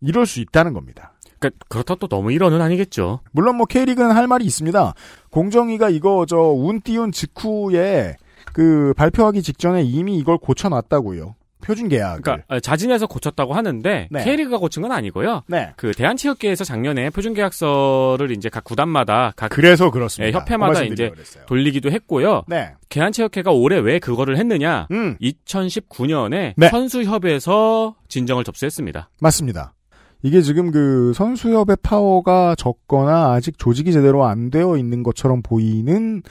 이럴 0.00 0.26
수 0.26 0.40
있다는 0.40 0.72
겁니다. 0.72 1.14
그러니까 1.38 1.64
그렇다 1.68 1.94
또 1.96 2.08
너무 2.08 2.32
일원은 2.32 2.60
아니겠죠. 2.60 3.20
물론 3.32 3.56
뭐 3.56 3.66
K리그는 3.66 4.10
할 4.12 4.26
말이 4.26 4.44
있습니다. 4.44 4.94
공정위가 5.30 5.88
이거 5.90 6.26
저 6.26 6.52
운 6.52 6.80
띄운 6.80 7.12
직후에 7.12 8.16
그 8.52 8.92
발표하기 8.96 9.42
직전에 9.42 9.82
이미 9.82 10.18
이걸 10.18 10.38
고쳐놨다고요. 10.38 11.34
표준 11.62 11.88
계약을. 11.88 12.22
그러니까 12.22 12.44
아, 12.48 12.60
자진해서 12.60 13.06
고쳤다고 13.06 13.54
하는데 13.54 14.08
네. 14.10 14.24
K리그가 14.24 14.58
고친 14.58 14.82
건 14.82 14.92
아니고요. 14.92 15.42
네. 15.48 15.72
그 15.76 15.92
대한체육계에서 15.92 16.64
작년에 16.64 17.10
표준 17.10 17.34
계약서를 17.34 18.30
이제 18.30 18.48
각 18.48 18.64
구단마다 18.64 19.32
각 19.36 19.48
그래서 19.50 19.90
그렇습니다. 19.90 20.28
예, 20.28 20.40
협회마다 20.40 20.80
그 20.80 20.86
이제 20.86 21.10
그랬어요. 21.10 21.44
돌리기도 21.46 21.90
했고요. 21.90 22.44
네. 22.46 22.72
대한체육회가 22.88 23.50
올해 23.50 23.78
왜 23.78 23.98
그거를 23.98 24.36
했느냐? 24.38 24.86
음. 24.90 25.16
2019년에 25.20 26.54
네. 26.56 26.68
선수협에서 26.68 27.96
진정을 28.08 28.44
접수했습니다. 28.44 29.10
맞습니다. 29.20 29.74
이게 30.22 30.42
지금 30.42 30.70
그 30.70 31.12
선수협의 31.14 31.76
파워가 31.82 32.54
적거나 32.56 33.32
아직 33.32 33.56
조직이 33.58 33.92
제대로 33.92 34.24
안 34.24 34.50
되어 34.50 34.76
있는 34.76 35.02
것처럼 35.02 35.42
보이는 35.42 36.22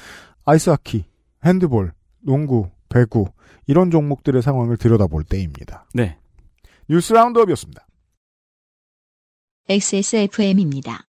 아이스하키, 0.46 1.06
핸드볼, 1.46 1.94
농구, 2.22 2.70
배구 2.90 3.28
이런 3.68 3.92
종목들의 3.92 4.42
상황을 4.42 4.78
들여다볼 4.78 5.24
때입니다. 5.24 5.86
네. 5.94 6.18
뉴스 6.90 7.14
라운드업이었습니다. 7.14 7.86
XSFM입니다. 9.70 11.04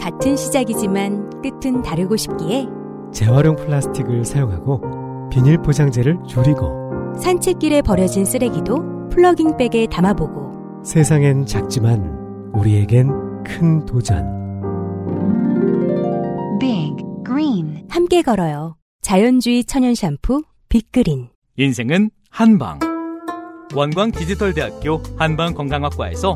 같은 0.00 0.36
시작이지만 0.36 1.30
끝은 1.42 1.82
다르고 1.82 2.16
싶기에 2.16 2.66
재활용 3.12 3.56
플라스틱을 3.56 4.24
사용하고 4.24 5.28
비닐 5.30 5.58
포장재를 5.58 6.18
줄이고 6.28 7.18
산책길에 7.18 7.82
버려진 7.82 8.24
쓰레기도 8.24 9.08
플러깅백에 9.10 9.86
담아보고 9.90 10.82
세상엔 10.84 11.46
작지만 11.46 12.50
우리에겐 12.54 13.42
큰 13.42 13.84
도전. 13.84 14.24
Big 16.58 16.96
Green 17.26 17.86
함께 17.88 18.22
걸어요. 18.22 18.76
자연주의 19.02 19.64
천연 19.64 19.94
샴푸 19.94 20.42
빅그린 20.72 21.28
인생은 21.58 22.08
한방. 22.30 22.78
원광 23.74 24.10
디지털대학교 24.10 25.02
한방건강학과에서 25.18 26.32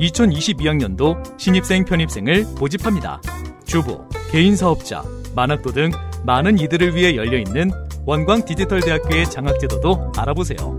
2022학년도 0.00 1.38
신입생 1.38 1.84
편입생을 1.84 2.46
모집합니다. 2.58 3.20
주부, 3.66 4.08
개인사업자, 4.30 5.04
만학도 5.36 5.72
등 5.72 5.90
많은 6.24 6.58
이들을 6.58 6.96
위해 6.96 7.14
열려있는 7.14 7.70
원광 8.06 8.46
디지털대학교의 8.46 9.30
장학제도도 9.30 10.12
알아보세요. 10.16 10.78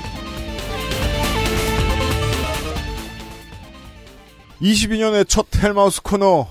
22년의 4.61 5.27
첫 5.27 5.47
헬마우스 5.61 6.01
코너 6.01 6.47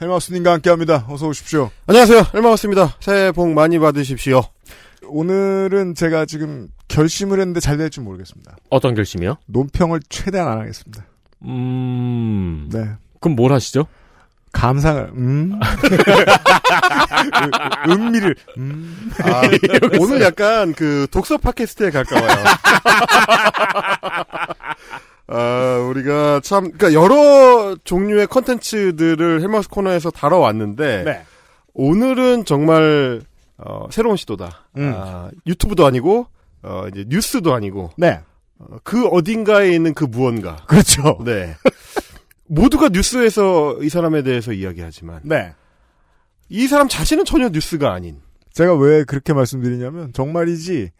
헬마우스님과 0.00 0.52
함께합니다. 0.54 1.06
어서 1.08 1.28
오십시오. 1.28 1.70
안녕하세요 1.86 2.26
헬마우스입니다 2.34 2.96
새해 2.98 3.30
복 3.30 3.52
많이 3.52 3.78
받으십시오 3.78 4.42
오늘은 5.06 5.94
제가 5.94 6.24
지금 6.26 6.68
결심을 6.88 7.38
했는데 7.38 7.60
잘 7.60 7.76
될지 7.76 8.00
모르겠습니다. 8.00 8.56
어떤 8.70 8.94
결심이요? 8.94 9.36
논평을 9.46 10.00
최대한 10.08 10.48
안 10.48 10.60
하겠습니다. 10.60 11.04
음. 11.44 12.68
네. 12.72 12.90
그럼 13.20 13.36
뭘 13.36 13.52
하시죠? 13.52 13.86
감상을 14.52 15.12
음 15.14 15.58
음미를 17.88 18.36
음 18.58 19.10
아, 19.22 19.42
오늘 19.98 20.20
약간 20.20 20.74
그 20.74 21.06
독서 21.10 21.38
팟캐스트에 21.38 21.90
가까워요. 21.90 22.28
아, 25.26 25.78
우리가 25.88 26.40
참, 26.42 26.64
그니까 26.64 26.92
여러 26.92 27.76
종류의 27.84 28.26
컨텐츠들을 28.26 29.40
헬마우스 29.40 29.68
코너에서 29.68 30.10
다뤄왔는데, 30.10 31.04
네. 31.04 31.24
오늘은 31.74 32.44
정말, 32.44 33.22
어, 33.56 33.86
새로운 33.90 34.16
시도다. 34.16 34.66
음. 34.76 34.92
아, 34.94 35.30
유튜브도 35.46 35.86
아니고, 35.86 36.26
어, 36.62 36.86
이제 36.92 37.04
뉴스도 37.08 37.54
아니고, 37.54 37.90
네. 37.96 38.20
어, 38.58 38.76
그 38.82 39.06
어딘가에 39.06 39.72
있는 39.72 39.94
그 39.94 40.04
무언가. 40.04 40.56
그렇죠. 40.66 41.18
네. 41.24 41.54
모두가 42.46 42.90
뉴스에서 42.90 43.78
이 43.82 43.88
사람에 43.88 44.22
대해서 44.22 44.52
이야기하지만, 44.52 45.20
네. 45.24 45.54
이 46.48 46.66
사람 46.66 46.88
자신은 46.88 47.24
전혀 47.24 47.48
뉴스가 47.48 47.92
아닌, 47.92 48.20
제가 48.52 48.74
왜 48.74 49.04
그렇게 49.04 49.32
말씀드리냐면 49.32 50.12
정말이지 50.12 50.90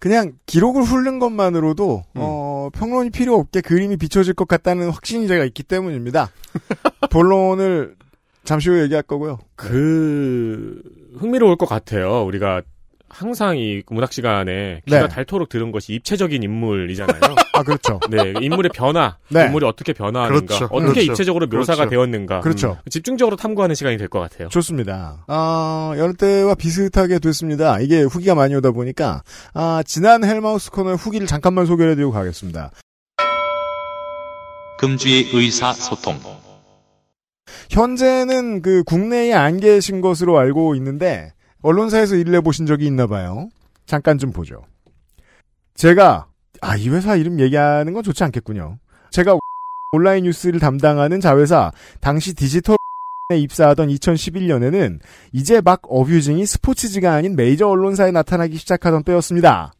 그냥 0.00 0.32
기록을 0.46 0.82
훑는 0.82 1.18
것만으로도 1.18 2.02
음. 2.16 2.20
어, 2.20 2.70
평론이 2.72 3.10
필요 3.10 3.36
없게 3.36 3.60
그림이 3.60 3.98
비춰질 3.98 4.34
것 4.34 4.48
같다는 4.48 4.90
확신이 4.90 5.28
제가 5.28 5.44
있기 5.44 5.62
때문입니다. 5.62 6.30
본론을 7.12 7.96
잠시 8.42 8.70
후에 8.70 8.82
얘기할 8.84 9.02
거고요. 9.02 9.38
그 9.54 10.82
흥미로울 11.18 11.56
것 11.56 11.66
같아요. 11.66 12.24
우리가 12.24 12.62
항상 13.10 13.58
이 13.58 13.82
문학 13.88 14.12
시간에 14.12 14.82
귀가 14.86 15.02
네. 15.02 15.08
닳도록 15.08 15.48
들은 15.48 15.72
것이 15.72 15.92
입체적인 15.94 16.42
인물이잖아요. 16.42 17.20
아 17.54 17.62
그렇죠. 17.64 17.98
네, 18.08 18.32
인물의 18.40 18.70
변화, 18.72 19.16
네. 19.28 19.46
인물이 19.46 19.66
어떻게 19.66 19.92
변화하는가, 19.92 20.46
그렇죠. 20.46 20.64
어떻게 20.66 20.92
그렇죠. 20.92 21.00
입체적으로 21.12 21.46
묘사가 21.48 21.86
그렇죠. 21.86 21.90
되었는가, 21.90 22.40
그렇죠. 22.40 22.78
음, 22.84 22.88
집중적으로 22.90 23.36
탐구하는 23.36 23.74
시간이 23.74 23.96
될 23.98 24.08
것 24.08 24.20
같아요. 24.20 24.48
좋습니다. 24.48 25.24
아, 25.26 25.92
여느 25.98 26.14
때와 26.14 26.54
비슷하게 26.54 27.18
됐습니다. 27.18 27.80
이게 27.80 28.02
후기가 28.02 28.34
많이 28.34 28.54
오다 28.54 28.70
보니까 28.70 29.22
아, 29.54 29.82
지난 29.84 30.24
헬마우스 30.24 30.70
코너의 30.70 30.96
후기를 30.96 31.26
잠깐만 31.26 31.66
소개해드리고 31.66 32.12
가겠습니다. 32.12 32.70
금주의 34.78 35.28
의사 35.34 35.72
소통. 35.72 36.18
현재는 37.70 38.62
그 38.62 38.82
국내에 38.84 39.32
안 39.32 39.60
계신 39.60 40.00
것으로 40.00 40.38
알고 40.38 40.74
있는데 40.76 41.32
언론사에서 41.62 42.16
일을 42.16 42.34
해보신 42.36 42.66
적이 42.66 42.86
있나 42.86 43.06
봐요. 43.06 43.48
잠깐 43.86 44.18
좀 44.18 44.32
보죠. 44.32 44.62
제가 45.74 46.26
아 46.60 46.76
이 46.76 46.88
회사 46.90 47.16
이름 47.16 47.40
얘기하는 47.40 47.92
건 47.92 48.02
좋지 48.02 48.22
않겠군요. 48.24 48.78
제가 49.10 49.36
온라인 49.92 50.24
뉴스를 50.24 50.60
담당하는 50.60 51.20
자회사 51.20 51.72
당시 52.00 52.34
디지털 52.34 52.76
에 53.32 53.38
입사하던 53.38 53.88
2011년에는 53.88 54.98
이제 55.32 55.60
막 55.60 55.82
abusing이 55.88 56.44
스포츠지가 56.46 57.12
아닌 57.12 57.36
메이저 57.36 57.68
언론사에 57.68 58.10
나타나기 58.10 58.56
시작하던 58.56 59.04
때였습니다. 59.04 59.72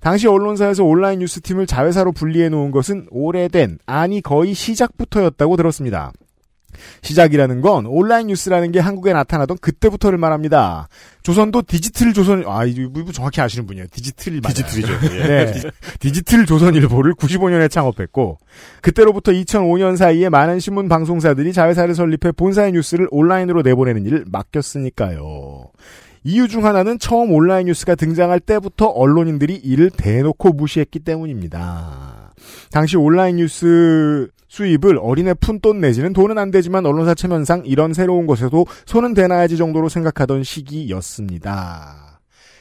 당시 0.00 0.26
언론사에서 0.26 0.84
온라인 0.84 1.18
뉴스팀을 1.18 1.66
자회사로 1.66 2.12
분리해 2.12 2.48
놓은 2.48 2.70
것은 2.70 3.06
오래된, 3.10 3.78
아니 3.84 4.22
거의 4.22 4.54
시작부터였다고 4.54 5.56
들었습니다. 5.56 6.12
시작이라는 7.02 7.60
건 7.60 7.86
온라인 7.86 8.28
뉴스라는 8.28 8.72
게 8.72 8.80
한국에 8.80 9.12
나타나던 9.12 9.58
그때부터를 9.60 10.18
말합니다. 10.18 10.88
조선도 11.22 11.62
디지털 11.62 12.12
조선 12.12 12.44
아 12.46 12.64
이거 12.64 13.12
정확히 13.12 13.40
아시는 13.40 13.66
분이에요. 13.66 13.86
디지털 13.90 14.40
디지털이죠. 14.40 14.92
예. 15.16 15.26
네. 15.26 15.70
디지털 15.98 16.46
조선일보를 16.46 17.14
95년에 17.14 17.70
창업했고 17.70 18.38
그때로부터 18.82 19.32
2005년 19.32 19.96
사이에 19.96 20.28
많은 20.28 20.60
신문 20.60 20.88
방송사들이 20.88 21.52
자회사를 21.52 21.94
설립해 21.94 22.32
본사의 22.36 22.72
뉴스를 22.72 23.08
온라인으로 23.10 23.62
내보내는 23.62 24.04
일을 24.04 24.24
맡겼으니까요. 24.30 25.70
이유 26.26 26.48
중 26.48 26.64
하나는 26.64 26.98
처음 26.98 27.32
온라인 27.32 27.66
뉴스가 27.66 27.94
등장할 27.96 28.40
때부터 28.40 28.86
언론인들이 28.86 29.56
이를 29.56 29.90
대놓고 29.90 30.54
무시했기 30.54 31.00
때문입니다. 31.00 32.32
당시 32.70 32.96
온라인 32.96 33.36
뉴스 33.36 34.28
수입을 34.54 34.98
어린애 35.00 35.34
푼돈 35.34 35.80
내지는 35.80 36.12
돈은 36.12 36.38
안 36.38 36.52
되지만 36.52 36.86
언론사 36.86 37.14
체면상 37.14 37.62
이런 37.66 37.92
새로운 37.92 38.26
것에도 38.26 38.66
손은 38.86 39.14
대놔야지 39.14 39.56
정도로 39.56 39.88
생각하던 39.88 40.44
시기였습니다. 40.44 42.20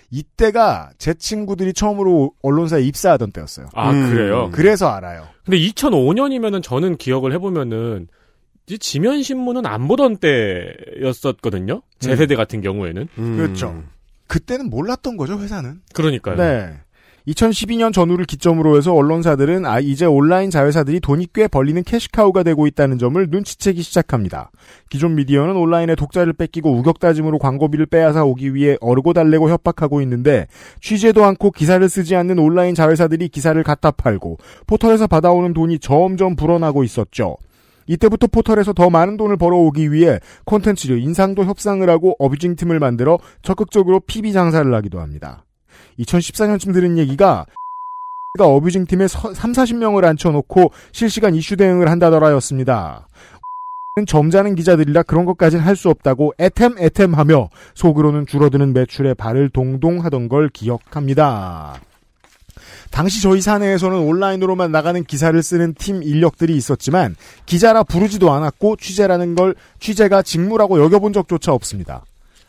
이때가 0.09 0.91
제 0.97 1.13
친구들이 1.13 1.73
처음으로 1.73 2.33
언론사에 2.41 2.81
입사하던 2.81 3.31
때였어요. 3.31 3.67
아, 3.73 3.91
그래요? 3.91 4.49
그래서 4.51 4.87
알아요. 4.87 5.27
근데 5.45 5.57
2005년이면은 5.57 6.63
저는 6.63 6.97
기억을 6.97 7.31
해보면은 7.33 8.07
이 8.69 8.79
지면 8.79 9.21
신문은 9.21 9.65
안 9.65 9.87
보던 9.87 10.17
때였었거든요. 10.17 11.81
제 11.99 12.11
음. 12.11 12.15
세대 12.15 12.35
같은 12.35 12.61
경우에는. 12.61 13.07
그렇죠. 13.15 13.83
그때는 14.27 14.69
몰랐던 14.69 15.17
거죠, 15.17 15.37
회사는. 15.39 15.81
그러니까요. 15.93 16.37
네. 16.37 16.73
2012년 17.27 17.93
전후를 17.93 18.25
기점으로 18.25 18.75
해서 18.75 18.93
언론사들은 18.93 19.65
아 19.65 19.79
이제 19.79 20.05
온라인 20.05 20.49
자회사들이 20.49 20.99
돈이 20.99 21.27
꽤 21.33 21.47
벌리는 21.47 21.81
캐시카우가 21.83 22.43
되고 22.43 22.67
있다는 22.67 22.97
점을 22.97 23.25
눈치채기 23.29 23.81
시작합니다. 23.81 24.51
기존 24.89 25.15
미디어는 25.15 25.55
온라인에 25.55 25.95
독자를 25.95 26.33
뺏기고 26.33 26.73
우격다짐으로 26.79 27.39
광고비를 27.39 27.85
빼앗아 27.85 28.25
오기 28.25 28.53
위해 28.53 28.77
어르고 28.81 29.13
달래고 29.13 29.49
협박하고 29.49 30.01
있는데 30.01 30.47
취재도 30.81 31.23
않고 31.23 31.51
기사를 31.51 31.87
쓰지 31.87 32.15
않는 32.15 32.39
온라인 32.39 32.75
자회사들이 32.75 33.29
기사를 33.29 33.61
갖다 33.63 33.91
팔고 33.91 34.37
포털에서 34.67 35.07
받아오는 35.07 35.53
돈이 35.53 35.79
점점 35.79 36.35
불어나고 36.35 36.83
있었죠. 36.83 37.37
이때부터 37.87 38.27
포털에서 38.27 38.73
더 38.73 38.89
많은 38.89 39.17
돈을 39.17 39.37
벌어오기 39.37 39.91
위해 39.91 40.19
콘텐츠를 40.45 40.99
인상도 40.99 41.43
협상을 41.45 41.89
하고 41.89 42.15
어뷰징 42.19 42.55
팀을 42.55 42.79
만들어 42.79 43.19
적극적으로 43.41 43.99
PB 44.01 44.31
장사를 44.33 44.73
하기도 44.73 44.99
합니다. 44.99 45.43
2014년쯤 45.99 46.73
들은 46.73 46.97
얘기가 46.97 47.45
가 48.35 48.47
어뷰징 48.47 48.87
팀에 48.87 49.07
3, 49.07 49.33
40명을 49.33 50.05
앉혀놓고 50.05 50.71
실시간 50.91 51.35
이슈 51.35 51.55
대응을 51.55 51.91
한다더라였습니다. 51.91 53.07
점잖은 54.07 54.55
기자들이라 54.55 55.03
그런 55.03 55.25
것까진 55.25 55.59
할수 55.59 55.89
없다고 55.89 56.33
애템 56.39 56.75
애템 56.79 57.13
하며 57.13 57.49
속으로는 57.75 58.25
줄어드는 58.25 58.73
매출에 58.73 59.13
발을 59.13 59.49
동동 59.49 60.03
하던 60.03 60.29
걸 60.29 60.49
기억합니다. 60.49 61.79
당시 62.89 63.21
저희 63.21 63.41
사내에서는 63.41 63.97
온라인으로만 63.99 64.71
나가는 64.71 65.03
기사를 65.03 65.41
쓰는 65.41 65.75
팀 65.75 66.01
인력들이 66.01 66.55
있었지만 66.55 67.15
기자라 67.45 67.83
부르지도 67.83 68.31
않았고 68.31 68.77
취재라는 68.77 69.35
걸 69.35 69.53
취재가 69.79 70.23
직무라고 70.23 70.79
여겨본 70.79 71.13
적조차 71.13 71.53
없습니다. 71.53 72.03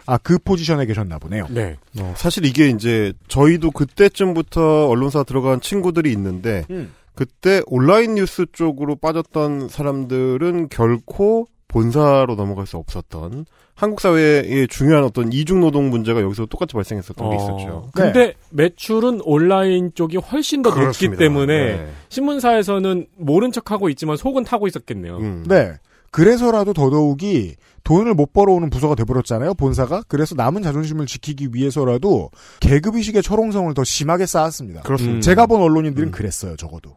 아, 0.07 0.19
그 0.19 0.39
포지션에 0.39 0.87
계셨나 0.87 1.19
보네요. 1.19 1.47
네. 1.51 1.77
어, 1.99 2.15
사실 2.17 2.45
이게 2.45 2.69
이제 2.69 3.13
저희도 3.29 3.71
그때쯤부터 3.71 4.89
언론사 4.89 5.23
들어간 5.23 5.61
친구들이 5.61 6.13
있는데 6.13 6.65
음. 6.71 6.93
그때 7.15 7.63
온라인 7.67 8.17
뉴스 8.17 8.47
쪽으로 8.53 8.97
빠졌던 8.97 9.69
사람들은 9.69 10.69
결코 10.69 11.47
본사로 11.69 12.35
넘어갈 12.37 12.67
수 12.67 12.77
없었던 12.77 13.47
한국 13.75 14.01
사회의 14.01 14.69
중요한 14.69 15.03
어떤 15.03 15.33
이중 15.33 15.61
노동 15.61 15.91
문제가 15.91 16.21
여기서 16.21 16.47
똑같이 16.47 16.75
발생했었던 16.75 17.31
게 17.31 17.37
있었죠. 17.37 17.89
근데 17.93 18.35
매출은 18.51 19.21
온라인 19.25 19.91
쪽이 19.95 20.19
훨씬 20.19 20.63
더 20.63 20.71
높기 20.71 20.81
그렇습니다. 20.81 21.19
때문에 21.19 21.77
네. 21.77 21.89
신문사에서는 22.11 23.07
모른 23.17 23.51
척하고 23.51 23.89
있지만 23.89 24.17
속은 24.17 24.45
타고 24.45 24.69
있었겠네요. 24.69 25.17
음. 25.17 25.45
네. 25.49 25.73
그래서라도 26.13 26.73
더더욱이 26.73 27.57
돈을 27.85 28.15
못 28.15 28.33
벌어오는 28.33 28.71
부서가 28.71 28.95
돼버렸잖아요, 28.95 29.55
본사가. 29.55 30.05
그래서 30.09 30.35
남은 30.35 30.63
자존심을 30.63 31.07
지키기 31.07 31.49
위해서라도 31.53 32.31
계급의식의 32.61 33.23
철옹성을 33.23 33.73
더 33.75 33.85
심하게 33.85 34.27
쌓았습니다. 34.27 34.83
그렇습니다. 34.83 35.21
제가 35.21 35.47
본 35.47 35.61
언론인들은 35.61 36.11
그랬어요, 36.11 36.57
적어도. 36.57 36.97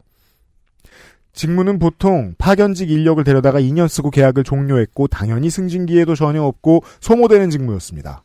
직무는 1.34 1.78
보통 1.78 2.34
파견직 2.38 2.90
인력을 2.90 3.22
데려다가 3.22 3.60
2년 3.60 3.86
쓰고 3.86 4.10
계약을 4.10 4.42
종료했고 4.42 5.06
당연히 5.06 5.50
승진 5.50 5.86
기회도 5.86 6.16
전혀 6.16 6.42
없고 6.42 6.82
소모되는 7.00 7.50
직무였습니다. 7.50 8.24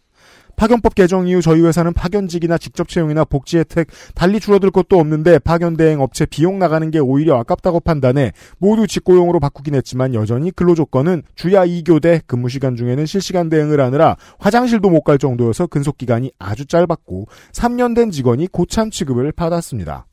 파견법 0.55 0.95
개정 0.95 1.27
이후 1.27 1.41
저희 1.41 1.61
회사는 1.61 1.93
파견직이나 1.93 2.57
직접 2.57 2.87
채용이나 2.87 3.23
복지 3.25 3.59
혜택 3.59 3.87
달리 4.15 4.39
줄어들 4.39 4.71
것도 4.71 4.99
없는데 4.99 5.39
파견 5.39 5.77
대행 5.77 6.01
업체 6.01 6.25
비용 6.25 6.57
나가는 6.57 6.89
게 6.89 6.99
오히려 6.99 7.37
아깝다고 7.37 7.81
판단해 7.81 8.31
모두 8.57 8.87
직고용으로 8.87 9.39
바꾸긴 9.39 9.75
했지만 9.75 10.13
여전히 10.15 10.49
근로 10.51 10.73
조건은 10.73 11.21
주야 11.35 11.65
2교대 11.65 12.21
근무 12.25 12.49
시간 12.49 12.75
중에는 12.75 13.05
실시간 13.05 13.49
대응을 13.49 13.79
하느라 13.79 14.15
화장실도 14.39 14.89
못 14.89 15.03
갈 15.03 15.17
정도여서 15.17 15.67
근속 15.67 15.97
기간이 15.97 16.31
아주 16.39 16.65
짧았고 16.65 17.27
3년 17.51 17.93
된 17.93 18.09
직원이 18.09 18.47
고참 18.47 18.89
취급을 18.89 19.33
받았습니다. 19.33 20.05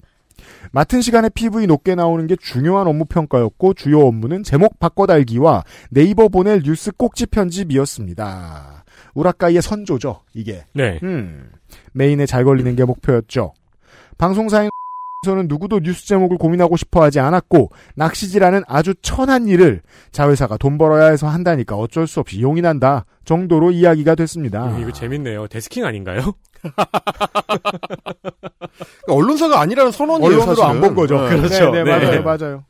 맡은 0.72 1.00
시간에 1.00 1.29
PV 1.29 1.66
높게 1.66 1.94
나오는 1.94 2.26
게 2.26 2.35
중요한 2.35 2.87
업무 2.87 3.05
평가였고 3.05 3.74
주요 3.74 4.00
업무는 4.00 4.42
제목 4.42 4.79
바꿔달기와 4.79 5.64
네이버 5.90 6.29
보낼 6.29 6.62
뉴스 6.64 6.90
꼭지 6.92 7.26
편집이었습니다. 7.26 8.80
우라카이의 9.14 9.62
선조죠, 9.62 10.20
이게. 10.35 10.64
네. 10.75 10.99
음, 11.03 11.51
메인에 11.92 12.27
잘 12.27 12.44
걸리는 12.44 12.75
게 12.77 12.85
목표였죠. 12.85 13.53
방송사에서는 14.18 14.68
누구도 15.49 15.81
뉴스 15.81 16.07
제목을 16.07 16.37
고민하고 16.38 16.77
싶어 16.77 17.03
하지 17.03 17.20
않았고, 17.20 17.70
낚시질하는 17.96 18.62
아주 18.66 18.94
천한 19.03 19.49
일을 19.49 19.83
자회사가 20.12 20.57
돈 20.57 20.79
벌어야 20.79 21.11
해서 21.11 21.27
한다니까 21.29 21.77
어쩔 21.77 22.07
수 22.07 22.20
없이 22.20 22.40
용이 22.42 22.61
난다 22.62 23.05
정도로 23.25 23.70
이야기가 23.70 24.14
됐습니다. 24.14 24.66
음, 24.77 24.81
이거 24.81 24.92
재밌네요. 24.92 25.46
데스킹 25.49 25.85
아닌가요? 25.85 26.33
언론사가 29.09 29.61
아니라는 29.61 29.92
선언이에요. 29.92 30.33
언론으로. 30.42 30.64
안 30.64 30.81
본 30.81 30.94
거죠. 30.94 31.20
네. 31.29 31.37
그렇죠. 31.37 31.70
네, 31.70 31.83
네, 31.85 31.99
네. 31.99 32.20
맞아요, 32.20 32.23
맞아요. 32.23 32.64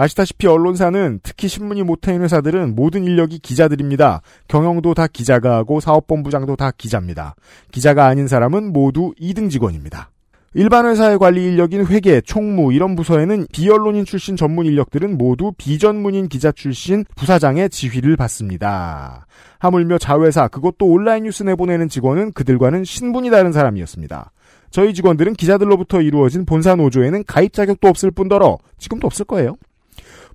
아시다시피 0.00 0.46
언론사는 0.46 1.20
특히 1.22 1.46
신문이 1.46 1.82
못하는 1.82 2.22
회사들은 2.22 2.74
모든 2.74 3.04
인력이 3.04 3.38
기자들입니다. 3.40 4.22
경영도 4.48 4.94
다 4.94 5.06
기자가 5.06 5.56
하고 5.56 5.78
사업본부장도 5.80 6.56
다 6.56 6.70
기자입니다. 6.70 7.34
기자가 7.70 8.06
아닌 8.06 8.26
사람은 8.26 8.72
모두 8.72 9.12
2등 9.20 9.50
직원입니다. 9.50 10.10
일반 10.54 10.86
회사의 10.86 11.18
관리 11.18 11.44
인력인 11.44 11.84
회계, 11.86 12.22
총무 12.22 12.72
이런 12.72 12.96
부서에는 12.96 13.46
비언론인 13.52 14.06
출신 14.06 14.36
전문 14.36 14.64
인력들은 14.64 15.18
모두 15.18 15.52
비전문인 15.58 16.28
기자 16.28 16.50
출신 16.50 17.04
부사장의 17.14 17.68
지휘를 17.68 18.16
받습니다. 18.16 19.26
하물며 19.58 19.98
자회사 19.98 20.48
그것도 20.48 20.86
온라인 20.86 21.24
뉴스 21.24 21.42
내보내는 21.42 21.90
직원은 21.90 22.32
그들과는 22.32 22.84
신분이 22.84 23.30
다른 23.30 23.52
사람이었습니다. 23.52 24.32
저희 24.70 24.94
직원들은 24.94 25.34
기자들로부터 25.34 26.00
이루어진 26.00 26.46
본사 26.46 26.74
노조에는 26.74 27.24
가입 27.26 27.52
자격도 27.52 27.86
없을 27.86 28.10
뿐더러 28.10 28.56
지금도 28.78 29.06
없을 29.06 29.26
거예요. 29.26 29.56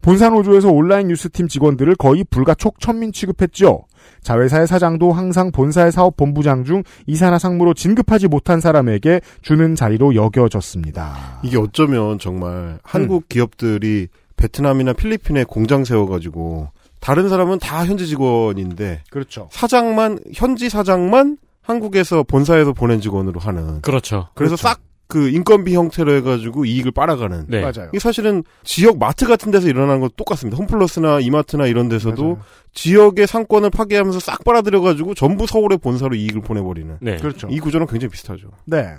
본사 0.05 0.29
노조에서 0.29 0.69
온라인 0.69 1.07
뉴스팀 1.07 1.47
직원들을 1.47 1.95
거의 1.95 2.23
불가촉 2.29 2.79
천민 2.79 3.11
취급했죠. 3.11 3.87
자회사의 4.21 4.67
사장도 4.67 5.11
항상 5.11 5.51
본사의 5.51 5.91
사업본부장 5.91 6.63
중 6.63 6.83
이사나 7.07 7.39
상무로 7.39 7.73
진급하지 7.73 8.27
못한 8.27 8.61
사람에게 8.61 9.21
주는 9.41 9.73
자리로 9.73 10.13
여겨졌습니다. 10.13 11.39
이게 11.41 11.57
어쩌면 11.57 12.19
정말 12.19 12.77
한국 12.83 13.27
기업들이 13.29 14.07
베트남이나 14.37 14.93
필리핀에 14.93 15.43
공장 15.43 15.83
세워가지고 15.83 16.69
다른 16.99 17.27
사람은 17.27 17.57
다 17.57 17.83
현지 17.83 18.05
직원인데 18.05 19.01
그렇죠. 19.09 19.49
사장만 19.51 20.19
현지 20.35 20.69
사장만 20.69 21.39
한국에서 21.63 22.21
본사에서 22.21 22.73
보낸 22.73 23.01
직원으로 23.01 23.39
하는. 23.39 23.81
그렇죠. 23.81 24.27
그래서 24.35 24.55
싹 24.55 24.81
그 25.07 25.29
인건비 25.29 25.75
형태로 25.75 26.13
해가지고 26.15 26.65
이익을 26.65 26.91
빨아가는. 26.91 27.45
네. 27.47 27.61
맞아요. 27.61 27.89
이게 27.89 27.99
사실은 27.99 28.43
지역 28.63 28.97
마트 28.97 29.27
같은 29.27 29.51
데서 29.51 29.67
일어나는 29.67 29.99
것 29.99 30.15
똑같습니다. 30.15 30.57
홈플러스나 30.57 31.19
이마트나 31.19 31.67
이런 31.67 31.89
데서도 31.89 32.23
맞아요. 32.23 32.39
지역의 32.73 33.27
상권을 33.27 33.69
파괴하면서 33.69 34.19
싹 34.19 34.43
빨아들여가지고 34.43 35.13
전부 35.13 35.45
서울의 35.45 35.77
본사로 35.77 36.15
이익을 36.15 36.41
보내버리는. 36.41 36.97
네. 37.01 37.17
그렇죠. 37.17 37.47
이 37.49 37.59
구조는 37.59 37.87
굉장히 37.87 38.11
비슷하죠. 38.11 38.49
네. 38.65 38.95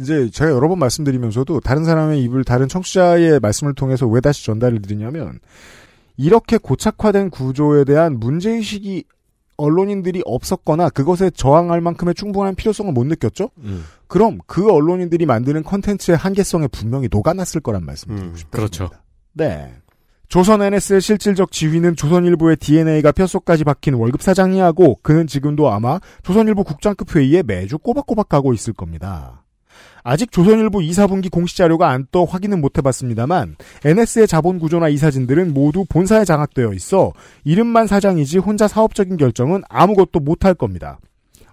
이제 0.00 0.30
제가 0.30 0.50
여러 0.50 0.66
번 0.68 0.78
말씀드리면서도 0.78 1.60
다른 1.60 1.84
사람의 1.84 2.22
입을 2.22 2.44
다른 2.44 2.68
청취자의 2.68 3.40
말씀을 3.40 3.74
통해서 3.74 4.06
왜 4.06 4.22
다시 4.22 4.46
전달을 4.46 4.80
드리냐면 4.80 5.40
이렇게 6.16 6.56
고착화된 6.56 7.28
구조에 7.28 7.84
대한 7.84 8.18
문제의식이 8.18 9.04
언론인들이 9.60 10.22
없었거나 10.24 10.90
그것에 10.90 11.30
저항할 11.30 11.80
만큼의 11.80 12.14
충분한 12.14 12.54
필요성을 12.54 12.92
못 12.92 13.06
느꼈죠? 13.06 13.50
음, 13.58 13.84
그럼 14.06 14.38
그 14.46 14.70
언론인들이 14.70 15.26
만드는 15.26 15.62
컨텐츠의 15.62 16.16
한계성에 16.16 16.68
분명히 16.68 17.08
녹아났을 17.10 17.60
거란 17.60 17.84
말씀드리고 17.84 18.26
음, 18.26 18.36
싶습니다. 18.36 18.56
그렇죠. 18.56 18.90
네. 19.32 19.72
조선 20.28 20.62
NS의 20.62 21.00
실질적 21.00 21.50
지휘는 21.50 21.96
조선일보의 21.96 22.56
DNA가 22.58 23.10
뼛속까지 23.10 23.64
박힌 23.64 23.94
월급 23.94 24.22
사장이 24.22 24.60
하고 24.60 24.98
그는 25.02 25.26
지금도 25.26 25.70
아마 25.70 25.98
조선일보 26.22 26.62
국장급 26.62 27.16
회의에 27.16 27.42
매주 27.42 27.78
꼬박꼬박 27.78 28.28
가고 28.28 28.54
있을 28.54 28.72
겁니다. 28.72 29.39
아직 30.02 30.32
조선일보 30.32 30.82
2, 30.82 30.90
4분기 30.90 31.30
공시 31.30 31.56
자료가 31.56 31.88
안 31.90 32.06
떠 32.10 32.24
확인은 32.24 32.60
못 32.60 32.76
해봤습니다만 32.78 33.56
NS의 33.84 34.26
자본 34.26 34.58
구조나 34.58 34.88
이 34.88 34.96
사진들은 34.96 35.54
모두 35.54 35.84
본사에 35.88 36.24
장악되어 36.24 36.72
있어 36.72 37.12
이름만 37.44 37.86
사장이지 37.86 38.38
혼자 38.38 38.66
사업적인 38.66 39.16
결정은 39.16 39.62
아무것도 39.68 40.20
못할 40.20 40.54
겁니다. 40.54 40.98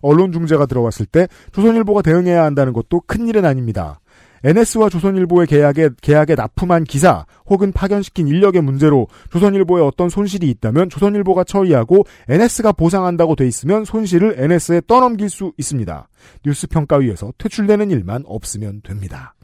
언론 0.01 0.31
중재가 0.31 0.65
들어왔을 0.67 1.05
때 1.05 1.27
조선일보가 1.51 2.01
대응해야 2.01 2.43
한다는 2.43 2.73
것도 2.73 3.01
큰일은 3.05 3.45
아닙니다. 3.45 3.99
NS와 4.43 4.89
조선일보의 4.89 5.47
계약에 5.47 5.89
계약에 6.01 6.35
납품한 6.35 6.83
기사 6.83 7.25
혹은 7.45 7.71
파견시킨 7.71 8.27
인력의 8.27 8.61
문제로 8.61 9.07
조선일보에 9.31 9.81
어떤 9.81 10.09
손실이 10.09 10.49
있다면 10.49 10.89
조선일보가 10.89 11.43
처리하고 11.43 12.05
NS가 12.27 12.71
보상한다고 12.71 13.35
돼 13.35 13.47
있으면 13.47 13.85
손실을 13.85 14.35
NS에 14.37 14.81
떠넘길 14.87 15.29
수 15.29 15.53
있습니다. 15.57 16.07
뉴스 16.45 16.67
평가위에서 16.67 17.33
퇴출되는 17.37 17.91
일만 17.91 18.23
없으면 18.25 18.81
됩니다. 18.81 19.36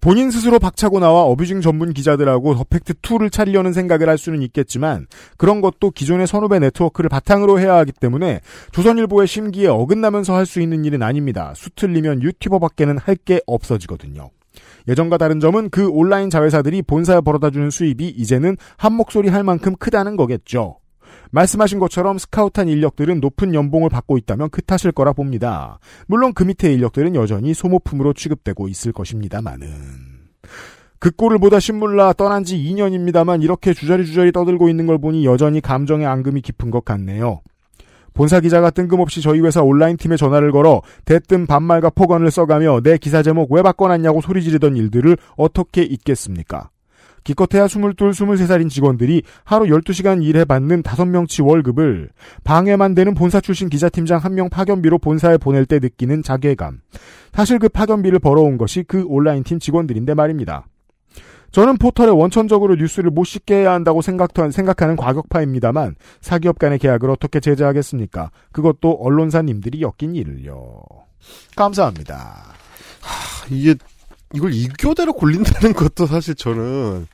본인 0.00 0.30
스스로 0.30 0.58
박차고 0.58 1.00
나와 1.00 1.22
abusing 1.22 1.60
전문 1.60 1.92
기자들하고 1.92 2.54
더 2.54 2.64
팩트 2.64 2.94
2를 2.94 3.32
차리려는 3.32 3.72
생각을 3.72 4.08
할 4.08 4.16
수는 4.18 4.42
있겠지만 4.42 5.06
그런 5.36 5.60
것도 5.60 5.90
기존의 5.90 6.26
선후배 6.26 6.58
네트워크를 6.60 7.08
바탕으로 7.08 7.58
해야 7.58 7.76
하기 7.78 7.92
때문에 7.92 8.40
조선일보의 8.72 9.26
심기에 9.26 9.68
어긋나면서 9.68 10.34
할 10.34 10.46
수 10.46 10.60
있는 10.60 10.84
일은 10.84 11.02
아닙니다. 11.02 11.52
수틀리면 11.56 12.22
유튜버밖에는 12.22 12.98
할 12.98 13.16
게 13.24 13.40
없어지거든요. 13.46 14.30
예전과 14.86 15.18
다른 15.18 15.40
점은 15.40 15.68
그 15.70 15.88
온라인 15.88 16.30
자회사들이 16.30 16.82
본사에 16.82 17.20
벌어다 17.20 17.50
주는 17.50 17.68
수입이 17.68 18.08
이제는 18.08 18.56
한 18.76 18.94
목소리 18.94 19.28
할 19.28 19.44
만큼 19.44 19.74
크다는 19.76 20.16
거겠죠. 20.16 20.78
말씀하신 21.30 21.78
것처럼 21.78 22.18
스카우트한 22.18 22.68
인력들은 22.68 23.20
높은 23.20 23.54
연봉을 23.54 23.90
받고 23.90 24.18
있다면 24.18 24.50
그 24.50 24.62
탓일 24.62 24.92
거라 24.92 25.12
봅니다. 25.12 25.78
물론 26.06 26.32
그 26.32 26.44
밑에 26.44 26.72
인력들은 26.72 27.14
여전히 27.14 27.54
소모품으로 27.54 28.12
취급되고 28.12 28.68
있을 28.68 28.92
것입니다만은. 28.92 29.68
그 31.00 31.10
꼴을 31.10 31.38
보다 31.38 31.60
신물나 31.60 32.12
떠난 32.12 32.42
지 32.42 32.56
2년입니다만 32.56 33.42
이렇게 33.42 33.72
주저리주저리 33.72 34.32
떠들고 34.32 34.68
있는 34.68 34.86
걸 34.86 34.98
보니 34.98 35.24
여전히 35.24 35.60
감정의 35.60 36.06
앙금이 36.06 36.40
깊은 36.40 36.70
것 36.70 36.84
같네요. 36.84 37.40
본사 38.14 38.40
기자가 38.40 38.70
뜬금없이 38.70 39.22
저희 39.22 39.40
회사 39.40 39.62
온라인 39.62 39.96
팀에 39.96 40.16
전화를 40.16 40.50
걸어 40.50 40.82
대뜸 41.04 41.46
반말과 41.46 41.90
폭언을 41.90 42.32
써가며 42.32 42.80
내 42.82 42.98
기사 42.98 43.22
제목 43.22 43.52
왜 43.52 43.62
바꿔놨냐고 43.62 44.20
소리 44.20 44.42
지르던 44.42 44.76
일들을 44.76 45.16
어떻게 45.36 45.82
잊겠습니까? 45.82 46.70
기껏해야 47.28 47.66
22, 47.66 47.92
23살인 47.92 48.70
직원들이 48.70 49.22
하루 49.44 49.66
12시간 49.66 50.24
일해 50.24 50.46
받는 50.46 50.82
5명치 50.82 51.46
월급을 51.46 52.08
방해만 52.42 52.94
되는 52.94 53.14
본사 53.14 53.40
출신 53.42 53.68
기자팀장 53.68 54.18
한 54.20 54.38
명 54.38 54.48
파견비로 54.48 54.98
본사에 54.98 55.36
보낼 55.36 55.66
때 55.66 55.78
느끼는 55.78 56.22
자괴감. 56.22 56.80
사실 57.32 57.58
그 57.58 57.68
파견비를 57.68 58.20
벌어온 58.20 58.56
것이 58.56 58.84
그 58.86 59.04
온라인 59.06 59.42
팀 59.42 59.58
직원들인데 59.58 60.14
말입니다. 60.14 60.66
저는 61.50 61.76
포털에 61.78 62.08
원천적으로 62.08 62.76
뉴스를 62.76 63.10
못 63.10 63.24
싣게 63.24 63.56
해야 63.56 63.72
한다고 63.72 64.00
생각, 64.00 64.30
생각하는 64.50 64.96
과격파입니다만 64.96 65.96
사기업 66.20 66.58
간의 66.58 66.78
계약을 66.78 67.10
어떻게 67.10 67.40
제재하겠습니까? 67.40 68.30
그것도 68.52 68.98
언론사님들이 69.02 69.82
엮인 69.82 70.14
일을요. 70.14 70.80
감사합니다. 71.56 72.54
하, 73.00 73.46
이게 73.50 73.74
이걸 74.34 74.52
이교대로 74.54 75.12
굴린다는 75.14 75.72
것도 75.74 76.06
사실 76.06 76.34
저는 76.34 77.06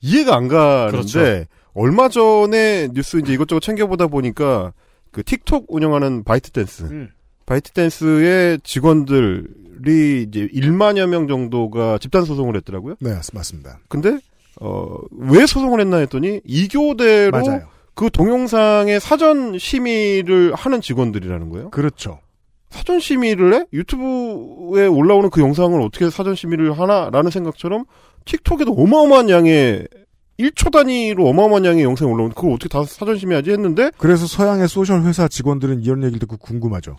이해가 0.00 0.34
안 0.36 0.48
가는데 0.48 0.90
그렇죠. 0.90 1.44
얼마 1.74 2.08
전에 2.08 2.88
뉴스 2.92 3.18
이제 3.18 3.32
이것저것 3.32 3.60
챙겨보다 3.60 4.06
보니까 4.08 4.72
그 5.10 5.22
틱톡 5.22 5.66
운영하는 5.68 6.24
바이트 6.24 6.50
댄스 6.50 6.84
음. 6.84 7.08
바이트 7.46 7.72
댄스의 7.72 8.60
직원들이 8.62 10.26
이제 10.28 10.48
1만여 10.54 11.06
명 11.08 11.26
정도가 11.28 11.98
집단 11.98 12.24
소송을 12.24 12.56
했더라고요. 12.56 12.94
네, 13.00 13.14
맞습니다. 13.32 13.78
근데 13.88 14.18
어 14.60 14.98
왜 15.12 15.46
소송을 15.46 15.80
했나 15.80 15.98
했더니 15.98 16.40
이교대로 16.44 17.30
맞아요. 17.30 17.62
그 17.94 18.10
동영상의 18.10 18.98
사전 19.00 19.58
심의를 19.58 20.54
하는 20.54 20.80
직원들이라는 20.80 21.50
거예요. 21.50 21.70
그렇죠. 21.70 22.20
사전 22.70 23.00
심의를 23.00 23.54
해? 23.54 23.64
유튜브에 23.72 24.86
올라오는 24.86 25.28
그 25.30 25.40
영상을 25.40 25.80
어떻게 25.82 26.08
사전 26.08 26.34
심의를 26.34 26.78
하나라는 26.78 27.30
생각처럼 27.30 27.84
틱톡에도 28.30 28.72
어마어마한 28.72 29.28
양의 29.30 29.86
1초 30.38 30.70
단위로 30.72 31.26
어마어마한 31.28 31.64
양의 31.64 31.84
영상이 31.84 32.10
올라오는데 32.10 32.34
그걸 32.34 32.52
어떻게 32.52 32.68
다 32.68 32.84
사전 32.84 33.18
심의하지 33.18 33.50
했는데 33.50 33.90
그래서 33.98 34.26
서양의 34.26 34.68
소셜 34.68 35.02
회사 35.02 35.28
직원들은 35.28 35.82
이런 35.82 36.02
얘기를 36.04 36.20
듣고 36.20 36.36
궁금하죠. 36.38 36.96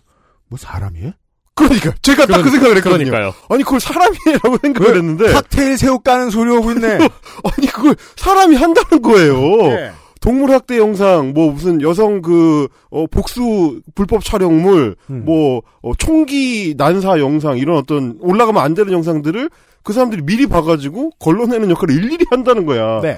뭐 0.49 0.57
사람이에요? 0.59 1.11
그러니까 1.55 1.93
제가 2.01 2.25
딱 2.25 2.41
그 2.43 2.49
생각을 2.49 2.77
했거든요. 2.77 3.11
그러니까요. 3.11 3.33
아니 3.49 3.63
그걸 3.63 3.79
사람이라고 3.79 4.57
생각을 4.61 4.97
했는데 4.97 5.31
칵테일 5.31 5.77
새우 5.77 5.99
까는 5.99 6.29
소리 6.29 6.53
하고 6.53 6.71
있네. 6.71 6.87
아니 7.43 7.67
그걸 7.67 7.95
사람이 8.15 8.55
한다는 8.55 9.01
거예요. 9.01 9.33
네. 9.69 9.91
동물 10.21 10.51
학대 10.51 10.77
영상, 10.77 11.33
뭐 11.33 11.51
무슨 11.51 11.81
여성 11.81 12.21
그 12.21 12.67
어, 12.91 13.05
복수 13.07 13.81
불법 13.95 14.23
촬영물, 14.23 14.95
음. 15.09 15.25
뭐 15.25 15.63
어, 15.81 15.93
총기 15.97 16.75
난사 16.77 17.19
영상 17.19 17.57
이런 17.57 17.75
어떤 17.75 18.17
올라가면 18.21 18.61
안 18.61 18.75
되는 18.75 18.93
영상들을 18.93 19.49
그 19.83 19.93
사람들이 19.93 20.21
미리 20.21 20.45
봐가지고 20.45 21.11
걸러내는 21.19 21.71
역할을 21.71 21.95
일일이 21.95 22.25
한다는 22.29 22.67
거야. 22.67 23.01
네. 23.01 23.17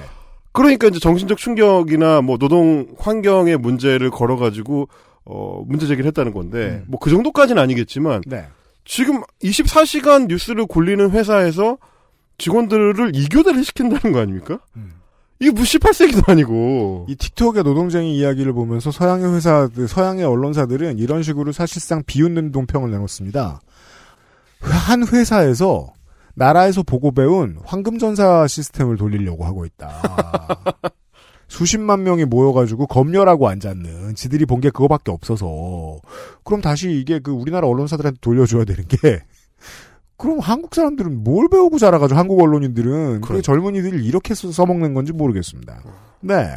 그러니까 0.52 0.88
이제 0.88 0.98
정신적 0.98 1.36
충격이나 1.36 2.22
뭐 2.22 2.38
노동 2.38 2.86
환경의 2.98 3.58
문제를 3.58 4.10
걸어가지고 4.10 4.88
어 5.26 5.62
문제 5.66 5.86
제기를 5.86 6.06
했다는 6.08 6.32
건데 6.32 6.82
음. 6.82 6.84
뭐그 6.88 7.10
정도까지는 7.10 7.60
아니겠지만 7.60 8.22
네. 8.26 8.46
지금 8.86 9.20
24시간 9.42 10.26
뉴스를 10.28 10.64
굴리는 10.66 11.10
회사에서 11.10 11.76
직원들을 12.38 13.12
이교대를 13.14 13.62
시킨다는 13.62 14.12
거 14.14 14.20
아닙니까? 14.20 14.58
이게 15.40 15.50
뭐 15.50 15.62
18세기도 15.62 16.28
아니고. 16.28 17.06
이 17.08 17.16
틱톡의 17.16 17.64
노동쟁이 17.64 18.16
이야기를 18.16 18.52
보면서 18.52 18.90
서양의 18.90 19.34
회사, 19.34 19.68
서양의 19.88 20.24
언론사들은 20.24 20.98
이런 20.98 21.22
식으로 21.22 21.52
사실상 21.52 22.02
비웃는 22.06 22.52
동평을 22.52 22.90
내놓습니다. 22.90 23.60
한 24.60 25.06
회사에서 25.06 25.92
나라에서 26.34 26.82
보고 26.82 27.12
배운 27.12 27.58
황금전사 27.64 28.46
시스템을 28.46 28.96
돌리려고 28.96 29.44
하고 29.44 29.64
있다. 29.66 29.90
수십만 31.48 32.02
명이 32.02 32.24
모여가지고 32.24 32.86
검열하고 32.86 33.48
앉았는 33.48 34.14
지들이 34.14 34.46
본 34.46 34.60
게 34.60 34.70
그거밖에 34.70 35.10
없어서 35.12 35.98
그럼 36.42 36.60
다시 36.62 36.90
이게 36.90 37.18
그 37.18 37.30
우리나라 37.30 37.68
언론사들한테 37.68 38.18
돌려줘야 38.20 38.64
되는 38.64 38.88
게 38.88 39.20
그럼 40.16 40.38
한국 40.38 40.74
사람들은 40.74 41.24
뭘 41.24 41.48
배우고 41.50 41.78
자라가지고 41.78 42.18
한국 42.18 42.40
언론인들은 42.40 43.20
그 43.20 43.42
젊은이들이 43.42 44.04
이렇게 44.04 44.34
써- 44.34 44.52
써먹는 44.52 44.94
건지 44.94 45.12
모르겠습니다. 45.12 45.82
네. 46.20 46.48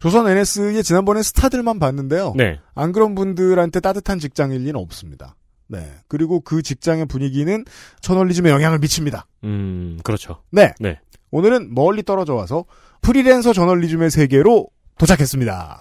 조선 0.00 0.26
NS의 0.28 0.82
지난번에 0.82 1.22
스타들만 1.22 1.78
봤는데요. 1.78 2.32
네. 2.36 2.58
안 2.74 2.92
그런 2.92 3.14
분들한테 3.14 3.80
따뜻한 3.80 4.18
직장일 4.18 4.60
리는 4.62 4.76
없습니다. 4.76 5.34
네. 5.66 5.90
그리고 6.08 6.40
그 6.40 6.62
직장의 6.62 7.06
분위기는 7.06 7.64
저널리즘에 8.00 8.48
영향을 8.50 8.78
미칩니다. 8.78 9.26
음, 9.44 9.98
그렇죠. 10.02 10.42
네. 10.50 10.72
네. 10.80 10.98
오늘은 11.30 11.74
멀리 11.74 12.02
떨어져 12.02 12.34
와서 12.34 12.64
프리랜서 13.02 13.52
저널리즘의 13.52 14.10
세계로 14.10 14.68
도착했습니다. 14.96 15.80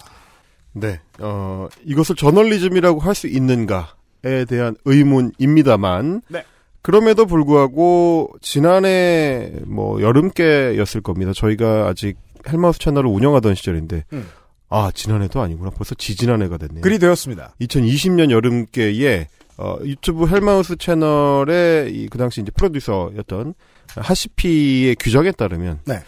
네. 0.73 0.99
어, 1.19 1.67
이것을 1.86 2.15
저널리즘이라고 2.17 2.99
할 2.99 3.15
수 3.15 3.27
있는가에 3.27 4.45
대한 4.49 4.75
의문입니다만. 4.84 6.21
네. 6.30 6.43
그럼에도 6.88 7.26
불구하고, 7.26 8.32
지난해, 8.39 9.52
뭐, 9.65 10.02
여름께였을 10.02 11.02
겁니다. 11.02 11.34
저희가 11.36 11.89
아직 11.89 12.15
헬마우스 12.47 12.80
채널을 12.80 13.10
운영하던 13.10 13.56
시절인데, 13.56 14.06
음. 14.13 14.26
아, 14.69 14.89
지난해도 14.93 15.41
아니구나. 15.41 15.71
벌써 15.71 15.95
지지난해가 15.95 16.58
됐네요. 16.58 16.80
글이 16.80 16.97
되었습니다. 17.00 17.56
2020년 17.60 18.32
여름께에, 18.32 19.28
어, 19.58 19.76
유튜브 19.84 20.30
헬마우스 20.30 20.78
채널의 20.78 21.93
이, 21.93 22.08
그 22.08 22.17
당시 22.17 22.39
이제 22.39 22.52
프로듀서였던 22.52 23.54
하시피의 23.97 24.95
규정에 24.97 25.34
따르면, 25.34 25.82
네. 25.84 26.00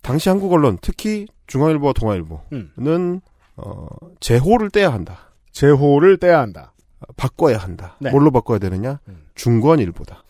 당시 0.00 0.30
한국 0.30 0.54
언론, 0.54 0.78
특히 0.80 1.26
중앙일보와 1.48 1.92
동아일보는 1.92 2.40
음. 2.78 3.20
어, 3.56 3.86
제호를 4.20 4.70
떼야 4.70 4.90
한다. 4.90 5.34
제호를 5.52 6.16
떼야 6.16 6.40
한다. 6.40 6.72
바꿔야 7.18 7.58
한다. 7.58 7.98
네. 8.00 8.10
뭘로 8.10 8.30
바꿔야 8.30 8.58
되느냐? 8.58 9.00
중권일보다. 9.36 10.24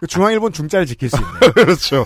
그 0.00 0.06
중앙일보는 0.06 0.52
중자를 0.52 0.86
지킬 0.86 1.08
수 1.08 1.16
있네요. 1.16 1.52
그렇죠. 1.54 2.04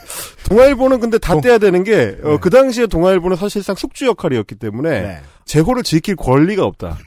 동아일보는 0.49 1.01
근데 1.01 1.19
다 1.19 1.40
떼야 1.40 1.58
되는 1.58 1.85
게, 1.85 2.17
어, 2.23 2.33
네. 2.33 2.38
그 2.40 2.50
당시에 2.50 2.87
동아일보는 2.87 3.37
사실상 3.37 3.77
숙주 3.77 4.06
역할이었기 4.06 4.56
때문에, 4.56 5.00
네. 5.00 5.21
제호를 5.44 5.83
지킬 5.83 6.17
권리가 6.17 6.65
없다. 6.65 6.98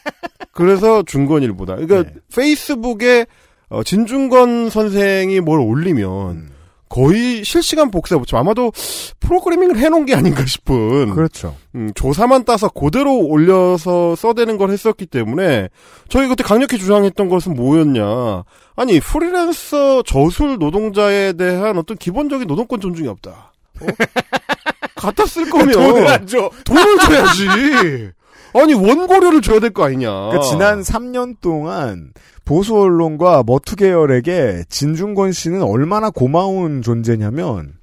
그래서 0.52 1.02
중권일보다. 1.02 1.76
그러니까 1.76 2.10
네. 2.10 2.14
페이스북에 2.34 3.26
어, 3.68 3.82
진중권 3.82 4.70
선생이 4.70 5.40
뭘 5.40 5.60
올리면 5.60 6.30
음. 6.30 6.50
거의 6.88 7.44
실시간 7.44 7.90
복사 7.90 8.16
붙임 8.18 8.36
아마도 8.38 8.72
프로그래밍을 9.20 9.78
해놓은 9.78 10.06
게 10.06 10.14
아닌가 10.14 10.44
싶은 10.46 11.10
그렇죠. 11.14 11.54
음, 11.74 11.90
조사만 11.94 12.44
따서 12.44 12.68
그대로 12.68 13.16
올려서 13.18 14.16
써대는 14.16 14.56
걸 14.58 14.70
했었기 14.70 15.06
때문에 15.06 15.68
저희 16.08 16.28
그때 16.28 16.42
강력히 16.42 16.78
주장했던 16.78 17.28
것은 17.28 17.54
뭐였냐 17.54 18.44
아니 18.76 19.00
프리랜서 19.00 20.02
저술 20.02 20.58
노동자에 20.58 21.34
대한 21.34 21.76
어떤 21.78 21.96
기본적인 21.96 22.46
노동권 22.46 22.80
존중이 22.80 23.08
없다 23.08 23.52
어? 23.80 23.86
갖다 24.96 25.26
쓸 25.26 25.48
거면 25.48 25.70
돈을 25.72 26.06
안 26.08 26.26
줘. 26.26 26.50
돈을 26.64 26.98
줘야지 26.98 28.10
아니 28.54 28.74
원고료를 28.74 29.42
줘야 29.42 29.60
될 29.60 29.70
거 29.70 29.84
아니냐. 29.84 30.10
그러니까 30.10 30.40
지난 30.42 30.80
3년 30.80 31.36
동안 31.40 32.12
보수 32.48 32.74
언론과 32.80 33.42
머투 33.46 33.76
계열에게 33.76 34.64
진중권 34.70 35.32
씨는 35.32 35.62
얼마나 35.62 36.08
고마운 36.08 36.80
존재냐면 36.80 37.74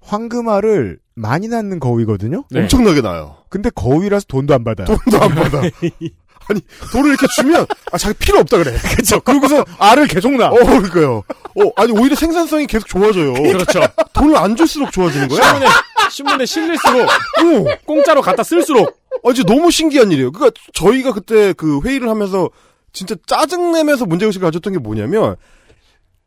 황금알을 0.00 0.98
많이 1.14 1.48
낳는 1.48 1.80
거위거든요. 1.80 2.44
네. 2.50 2.62
엄청나게 2.62 3.02
나요. 3.02 3.36
근데 3.50 3.68
거위라서 3.68 4.24
돈도 4.26 4.54
안 4.54 4.64
받아요. 4.64 4.86
돈도 4.86 5.22
안 5.22 5.34
받아. 5.34 5.58
아니 6.48 6.60
돈을 6.92 7.10
이렇게 7.10 7.26
주면 7.36 7.66
아 7.92 7.98
자기 7.98 8.16
필요 8.16 8.38
없다 8.38 8.56
그래. 8.56 8.74
그렇죠. 8.94 9.20
그러고서 9.20 9.62
알을 9.78 10.06
계속 10.06 10.32
낳아. 10.32 10.48
어 10.48 10.54
그러니까요. 10.64 11.16
어 11.18 11.72
아니 11.76 11.92
오히려 11.92 12.16
생산성이 12.16 12.66
계속 12.66 12.88
좋아져요. 12.88 13.34
그렇죠. 13.52 13.80
돈을 14.14 14.34
안 14.34 14.56
줄수록 14.56 14.92
좋아지는 14.92 15.28
거야. 15.28 15.42
신문에 15.42 15.66
신문에 16.10 16.46
실릴수록 16.46 17.06
공짜로 17.84 18.22
갖다 18.22 18.42
쓸수록 18.42 18.98
아 19.22 19.30
이제 19.30 19.42
너무 19.42 19.70
신기한 19.70 20.10
일이에요. 20.10 20.32
그러니까 20.32 20.58
저희가 20.72 21.12
그때 21.12 21.52
그 21.52 21.80
회의를 21.82 22.08
하면서 22.08 22.48
진짜 22.96 23.14
짜증 23.26 23.72
내면서 23.72 24.06
문제 24.06 24.24
의식을 24.24 24.46
가졌던 24.46 24.72
게 24.72 24.78
뭐냐면 24.78 25.36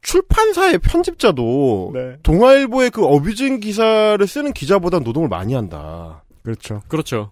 출판사의 0.03 0.77
편집자도 0.77 1.91
네. 1.95 2.17
동아일보의 2.21 2.91
그 2.91 3.03
어뷰징 3.03 3.59
기사를 3.59 4.25
쓰는 4.27 4.53
기자보다 4.53 4.99
노동을 4.99 5.29
많이 5.29 5.55
한다. 5.55 6.23
그렇죠. 6.43 6.83
그렇죠. 6.87 7.31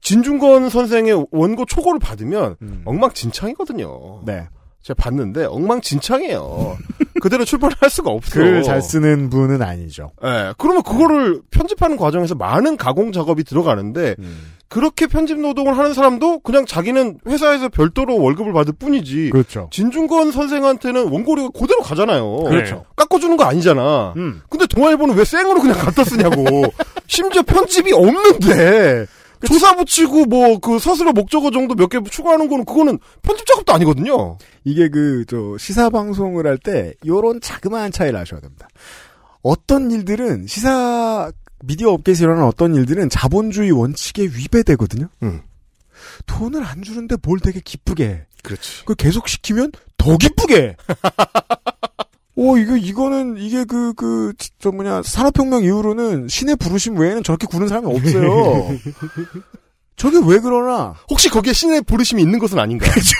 진중권 0.00 0.70
선생의 0.70 1.26
원고 1.30 1.66
초고를 1.66 2.00
받으면 2.00 2.56
음. 2.62 2.82
엉망진창이거든요. 2.86 4.22
네. 4.24 4.48
제가 4.82 5.02
봤는데 5.02 5.44
엉망진창이에요. 5.44 6.78
그대로 7.20 7.44
출판을 7.44 7.76
할 7.80 7.90
수가 7.90 8.10
없어. 8.10 8.32
글을 8.32 8.62
잘 8.62 8.80
쓰는 8.80 9.28
분은 9.28 9.60
아니죠. 9.60 10.12
예. 10.24 10.54
그러면 10.56 10.82
그거를 10.82 11.42
편집하는 11.50 11.96
과정에서 11.98 12.34
많은 12.34 12.78
가공 12.78 13.12
작업이 13.12 13.44
들어가는데 13.44 14.16
음. 14.18 14.52
그렇게 14.68 15.06
편집 15.06 15.38
노동을 15.40 15.76
하는 15.76 15.92
사람도 15.92 16.38
그냥 16.40 16.64
자기는 16.64 17.18
회사에서 17.26 17.68
별도로 17.68 18.18
월급을 18.18 18.52
받을 18.52 18.72
뿐이지. 18.72 19.30
그렇죠. 19.30 19.68
진중권 19.72 20.30
선생한테는 20.32 21.08
원고료가 21.10 21.50
그대로 21.58 21.82
가잖아요. 21.82 22.44
그렇죠. 22.44 22.84
깎아주는 22.96 23.36
거 23.36 23.44
아니잖아. 23.44 24.14
음. 24.16 24.40
근데 24.48 24.66
동아일보는 24.66 25.16
왜 25.16 25.24
생으로 25.24 25.60
그냥 25.60 25.76
갖다 25.76 26.04
쓰냐고. 26.04 26.62
심지어 27.08 27.42
편집이 27.42 27.92
없는데. 27.92 29.06
조사 29.46 29.74
붙이고 29.76 30.24
뭐 30.26 30.58
그 30.60 30.78
서술어 30.78 31.12
목적어 31.12 31.50
정도 31.50 31.74
몇 31.74 31.88
개 31.88 31.98
추가하는 32.10 32.48
거는 32.48 32.64
그거는 32.64 32.98
편집 33.22 33.46
작업도 33.46 33.72
아니거든요. 33.72 34.36
이게 34.64 34.88
그 34.88 35.24
저 35.28 35.56
시사 35.58 35.88
방송을 35.90 36.46
할 36.46 36.58
때 36.58 36.94
요런 37.06 37.40
자그마한 37.40 37.92
차이를 37.92 38.18
아셔야 38.18 38.40
됩니다. 38.40 38.68
어떤 39.42 39.90
일들은 39.90 40.46
시사 40.46 41.30
미디어 41.64 41.90
업계에서 41.92 42.24
일어나는 42.24 42.46
어떤 42.48 42.74
일들은 42.74 43.08
자본주의 43.10 43.70
원칙에 43.70 44.24
위배되거든요. 44.24 45.08
음. 45.22 45.40
돈을 46.26 46.62
안 46.64 46.82
주는데 46.82 47.16
뭘 47.22 47.38
되게 47.40 47.60
기쁘게 47.60 48.04
해. 48.08 48.26
그렇지. 48.42 48.80
그걸 48.80 48.96
계속 48.96 49.28
시키면 49.28 49.72
더 49.98 50.16
기쁘게 50.16 50.56
해. 50.62 50.76
오, 52.42 52.56
이거, 52.56 52.74
이거는, 52.74 53.36
이게 53.36 53.64
그, 53.64 53.92
그, 53.92 54.32
저 54.58 54.72
뭐냐, 54.72 55.02
산업혁명 55.02 55.62
이후로는 55.62 56.26
신의 56.28 56.56
부르심 56.56 56.96
외에는 56.96 57.22
저렇게 57.22 57.46
구는 57.46 57.68
사람이 57.68 57.94
없어요. 57.94 58.78
저게 59.96 60.16
왜 60.26 60.38
그러나? 60.38 60.94
혹시 61.10 61.28
거기에 61.28 61.52
신의 61.52 61.82
부르심이 61.82 62.22
있는 62.22 62.38
것은 62.38 62.58
아닌가? 62.58 62.90
그죠? 62.90 63.12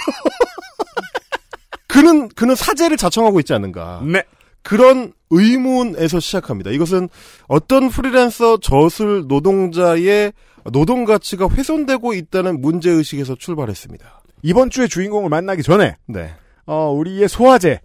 그는 1.87 2.31
그는 2.31 2.55
사제를 2.55 2.97
자청하고 2.97 3.41
있지 3.41 3.53
않는가? 3.53 4.03
네. 4.11 4.23
그런 4.63 5.13
의문에서 5.29 6.19
시작합니다. 6.19 6.71
이것은 6.71 7.11
어떤 7.47 7.91
프리랜서 7.91 8.57
저술 8.57 9.27
노동자의 9.29 10.33
노동 10.73 11.05
가치가 11.05 11.47
훼손되고 11.47 12.15
있다는 12.15 12.63
문제 12.63 12.91
의식에서 12.91 13.35
출발했습니다. 13.35 14.23
이번 14.45 14.71
주에 14.71 14.87
주인공을 14.87 15.29
만나기 15.29 15.63
전에, 15.63 15.97
네, 16.07 16.35
어, 16.65 16.91
우리의 16.91 17.29
소화제, 17.29 17.81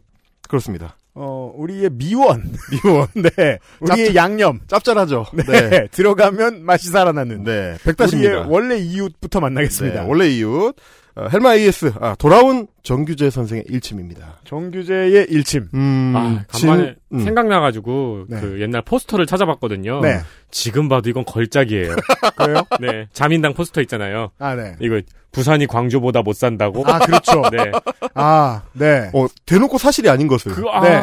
그렇습니다. 0.48 0.96
어, 1.18 1.52
우리의 1.56 1.90
미원, 1.94 2.44
미원, 2.84 3.08
네, 3.16 3.60
우리의 3.80 4.10
짭짤- 4.10 4.16
양념, 4.16 4.60
짭짤하죠. 4.68 5.26
네, 5.48 5.88
들어가면 5.92 6.64
맛이 6.64 6.90
살아나는, 6.90 7.44
네, 7.46 7.52
우리의 7.52 7.78
백다시입니다. 7.84 8.48
원래 8.50 8.78
이웃부터 8.78 9.40
만나겠습니다. 9.40 10.02
네, 10.04 10.08
원래 10.08 10.28
이웃. 10.30 10.72
어, 10.72 10.74
헬마 11.18 11.56
AS 11.56 11.94
아, 12.02 12.14
돌아온 12.20 12.68
정규재 12.84 13.30
선생의 13.30 13.64
일침입니다. 13.70 14.40
정규제의 14.44 15.28
일침. 15.30 15.70
음, 15.74 16.14
아, 16.16 16.44
간만에 16.48 16.84
진- 16.84 16.96
음. 17.14 17.20
생각나가지고 17.24 18.26
네. 18.28 18.40
그 18.42 18.60
옛날 18.62 18.82
포스터를 18.82 19.26
찾아봤거든요. 19.26 20.02
네. 20.02 20.20
지금 20.52 20.90
봐도 20.90 21.10
이건 21.10 21.24
걸작이에요. 21.26 21.96
그래요? 22.36 22.64
네, 22.82 23.08
자민당 23.14 23.54
포스터 23.54 23.82
있잖아요. 23.82 24.32
아, 24.40 24.56
네. 24.56 24.76
이거 24.82 25.00
부산이 25.32 25.68
광주보다 25.68 26.22
못 26.22 26.34
산다고. 26.36 26.84
아, 26.86 27.00
그렇죠. 27.00 27.44
네. 27.52 27.72
아, 28.14 28.62
네. 28.74 29.10
어, 29.14 29.26
대놓고 29.46 29.78
사실이 29.78 30.10
아닌 30.10 30.28
것을. 30.28 30.52
그, 30.52 30.64
아. 30.70 30.82
네. 30.82 30.96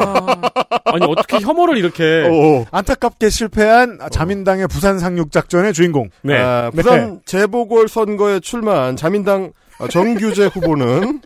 아니, 0.84 1.04
어떻게 1.06 1.38
혐오를 1.38 1.76
이렇게. 1.78 2.26
어, 2.30 2.64
안타깝게 2.70 3.28
실패한 3.30 3.98
자민당의 4.10 4.68
부산 4.68 4.98
상륙 4.98 5.32
작전의 5.32 5.72
주인공. 5.72 6.10
네. 6.22 6.36
아, 6.38 6.70
부산 6.70 7.20
재보궐 7.24 7.88
선거에 7.88 8.40
출마한 8.40 8.96
자민당 8.96 9.44
어, 9.44 9.50
정규재 9.90 10.46
후보는 10.46 11.20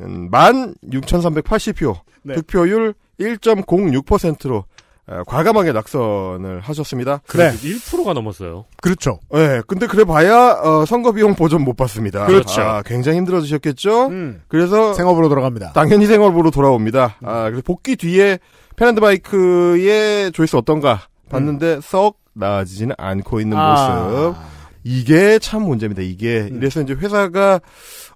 음, 0.00 0.30
16,380표, 0.30 1.98
네. 2.22 2.34
득표율 2.34 2.94
1.06%로 3.18 4.64
어, 5.06 5.24
과감하게 5.26 5.72
낙선을 5.72 6.60
하셨습니다. 6.60 7.20
네. 7.34 7.50
1%가 7.50 8.12
넘었어요. 8.12 8.66
그렇죠. 8.80 9.18
네, 9.32 9.60
근데 9.66 9.88
그래 9.88 10.04
봐야 10.04 10.52
어, 10.62 10.84
선거 10.86 11.10
비용 11.12 11.34
보전 11.34 11.62
못 11.62 11.76
받습니다. 11.76 12.26
그렇죠. 12.26 12.62
아, 12.62 12.82
굉장히 12.82 13.18
힘들어지셨겠죠. 13.18 14.06
음. 14.06 14.42
그래서 14.46 14.94
생업으로 14.94 15.28
들어갑니다. 15.28 15.72
당연히 15.72 16.06
생활부로 16.06 16.52
돌아옵니다. 16.52 17.16
아, 17.24 17.44
그래서 17.44 17.62
복귀 17.64 17.96
뒤에 17.96 18.38
페란드 18.76 19.00
바이크의 19.00 20.30
조회수 20.32 20.56
어떤가 20.58 21.00
봤는데 21.28 21.80
썩 21.82 22.18
나아지지는 22.34 22.94
않고 22.96 23.40
있는 23.40 23.56
모습. 23.58 24.36
이게 24.84 25.38
참 25.38 25.62
문제입니다. 25.62 26.02
이게 26.02 26.48
음. 26.50 26.56
이래서 26.56 26.80
이제 26.80 26.94
회사가 26.94 27.60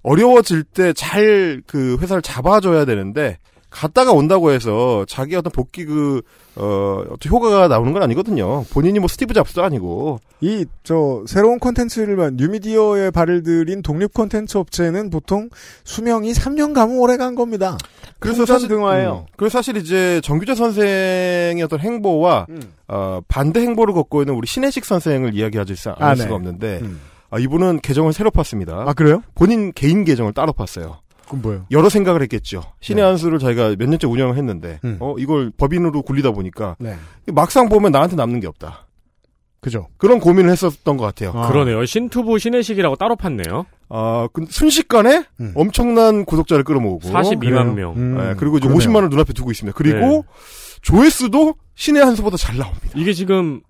어려워질 0.03 0.63
때 0.63 0.93
잘 0.93 1.61
그 1.67 1.97
회사를 2.01 2.21
잡아줘야 2.21 2.85
되는데 2.85 3.37
갔다가 3.69 4.13
온다고 4.13 4.51
해서 4.51 5.03
자기 5.07 5.35
어떤 5.35 5.51
복귀 5.51 5.83
그, 5.83 6.21
어, 6.55 7.03
어떤 7.09 7.29
효과가 7.29 7.67
나오는 7.67 7.91
건 7.91 8.03
아니거든요. 8.03 8.63
본인이 8.71 8.99
뭐 8.99 9.09
스티브 9.09 9.33
잡스도 9.33 9.63
아니고. 9.63 10.19
이, 10.39 10.65
저, 10.83 11.23
새로운 11.27 11.59
콘텐츠를, 11.59 12.15
뉴미디어에 12.35 13.11
발을 13.11 13.43
들인 13.43 13.81
독립 13.81 14.13
콘텐츠 14.13 14.57
업체는 14.57 15.09
보통 15.09 15.49
수명이 15.83 16.31
3년 16.31 16.73
가면 16.73 16.97
오래 16.99 17.17
간 17.17 17.35
겁니다. 17.35 17.77
그래서 18.19 18.45
사실 18.45 18.67
등화예요. 18.69 19.25
음, 19.27 19.33
그래서 19.37 19.59
사실 19.59 19.77
이제 19.77 20.19
정규재 20.23 20.55
선생의 20.55 21.61
어떤 21.63 21.79
행보와, 21.79 22.47
음. 22.49 22.61
어, 22.87 23.19
반대 23.27 23.61
행보를 23.61 23.93
걷고 23.93 24.21
있는 24.21 24.33
우리 24.35 24.47
신혜식 24.47 24.85
선생을 24.85 25.35
이야기하지 25.35 25.75
수- 25.75 25.89
않을 25.91 26.03
아, 26.03 26.15
수가 26.15 26.29
네. 26.29 26.33
없는데, 26.35 26.79
음. 26.81 27.01
아, 27.29 27.39
이분은 27.39 27.81
계정을 27.81 28.13
새로 28.13 28.31
팠습니다. 28.31 28.87
아, 28.87 28.93
그래요? 28.93 29.21
본인 29.35 29.71
개인 29.73 30.03
계정을 30.05 30.33
따로 30.33 30.53
팠어요. 30.53 30.97
그럼 31.27 31.41
뭐예요? 31.41 31.65
여러 31.71 31.89
생각을 31.89 32.21
했겠죠. 32.23 32.61
신의 32.81 33.03
네. 33.03 33.07
한수를 33.09 33.39
자기가 33.39 33.75
몇 33.77 33.89
년째 33.89 34.07
운영을 34.07 34.37
했는데, 34.37 34.79
음. 34.85 34.97
어, 34.99 35.15
이걸 35.17 35.51
법인으로 35.57 36.01
굴리다 36.03 36.31
보니까, 36.31 36.75
네. 36.79 36.95
막상 37.27 37.67
보면 37.67 37.91
나한테 37.91 38.15
남는 38.15 38.39
게 38.39 38.47
없다. 38.47 38.84
그죠. 39.65 39.87
그런 39.97 40.19
고민을 40.19 40.51
했었던 40.51 40.95
것 40.95 41.03
같아요. 41.05 41.31
아. 41.33 41.47
그러네요. 41.47 41.83
신투부 41.87 42.37
신의식이라고 42.37 42.97
따로 42.97 43.15
팠네요. 43.15 43.65
아, 43.89 44.27
그 44.31 44.45
순식간에 44.47 45.25
음. 45.39 45.53
엄청난 45.55 46.23
구독자를 46.23 46.63
끌어모으고, 46.63 47.09
42만 47.09 47.39
그래요? 47.39 47.73
명. 47.73 47.93
음, 47.95 48.15
네, 48.15 48.35
그리고 48.37 48.59
이제 48.59 48.67
그러네요. 48.67 48.91
50만을 48.91 49.09
눈앞에 49.09 49.33
두고 49.33 49.49
있습니다. 49.49 49.75
그리고 49.75 49.97
네. 49.97 50.21
조회수도 50.83 51.55
신의 51.73 52.05
한 52.05 52.15
수보다 52.15 52.37
잘 52.37 52.57
나옵니다. 52.57 52.89
이게 52.93 53.11
지금 53.13 53.61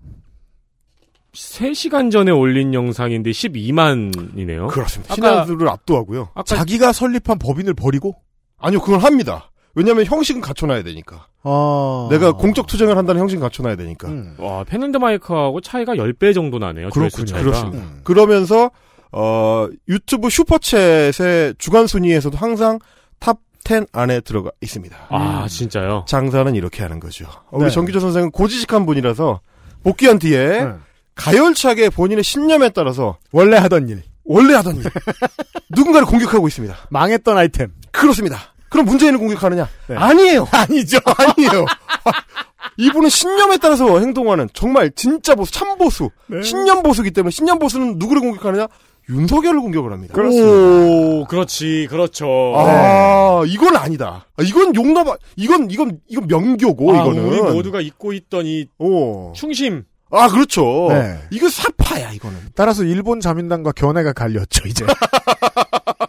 3시간 1.32 2.12
전에 2.12 2.30
올린 2.30 2.74
영상인데 2.74 3.32
12만이네요. 3.32 4.68
그렇습니다. 4.68 5.16
신의 5.16 5.34
한 5.34 5.46
수를 5.46 5.70
압도하고요. 5.70 6.28
아까 6.34 6.44
자기가 6.44 6.92
설립한 6.92 7.40
법인을 7.40 7.74
버리고? 7.74 8.18
아니요, 8.58 8.82
그건 8.82 9.00
합니다. 9.00 9.50
왜냐하면 9.76 10.06
형식은 10.06 10.42
갖춰놔야 10.42 10.84
되니까. 10.84 11.28
아. 11.44 12.08
내가 12.10 12.32
공적 12.32 12.66
투쟁을 12.66 12.98
한다는 12.98 13.22
형식은 13.22 13.42
갖춰놔야 13.42 13.76
되니까. 13.76 14.08
음. 14.08 14.36
와, 14.40 14.64
펜앤드 14.64 14.98
마이크하고 14.98 15.62
차이가 15.62 15.94
10배 15.96 16.34
정도 16.34 16.58
나네요. 16.60 16.90
그렇군요. 16.90 17.34
그렇습니다. 17.38 17.78
음. 17.84 18.00
그러면서 18.04 18.72
어 19.12 19.68
유튜브 19.88 20.30
슈퍼챗의 20.30 21.60
주간 21.60 21.88
순위에서도 21.88 22.36
항상 22.38 22.80
top 23.20 23.38
10 23.68 23.88
안에 23.94 24.22
들어가 24.22 24.52
있습니다. 24.62 24.96
아, 25.10 25.48
진짜요? 25.50 26.06
장사는 26.08 26.54
이렇게 26.54 26.84
하는 26.84 27.00
거죠. 27.00 27.26
어, 27.26 27.58
우리 27.58 27.64
네. 27.66 27.70
정기조 27.72 28.00
선생은 28.00 28.30
고지식한 28.32 28.86
분이라서 28.86 29.42
복귀한 29.84 30.20
뒤에 30.20 30.66
네. 30.66 30.74
가열차게 31.16 31.90
본인의 31.90 32.24
신념에 32.24 32.70
따라서 32.70 33.18
원래 33.32 33.58
하던 33.58 33.90
일. 33.90 34.04
원래 34.24 34.54
하던 34.56 34.76
일 34.78 34.84
누군가를 35.76 36.06
공격하고 36.08 36.48
있습니다. 36.48 36.76
망했던 36.92 37.38
아이템. 37.38 37.72
그렇습니다. 37.92 38.55
그럼 38.76 38.86
문재인을 38.88 39.18
공격하느냐? 39.20 39.70
네. 39.88 39.96
아니에요. 39.96 40.48
아니죠. 40.52 40.98
아니에요. 41.06 41.66
이분은 42.78 43.08
신념에 43.10 43.58
따라서 43.58 44.00
행동하는 44.00 44.50
정말 44.54 44.92
진짜 44.96 45.34
보수, 45.34 45.54
참 45.54 45.78
보수, 45.78 46.10
네. 46.28 46.42
신념 46.42 46.84
보수기 46.84 47.12
때문에 47.12 47.32
신념 47.32 47.58
보수는 47.58 47.98
누구를 47.98 48.22
공격하느냐? 48.22 48.68
윤석열을 49.08 49.62
공격을 49.62 49.94
합니다. 49.94 50.16
오, 50.20 51.26
그렇지, 51.26 51.88
그렇죠. 51.90 52.28
아, 52.58 53.44
이건 53.46 53.78
아니다. 53.78 54.26
아, 54.36 54.44
이건 54.44 54.76
용납, 54.76 55.08
이건, 55.36 55.70
이건, 55.70 56.00
이건 56.08 56.28
명교고, 56.28 56.92
아, 56.92 57.02
이거는. 57.04 57.26
우리 57.26 57.42
모두가 57.42 57.82
잊고 57.82 58.14
있던 58.14 58.46
이 58.48 58.66
오. 58.80 59.32
충심. 59.34 59.84
아, 60.12 60.28
그렇죠. 60.28 60.88
네. 60.90 61.20
이거 61.30 61.48
사파야, 61.48 62.12
이거는. 62.14 62.38
따라서 62.56 62.84
일본 62.84 63.22
자민당과 63.22 63.74
견해가 63.74 64.12
갈렸죠, 64.12 64.68
이제. 64.68 64.86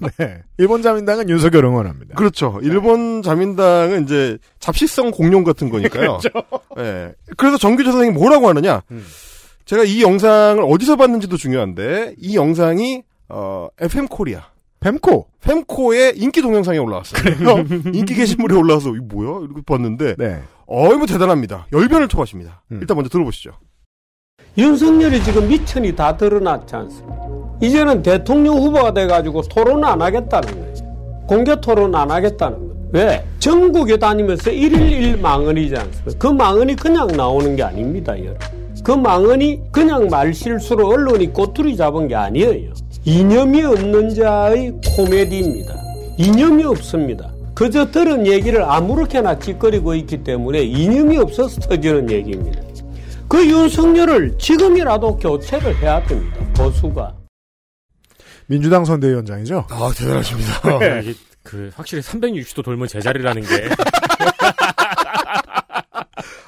네. 0.18 0.42
일본 0.58 0.82
자민당은 0.82 1.28
윤석열 1.28 1.64
응원합니다. 1.64 2.14
그렇죠. 2.14 2.58
일본 2.62 3.22
자민당은 3.22 4.04
이제 4.04 4.38
잡식성 4.58 5.10
공룡 5.10 5.44
같은 5.44 5.70
거니까요. 5.70 6.18
그렇죠. 6.22 6.30
예. 6.78 7.14
그래서 7.36 7.58
정규재 7.58 7.90
선생님이 7.90 8.18
뭐라고 8.18 8.48
하느냐. 8.48 8.82
제가 9.64 9.84
이 9.84 10.02
영상을 10.02 10.62
어디서 10.62 10.96
봤는지도 10.96 11.36
중요한데, 11.36 12.14
이 12.18 12.36
영상이, 12.36 13.02
어, 13.28 13.68
FM 13.78 14.08
코리아. 14.08 14.46
fem코. 14.80 15.26
fem코의 15.42 16.16
인기 16.16 16.40
동영상에 16.40 16.78
올라왔어요. 16.78 17.22
그래요? 17.22 17.64
인기 17.92 18.14
게시물에 18.14 18.54
올라와서, 18.56 18.94
이거 18.94 19.04
뭐야? 19.14 19.44
이렇게 19.44 19.60
봤는데, 19.66 20.14
네. 20.16 20.42
어이구 20.66 21.06
대단합니다. 21.06 21.66
열변을 21.72 22.08
토하십니다. 22.08 22.62
일단 22.70 22.96
먼저 22.96 23.08
들어보시죠. 23.10 23.52
윤석열이 24.56 25.22
지금 25.22 25.48
미천이 25.48 25.94
다 25.94 26.16
드러났지 26.16 26.74
않습니까? 26.74 27.47
이제는 27.60 28.02
대통령 28.02 28.56
후보가 28.56 28.94
돼가지고 28.94 29.42
토론 29.42 29.84
안 29.84 30.00
하겠다는 30.00 30.48
거예요. 30.48 30.74
공개 31.26 31.60
토론 31.60 31.94
안 31.94 32.10
하겠다는 32.10 32.58
거예요. 32.58 32.68
왜? 32.90 33.24
전국에 33.38 33.96
다니면서 33.98 34.50
일일 34.50 34.92
일 34.92 35.16
망언이지 35.18 35.76
않습니까? 35.76 36.12
그 36.18 36.26
망언이 36.26 36.76
그냥 36.76 37.08
나오는 37.08 37.54
게 37.56 37.62
아닙니다, 37.62 38.18
여러분. 38.18 38.38
그 38.82 38.92
망언이 38.92 39.60
그냥 39.70 40.06
말실수로 40.08 40.88
언론이 40.88 41.32
꼬투리 41.32 41.76
잡은 41.76 42.08
게 42.08 42.14
아니에요. 42.14 42.72
이념이 43.04 43.62
없는 43.62 44.14
자의 44.14 44.72
코미디입니다. 44.96 45.74
이념이 46.16 46.64
없습니다. 46.64 47.30
그저 47.54 47.90
들은 47.90 48.26
얘기를 48.26 48.62
아무렇게나 48.62 49.38
찌꺼리고 49.38 49.94
있기 49.96 50.22
때문에 50.22 50.62
이념이 50.62 51.18
없어서 51.18 51.60
터지는 51.60 52.10
얘기입니다. 52.10 52.60
그 53.26 53.44
윤석열을 53.46 54.38
지금이라도 54.38 55.16
교체를 55.16 55.76
해야 55.82 56.02
됩니다. 56.04 56.36
보수가. 56.56 57.17
민주당 58.48 58.84
선대위원장이죠? 58.84 59.66
아, 59.70 59.92
대단하십니다. 59.96 60.78
네. 60.80 61.00
이게 61.04 61.14
그 61.44 61.70
확실히 61.76 62.02
360도 62.02 62.64
돌면 62.64 62.88
제자리라는 62.88 63.42
게 63.42 63.68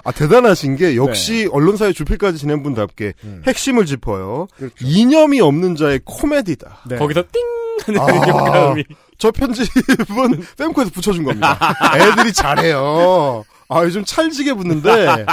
아, 0.04 0.12
대단하신 0.12 0.76
게 0.76 0.96
역시 0.96 1.44
네. 1.44 1.48
언론사의 1.52 1.94
주필까지 1.94 2.38
지낸 2.38 2.62
분답게 2.62 3.12
음. 3.24 3.42
핵심을 3.46 3.84
짚어요. 3.86 4.48
그렇죠. 4.56 4.74
이념이 4.80 5.40
없는 5.40 5.76
자의 5.76 6.00
코미디다. 6.04 6.80
네. 6.88 6.96
거기서 6.96 7.22
띵 7.30 7.42
하는 7.86 8.00
아, 8.00 8.06
효과음이 8.06 8.84
저 9.18 9.30
편집은 9.30 10.42
펨코에서 10.58 10.90
붙여준 10.90 11.24
겁니다. 11.24 11.58
애들이 11.96 12.32
잘해요. 12.32 13.44
아, 13.68 13.84
요즘 13.84 14.04
찰지게 14.04 14.54
붙는데, 14.54 15.24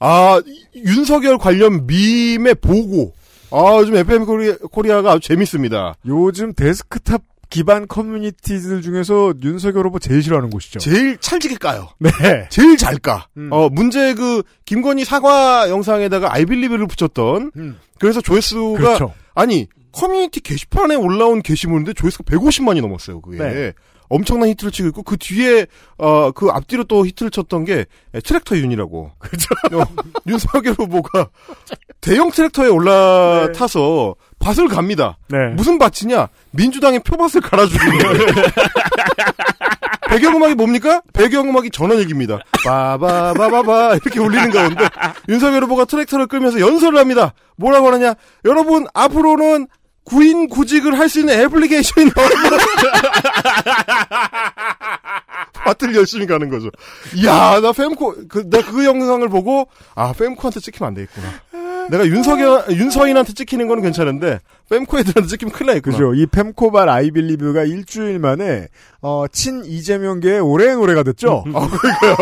아, 0.00 0.40
이- 0.46 0.64
윤석열 0.76 1.36
관련 1.36 1.86
밈의 1.86 2.54
보고, 2.56 3.12
아, 3.52 3.76
요즘 3.78 3.96
FM 3.96 4.24
코리아, 4.24 4.56
코리아 4.70 5.02
가 5.02 5.12
아주 5.12 5.28
재밌습니다. 5.28 5.94
요즘 6.06 6.54
데스크탑 6.54 7.22
기반 7.50 7.86
커뮤니티들 7.86 8.80
중에서 8.80 9.34
윤석열 9.42 9.86
후보 9.86 9.98
제일 9.98 10.22
싫어하는 10.22 10.48
곳이죠. 10.48 10.78
제일 10.78 11.18
찰지게 11.18 11.56
까요. 11.56 11.90
네. 11.98 12.10
제일 12.48 12.78
잘 12.78 12.96
까. 12.96 13.26
음. 13.36 13.50
어, 13.52 13.68
문제 13.68 14.14
그, 14.14 14.42
김건희 14.64 15.04
사과 15.04 15.68
영상에다가 15.68 16.32
I 16.32 16.36
Believe를 16.36 16.86
붙였던, 16.86 17.52
음. 17.56 17.78
그래서 17.98 18.22
조회수가, 18.22 18.78
그렇죠. 18.78 19.12
아니, 19.34 19.66
커뮤니티 19.92 20.40
게시판에 20.40 20.94
올라온 20.94 21.42
게시물인데 21.42 21.92
조회수가 21.92 22.24
150만이 22.24 22.80
넘었어요, 22.80 23.20
그게. 23.20 23.36
네. 23.36 23.72
엄청난 24.12 24.48
히트를 24.50 24.70
치고 24.70 24.88
있고, 24.88 25.02
그 25.02 25.16
뒤에, 25.16 25.66
어, 25.96 26.30
그 26.32 26.48
앞뒤로 26.50 26.84
또 26.84 27.06
히트를 27.06 27.30
쳤던 27.30 27.64
게, 27.64 27.86
에, 28.14 28.20
트랙터 28.20 28.56
윤이라고. 28.56 29.10
그죠. 29.18 29.48
어, 29.72 29.84
윤석열 30.26 30.74
후보가 30.78 31.28
대형 32.00 32.30
트랙터에 32.30 32.68
올라타서 32.68 34.14
밭을 34.38 34.68
갑니다. 34.68 35.16
네. 35.28 35.38
무슨 35.54 35.78
밭이냐? 35.78 36.28
민주당의 36.50 37.00
표밭을 37.00 37.40
갈아주는 37.40 37.98
거예요. 37.98 38.26
배경음악이 40.10 40.54
뭡니까? 40.56 41.00
배경음악이 41.14 41.70
전원일기입니다. 41.70 42.40
바바바바바 42.66 43.94
이렇게 43.94 44.20
울리는 44.20 44.50
가운데 44.50 44.84
윤석열 45.28 45.62
후보가 45.64 45.86
트랙터를 45.86 46.26
끌면서 46.26 46.60
연설을 46.60 46.98
합니다. 46.98 47.32
뭐라고 47.56 47.86
하느냐? 47.86 48.14
여러분 48.44 48.86
앞으로는 48.92 49.68
구인 50.04 50.48
구직을 50.48 50.98
할 50.98 51.08
수 51.08 51.20
있는 51.20 51.38
애플리케이션이 51.40 52.10
나옵니다. 52.10 52.56
밭을 55.64 55.94
열심히 55.96 56.26
가는 56.26 56.48
거죠. 56.48 56.70
이야, 57.14 57.60
나 57.60 57.68
fem코, 57.72 58.14
그, 58.28 58.44
나그 58.48 58.84
영상을 58.84 59.26
보고, 59.28 59.68
아, 59.94 60.10
fem코한테 60.10 60.60
찍히면 60.60 60.88
안 60.88 60.94
되겠구나. 60.94 61.28
내가 61.90 62.06
윤석열, 62.06 62.64
윤서인한테 62.70 63.32
찍히는 63.34 63.68
거는 63.68 63.82
괜찮은데, 63.82 64.40
fem코 64.70 64.98
애들한테 64.98 65.28
찍히면 65.28 65.52
큰일 65.52 65.66
나겠구나. 65.68 65.96
그죠. 65.96 66.14
이 66.14 66.22
fem코발 66.32 66.88
아이빌리브가 66.88 67.64
일주일 67.64 68.18
만에, 68.18 68.68
어, 69.02 69.26
친 69.30 69.64
이재명계의 69.64 70.40
오랜 70.40 70.78
노래가 70.78 71.02
됐죠? 71.02 71.44
아, 71.54 71.68
그러니까요. 71.68 72.16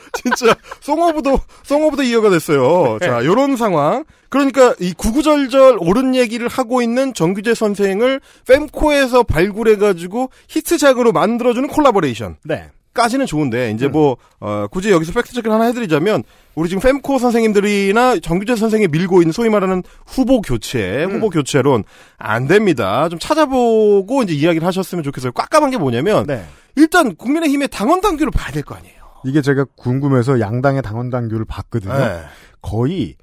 진짜, 0.14 0.54
송어부도, 0.80 1.40
송어부도 1.64 2.02
이어가 2.02 2.30
됐어요. 2.30 2.98
자, 3.00 3.24
요런 3.24 3.56
상황. 3.56 4.04
그러니까, 4.28 4.74
이 4.80 4.92
구구절절 4.92 5.78
옳은 5.80 6.14
얘기를 6.14 6.48
하고 6.48 6.82
있는 6.82 7.14
정규재 7.14 7.54
선생을 7.54 8.20
펨코에서 8.48 9.22
발굴해 9.22 9.76
가지고 9.76 10.30
히트작으로 10.48 11.12
만들어 11.12 11.54
주는 11.54 11.68
콜라보레이션. 11.68 12.36
네. 12.44 12.70
까지는 12.94 13.26
좋은데 13.26 13.70
이제 13.70 13.86
뭐 13.86 14.16
어, 14.40 14.66
굳이 14.72 14.90
여기서 14.90 15.12
팩트 15.12 15.32
체크를 15.32 15.54
하나 15.54 15.66
해드리자면 15.66 16.24
우리 16.56 16.68
지금 16.68 16.80
펨코 16.80 17.18
선생님들이나 17.20 18.18
정규재 18.18 18.56
선생이 18.56 18.88
밀고 18.88 19.22
있는 19.22 19.30
소위 19.30 19.48
말하는 19.50 19.84
후보 20.04 20.40
교체, 20.40 21.04
후보 21.04 21.30
교체론 21.30 21.84
안 22.16 22.48
됩니다. 22.48 23.08
좀 23.08 23.20
찾아보고 23.20 24.24
이제 24.24 24.34
이야기를 24.34 24.66
하셨으면 24.66 25.04
좋겠어요. 25.04 25.30
꽉까만 25.32 25.70
게 25.70 25.78
뭐냐면 25.78 26.26
네. 26.26 26.44
일단 26.74 27.14
국민의힘의 27.14 27.68
당원 27.68 28.00
당규를 28.00 28.32
봐야 28.32 28.50
될 28.50 28.64
거 28.64 28.74
아니에요. 28.74 28.97
이게 29.24 29.42
제가 29.42 29.64
궁금해서 29.76 30.40
양당의 30.40 30.82
당원당규를 30.82 31.44
봤거든요. 31.44 31.92
네. 31.96 32.22
거의 32.62 33.16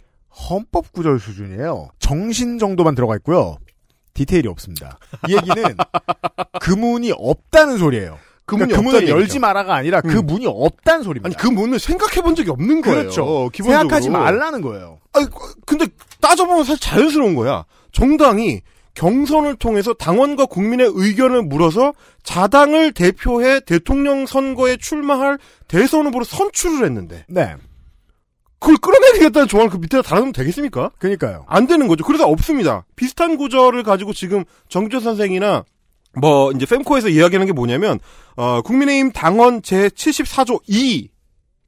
헌법 0.50 0.92
구절 0.92 1.20
수준이에요. 1.20 1.90
정신 2.00 2.60
정도만 2.60 2.96
들어가 2.96 3.16
있고요. 3.18 3.58
디테일이 4.14 4.48
없습니다. 4.48 4.98
이 5.28 5.36
얘기는 5.36 5.76
그 6.62 6.72
문이 6.72 7.14
없다는 7.18 7.78
소리예요. 7.78 8.18
그 8.46 8.56
문이 8.56 8.72
그러니까 8.72 8.90
그 8.92 8.96
문을 8.96 9.10
열지. 9.10 9.40
마라가 9.40 9.76
아니라 9.76 10.02
그 10.02 10.20
음. 10.20 10.26
문이 10.28 10.46
없다는 10.48 11.04
소리입니다. 11.04 11.28
아니 11.28 11.36
그 11.36 11.48
문을 11.48 11.80
생각해 11.80 12.22
본 12.22 12.36
적이 12.36 12.52
없는 12.52 12.82
거예요. 12.82 13.00
그렇죠. 13.00 13.50
기본적으로. 13.52 13.80
생각하지 13.80 14.10
말라는 14.10 14.62
거예요. 14.62 15.00
아니, 15.14 15.28
근데 15.66 15.88
따져보면 16.22 16.64
사실 16.64 16.80
자연스러운 16.80 17.36
거야. 17.36 17.66
정당이 17.92 18.62
경선을 18.96 19.58
통해서 19.58 19.94
당원과 19.94 20.48
국민의 20.48 20.92
의견을 20.94 21.44
물어서 21.44 21.94
자당을 22.24 22.94
대표해 22.94 23.60
대통령 23.60 24.26
선거에 24.26 24.78
출마할 24.78 25.38
대선 25.68 26.08
후보로 26.08 26.26
선출을 26.26 26.86
했는데 26.86 27.26
네. 27.28 27.56
그걸 28.60 28.78
끌어내리겠다는 28.78 29.48
조항을 29.48 29.70
그 29.70 29.78
밑에다 29.78 30.02
달아놓으면 30.02 30.34
되겠습니까? 30.34 30.92
그러니까요. 30.98 31.46
안 31.48 31.68
되는 31.68 31.88
거죠. 31.88 32.04
그래서 32.04 32.28
없습니다. 32.28 32.86
비슷한 32.96 33.38
구절을 33.38 33.84
가지고 33.84 34.14
지금 34.14 34.44
정규재 34.70 35.04
선생이나 35.04 35.66
뭐 36.18 36.52
이제 36.52 36.64
fem코에서 36.64 37.10
이야기하는 37.10 37.46
게 37.46 37.54
뭐냐면 37.54 38.00
어 38.36 38.62
국민의힘 38.62 39.12
당원 39.12 39.62
제 39.62 39.90
74조 39.90 40.62
2 40.68 41.10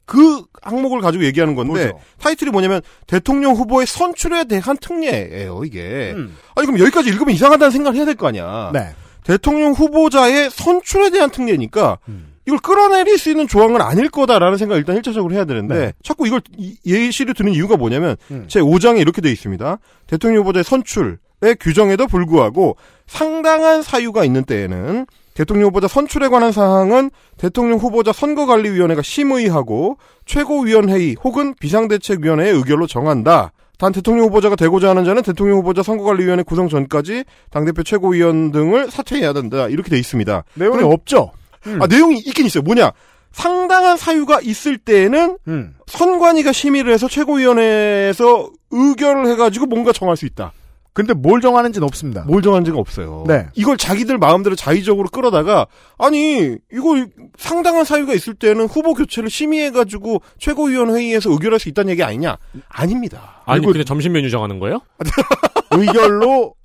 그 0.08 0.42
항목을 0.64 1.02
가지고 1.02 1.26
얘기하는 1.26 1.54
건데 1.54 1.72
뭐죠? 1.92 2.00
타이틀이 2.20 2.50
뭐냐면 2.50 2.82
대통령 3.06 3.54
후보의 3.54 3.86
선출에 3.86 4.46
대한 4.46 4.76
특례예요 4.78 5.62
이게 5.66 6.14
음. 6.16 6.36
아니 6.56 6.66
그럼 6.66 6.80
여기까지 6.80 7.10
읽으면 7.10 7.36
이상하다는 7.36 7.70
생각을 7.72 7.98
해야 7.98 8.06
될 8.06 8.16
거 8.16 8.28
아니야 8.28 8.72
네. 8.74 8.96
대통령 9.24 9.74
후보자의 9.74 10.50
선출에 10.50 11.10
대한 11.12 11.30
특례니까 11.30 12.00
음. 12.08 12.34
이걸 12.48 12.60
끌어내릴 12.60 13.18
수 13.18 13.30
있는 13.30 13.46
조항은 13.50 13.82
아닐 13.82 14.08
거다라는 14.10 14.58
생각을 14.58 14.80
일단 14.80 14.96
1차적으로 15.02 15.34
해야 15.34 15.44
되는데 15.44 15.76
네. 15.76 15.94
자꾸 16.02 16.26
이걸 16.26 16.40
이- 16.58 16.78
예시를 16.86 17.34
드는 17.34 17.52
이유가 17.52 17.76
뭐냐면 17.76 18.16
음. 18.32 18.46
제 18.48 18.62
5장에 18.62 19.00
이렇게 19.02 19.20
돼 19.22 19.30
있습니다. 19.30 19.78
대통령 20.08 20.42
후보자의 20.44 20.64
선출의 20.64 21.18
규정에도 21.60 22.08
불구하고 22.08 22.78
상당한 23.06 23.82
사유가 23.82 24.24
있는 24.24 24.46
때에는 24.46 25.06
대통령 25.38 25.68
후보자 25.68 25.88
선출에 25.88 26.30
관한 26.30 26.52
사항은 26.52 27.12
대통령 27.38 27.78
후보자 27.78 28.12
선거관리위원회가 28.12 29.04
심의하고 29.04 30.00
최고위원회의 30.26 31.16
혹은 31.24 31.54
비상대책위원회의 31.60 32.54
의결로 32.54 32.88
정한다. 32.88 33.52
단 33.78 33.92
대통령 33.92 34.26
후보자가 34.26 34.56
되고자 34.56 34.90
하는 34.90 35.06
자는 35.06 35.22
대통령 35.22 35.60
후보자 35.60 35.84
선거관리위원회 35.84 36.42
구성 36.42 36.70
전까지 36.70 37.24
당대표 37.52 37.84
최고위원 37.84 38.52
등을 38.52 38.90
사퇴해야 38.90 39.34
된다. 39.34 39.68
이렇게 39.68 39.92
돼 39.92 40.00
있습니다. 40.00 40.44
내용이 40.56 40.82
없죠. 40.82 41.30
아, 41.82 41.86
내용이 41.86 42.18
있긴 42.18 42.48
있어요. 42.48 42.64
뭐냐? 42.64 42.92
상당한 43.32 43.96
사유가 43.96 44.40
있을 44.42 44.80
때에는 44.80 45.38
음. 45.50 45.76
선관위가 45.86 46.52
심의를 46.52 46.92
해서 46.92 47.08
최고위원회에서 47.08 48.50
의결을 48.72 49.28
해가지고 49.28 49.68
뭔가 49.68 49.92
정할 49.92 50.18
수 50.18 50.26
있다. 50.26 50.52
근데 50.98 51.14
뭘 51.14 51.42
정하는지는 51.42 51.86
없습니다. 51.86 52.24
뭘 52.24 52.42
정하는지가 52.42 52.76
없어요. 52.80 53.24
네. 53.28 53.46
이걸 53.54 53.78
자기들 53.78 54.18
마음대로 54.18 54.56
자의적으로 54.56 55.10
끌어다가 55.10 55.68
아니 56.00 56.58
이거 56.74 57.06
상당한 57.38 57.84
사유가 57.86 58.16
있을 58.16 58.34
때는 58.34 58.66
후보 58.66 58.96
교체를 58.96 59.30
심의해가지고 59.30 60.24
최고위원회의에서 60.40 61.30
의결할 61.32 61.60
수 61.60 61.70
있다는 61.70 61.92
얘기 61.92 62.02
아니냐? 62.02 62.40
아닙니다. 62.68 63.44
아니 63.46 63.60
그리고- 63.60 63.74
근데 63.74 63.84
점심 63.86 64.14
메뉴 64.14 64.32
정하는 64.32 64.58
거예요? 64.58 64.80
의결로 65.72 66.56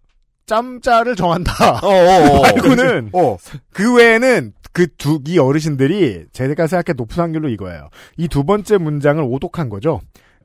짬짜를 0.46 1.14
정한다. 1.14 1.80
어, 1.82 1.88
어, 1.88 2.38
어. 2.38 2.40
말고는 2.42 3.10
어. 3.12 3.36
그 3.74 3.94
외에는 3.96 4.54
그 4.72 4.86
두 4.96 5.20
이 5.26 5.38
어르신들이 5.38 6.24
제가 6.32 6.66
생각해 6.66 6.94
높은 6.96 7.22
확률로 7.22 7.50
이거예요. 7.50 7.90
이 8.16 8.28
두 8.28 8.44
번째 8.44 8.78
문장을 8.78 9.22
오독한 9.22 9.68
거죠. 9.68 10.00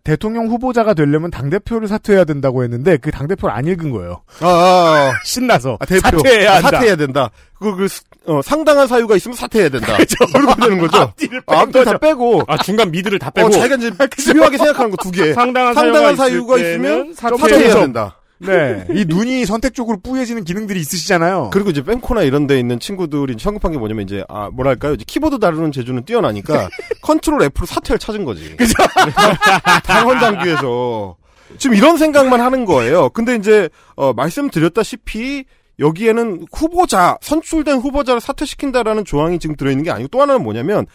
대통령 0.07 0.47
후보자가 0.47 0.93
되려면 0.93 1.29
당 1.31 1.49
대표를 1.49 1.89
사퇴해야 1.89 2.23
된다고 2.23 2.63
했는데 2.63 2.95
그 2.95 3.11
당 3.11 3.27
대표를 3.27 3.53
안 3.53 3.65
읽은 3.65 3.91
거예요. 3.91 4.21
아, 4.39 4.47
아, 4.47 4.49
아. 4.49 5.11
신나서 5.25 5.77
아, 5.81 5.85
대표 5.85 6.17
사퇴해야 6.19 6.51
아, 6.51 6.55
한다. 6.55 6.69
사퇴해야 6.69 6.95
된다. 6.95 7.29
그 7.59 7.87
스- 7.89 8.03
어, 8.25 8.41
상당한 8.41 8.87
사유가 8.87 9.15
있으면 9.17 9.35
사퇴해야 9.35 9.67
된다. 9.69 9.97
그렇게 10.33 10.61
되는 10.61 10.77
거죠. 10.79 10.97
앞뒤를 10.97 11.41
뺀 11.45 11.57
아, 11.57 11.61
앞뒤 11.61 11.83
다. 11.83 11.97
빼고 11.97 12.43
아 12.47 12.57
중간 12.63 12.89
미드를 12.91 13.19
다 13.19 13.29
빼고 13.31 13.47
어, 13.47 13.51
자기가 13.51 13.75
이제 13.75 13.91
집요하게 14.17 14.57
생각하는 14.57 14.91
거 14.91 14.97
두 15.03 15.11
개. 15.11 15.33
상당한, 15.33 15.73
상당한 15.73 16.15
사유가, 16.15 16.55
사유가 16.55 16.57
있으면 16.57 17.13
사퇴해야 17.13 17.73
된다. 17.75 18.16
네, 18.39 18.85
이 18.91 19.05
눈이 19.05 19.45
선택적으로 19.45 19.97
뿌얘지는 19.99 20.43
기능들이 20.43 20.79
있으시잖아요. 20.79 21.49
그리고 21.51 21.71
이제 21.71 21.83
뺑코나 21.83 22.21
이런 22.21 22.45
데 22.45 22.59
있는 22.59 22.79
친구들이 22.79 23.35
성급한 23.39 23.71
게 23.71 23.77
뭐냐면 23.77 24.05
이제 24.05 24.23
아 24.29 24.49
뭐랄까요 24.51 24.93
이제 24.93 25.03
키보드 25.07 25.39
다루는 25.39 25.71
재주는 25.71 26.03
뛰어나니까 26.05 26.69
컨트롤 27.01 27.41
F로 27.43 27.65
사퇴를 27.65 27.97
찾은 27.99 28.25
거지. 28.25 28.53
그죠? 28.57 28.73
당원 29.83 30.19
당규에서 30.19 31.15
지금 31.57 31.75
이런 31.75 31.97
생각만 31.97 32.39
하는 32.41 32.65
거예요. 32.65 33.09
근데 33.09 33.35
이제 33.35 33.69
어 33.95 34.13
말씀드렸다시피 34.13 35.45
여기에는 35.79 36.45
후보자 36.51 37.17
선출된 37.21 37.77
후보자를 37.77 38.19
사퇴시킨다라는 38.21 39.05
조항이 39.05 39.39
지금 39.39 39.55
들어있는 39.55 39.83
게 39.83 39.91
아니고 39.91 40.09
또 40.09 40.21
하나는 40.21 40.43
뭐냐면 40.43 40.85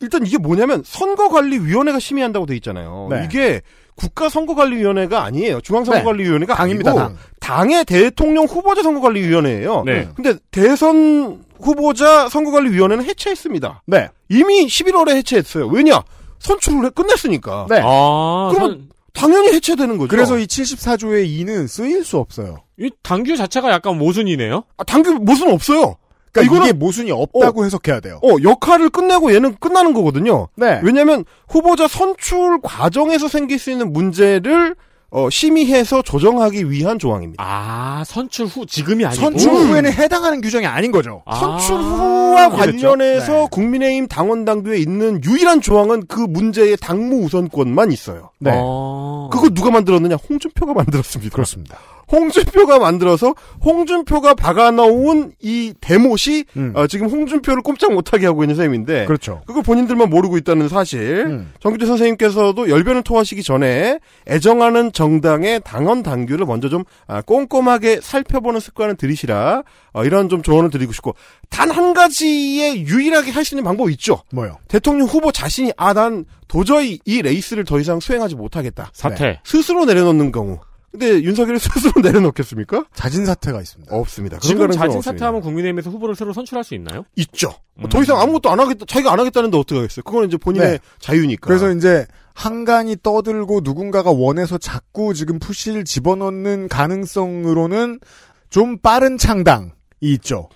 일단 0.00 0.26
이게 0.26 0.38
뭐냐면 0.38 0.82
선거관리위원회가 0.84 1.98
심의한다고 1.98 2.46
돼 2.46 2.54
있잖아요. 2.56 3.08
네. 3.10 3.22
이게 3.26 3.60
국가선거관리위원회가 4.00 5.22
아니에요. 5.24 5.60
중앙선거관리위원회가 5.60 6.54
당입니다, 6.54 6.90
아니고 6.90 7.04
당. 7.04 7.16
당의 7.40 7.84
대통령 7.84 8.44
후보자 8.46 8.82
선거관리위원회예요. 8.82 9.82
네. 9.84 10.08
근데 10.14 10.34
대선 10.50 11.42
후보자 11.60 12.28
선거관리위원회는 12.28 13.04
해체했습니다. 13.04 13.82
네. 13.86 14.08
이미 14.28 14.66
11월에 14.66 15.16
해체했어요. 15.16 15.66
왜냐? 15.68 16.02
선출을 16.38 16.86
해- 16.86 16.90
끝냈으니까. 16.90 17.66
네. 17.68 17.80
아 17.84 18.50
그러면 18.52 18.70
선- 18.70 18.88
당연히 19.12 19.52
해체되는 19.52 19.98
거죠. 19.98 20.08
그래서 20.08 20.38
이 20.38 20.46
74조의 20.46 21.26
2는 21.26 21.68
쓰일 21.68 22.04
수 22.04 22.16
없어요. 22.18 22.58
이 22.78 22.88
당규 23.02 23.36
자체가 23.36 23.70
약간 23.72 23.98
모순이네요. 23.98 24.62
아, 24.78 24.84
당규 24.84 25.12
모순 25.20 25.50
없어요. 25.50 25.96
그러니까 26.32 26.54
이거는- 26.56 26.64
이게 26.64 26.72
모순이 26.72 27.10
없다고 27.10 27.64
해석해야 27.64 28.00
돼요. 28.00 28.20
어, 28.22 28.28
역할을 28.42 28.90
끝내고 28.90 29.34
얘는 29.34 29.56
끝나는 29.58 29.92
거거든요. 29.92 30.48
네. 30.56 30.80
왜냐면 30.82 31.24
후보자 31.48 31.88
선출 31.88 32.60
과정에서 32.62 33.28
생길 33.28 33.58
수 33.58 33.70
있는 33.70 33.92
문제를 33.92 34.76
어, 35.12 35.28
심의해서 35.28 36.02
조정하기 36.02 36.70
위한 36.70 37.00
조항입니다. 37.00 37.42
아 37.44 38.04
선출 38.06 38.46
후 38.46 38.64
지금이 38.64 39.04
아니고 39.04 39.20
선출 39.20 39.50
후에는 39.50 39.92
해당하는 39.92 40.40
규정이 40.40 40.66
아닌 40.66 40.92
거죠. 40.92 41.24
아, 41.26 41.34
선출 41.34 41.74
후와 41.78 42.50
그랬죠? 42.50 42.90
관련해서 42.90 43.32
네. 43.32 43.46
국민의힘 43.50 44.06
당원 44.06 44.44
당규에 44.44 44.78
있는 44.78 45.20
유일한 45.24 45.60
조항은 45.60 46.04
그 46.06 46.20
문제의 46.20 46.76
당무 46.80 47.24
우선권만 47.24 47.90
있어요. 47.90 48.30
네. 48.38 48.52
어... 48.54 49.30
그거 49.32 49.48
누가 49.50 49.72
만들었느냐? 49.72 50.14
홍준표가 50.28 50.74
만들었습니다. 50.74 51.32
그렇습니다. 51.34 51.76
홍준표가 52.10 52.78
만들어서 52.78 53.34
홍준표가 53.64 54.34
박아놓은 54.34 55.32
이 55.40 55.72
대못이 55.80 56.44
음. 56.56 56.72
어, 56.74 56.86
지금 56.86 57.08
홍준표를 57.08 57.62
꼼짝 57.62 57.92
못하게 57.92 58.26
하고 58.26 58.42
있는 58.42 58.56
셈인데 58.56 59.06
그렇죠. 59.06 59.42
그걸 59.46 59.62
본인들만 59.62 60.10
모르고 60.10 60.36
있다는 60.38 60.68
사실. 60.68 61.00
음. 61.26 61.52
정규재 61.60 61.86
선생님께서도 61.86 62.68
열변을 62.68 63.02
토하시기 63.02 63.42
전에 63.42 63.98
애정하는 64.28 64.92
정당의 64.92 65.60
당원 65.64 66.02
당규를 66.02 66.46
먼저 66.46 66.68
좀 66.68 66.84
아, 67.06 67.22
꼼꼼하게 67.22 68.00
살펴보는 68.02 68.60
습관을 68.60 68.96
들이시라 68.96 69.62
어, 69.92 70.04
이런 70.04 70.28
좀 70.28 70.42
조언을 70.42 70.70
드리고 70.70 70.92
싶고 70.92 71.14
단 71.48 71.70
한 71.70 71.94
가지의 71.94 72.82
유일하게 72.86 73.30
할 73.30 73.44
수 73.44 73.54
있는 73.54 73.64
방법이 73.64 73.92
있죠. 73.92 74.22
뭐요? 74.32 74.58
대통령 74.68 75.06
후보 75.06 75.30
자신이 75.32 75.72
아 75.76 75.92
난 75.94 76.24
도저히 76.48 76.98
이 77.04 77.22
레이스를 77.22 77.64
더 77.64 77.78
이상 77.78 78.00
수행하지 78.00 78.34
못하겠다. 78.34 78.90
사퇴. 78.92 79.40
스스로 79.44 79.84
내려놓는 79.84 80.32
경우. 80.32 80.58
근데 80.90 81.22
윤석열이 81.22 81.58
스스로 81.60 81.92
내려놓겠습니까? 82.02 82.84
자진 82.94 83.24
사퇴가 83.24 83.60
있습니다. 83.60 83.94
없습니다. 83.94 84.38
지금 84.40 84.70
자진. 84.72 85.00
사퇴하면 85.00 85.40
국민의힘에서 85.40 85.88
후보를 85.90 86.16
새로 86.16 86.32
선출할 86.32 86.64
수 86.64 86.74
있나요? 86.74 87.04
있죠. 87.16 87.54
음. 87.78 87.88
더 87.88 88.02
이상 88.02 88.20
아무것도 88.20 88.50
안 88.50 88.58
하겠다, 88.58 88.84
자기가 88.86 89.12
안 89.12 89.20
하겠다는데 89.20 89.56
어떻게 89.56 89.76
하겠어요? 89.76 90.02
그거는 90.02 90.28
이제 90.28 90.36
본인의 90.36 90.68
네. 90.72 90.78
자유니까. 90.98 91.46
그래서 91.46 91.70
이제 91.70 92.06
한간이 92.34 92.96
떠들고 93.02 93.60
누군가가 93.62 94.10
원해서 94.10 94.58
자꾸 94.58 95.14
지금 95.14 95.38
푸시를 95.38 95.84
집어넣는 95.84 96.68
가능성으로는 96.68 98.00
좀 98.48 98.78
빠른 98.78 99.16
창당이 99.16 99.70
있죠. 100.00 100.48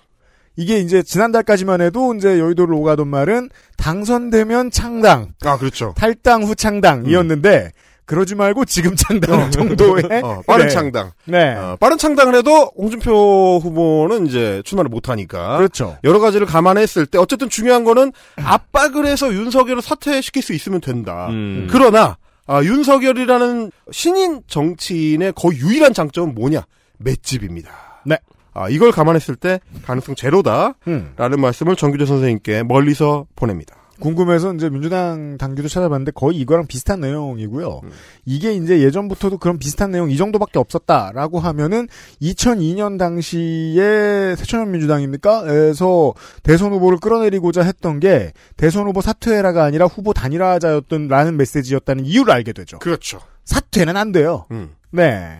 이게 0.57 0.79
이제 0.79 1.03
지난달까지만 1.03 1.81
해도 1.81 2.13
이제 2.13 2.39
여의도를 2.39 2.73
오가던 2.75 3.07
말은 3.07 3.49
당선되면 3.77 4.71
창당, 4.71 5.33
아, 5.43 5.57
그렇죠. 5.57 5.93
탈당 5.97 6.43
후 6.43 6.55
창당이었는데 6.55 7.71
그러지 8.05 8.35
말고 8.35 8.65
지금 8.65 8.95
창당 8.95 9.49
정도의 9.51 10.03
어, 10.23 10.41
빠른 10.45 10.67
네. 10.67 10.73
창당. 10.73 11.11
네. 11.25 11.55
어, 11.55 11.77
빠른 11.79 11.97
창당을 11.97 12.35
해도 12.35 12.71
홍준표 12.77 13.59
후보는 13.61 14.27
이제 14.27 14.61
출마를 14.65 14.89
못 14.89 15.09
하니까. 15.09 15.57
그렇죠. 15.57 15.97
여러 16.03 16.19
가지를 16.19 16.45
감안했을 16.45 17.05
때 17.05 17.17
어쨌든 17.17 17.49
중요한 17.49 17.83
거는 17.83 18.11
압박을 18.37 19.05
해서 19.05 19.33
윤석열을 19.33 19.81
사퇴시킬 19.81 20.41
수 20.41 20.53
있으면 20.53 20.81
된다. 20.81 21.27
음. 21.29 21.67
그러나 21.71 22.17
아, 22.47 22.61
윤석열이라는 22.63 23.71
신인 23.91 24.41
정치인의 24.47 25.33
거의 25.35 25.57
유일한 25.59 25.93
장점은 25.93 26.35
뭐냐? 26.35 26.63
맷집입니다. 26.99 27.71
네. 28.05 28.17
아, 28.53 28.69
이걸 28.69 28.91
감안했을 28.91 29.35
때 29.35 29.59
가능성 29.85 30.15
제로다라는 30.15 30.75
음. 30.87 31.15
말씀을 31.17 31.75
정규재 31.75 32.05
선생님께 32.05 32.63
멀리서 32.63 33.25
보냅니다. 33.35 33.75
궁금해서 33.99 34.53
이제 34.53 34.69
민주당 34.69 35.37
당규도 35.37 35.67
찾아봤는데 35.67 36.11
거의 36.11 36.37
이거랑 36.37 36.67
비슷한 36.67 36.99
내용이고요. 37.01 37.81
이게 38.25 38.53
이제 38.53 38.81
예전부터도 38.81 39.37
그런 39.37 39.57
비슷한 39.57 39.91
내용 39.91 40.11
이 40.11 40.17
정도밖에 40.17 40.59
없었다라고 40.59 41.39
하면은 41.39 41.87
2002년 42.21 42.97
당시에 42.99 44.35
새천년 44.35 44.71
민주당입니까? 44.71 45.43
에서 45.47 46.13
대선 46.43 46.71
후보를 46.73 46.99
끌어내리고자 46.99 47.63
했던 47.63 47.99
게 47.99 48.33
대선 48.57 48.87
후보 48.87 49.01
사퇴해라가 49.01 49.63
아니라 49.63 49.85
후보 49.85 50.13
단일화자였던 50.13 51.07
라는 51.07 51.37
메시지였다는 51.37 52.05
이유를 52.05 52.33
알게 52.33 52.53
되죠. 52.53 52.79
그렇죠. 52.79 53.19
사퇴는 53.45 53.95
안 53.95 54.11
돼요. 54.11 54.45
음. 54.51 54.75
네. 54.91 55.37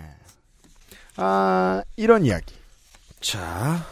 아, 1.17 1.83
이런 1.95 2.25
이야기. 2.25 2.55
자, 3.21 3.83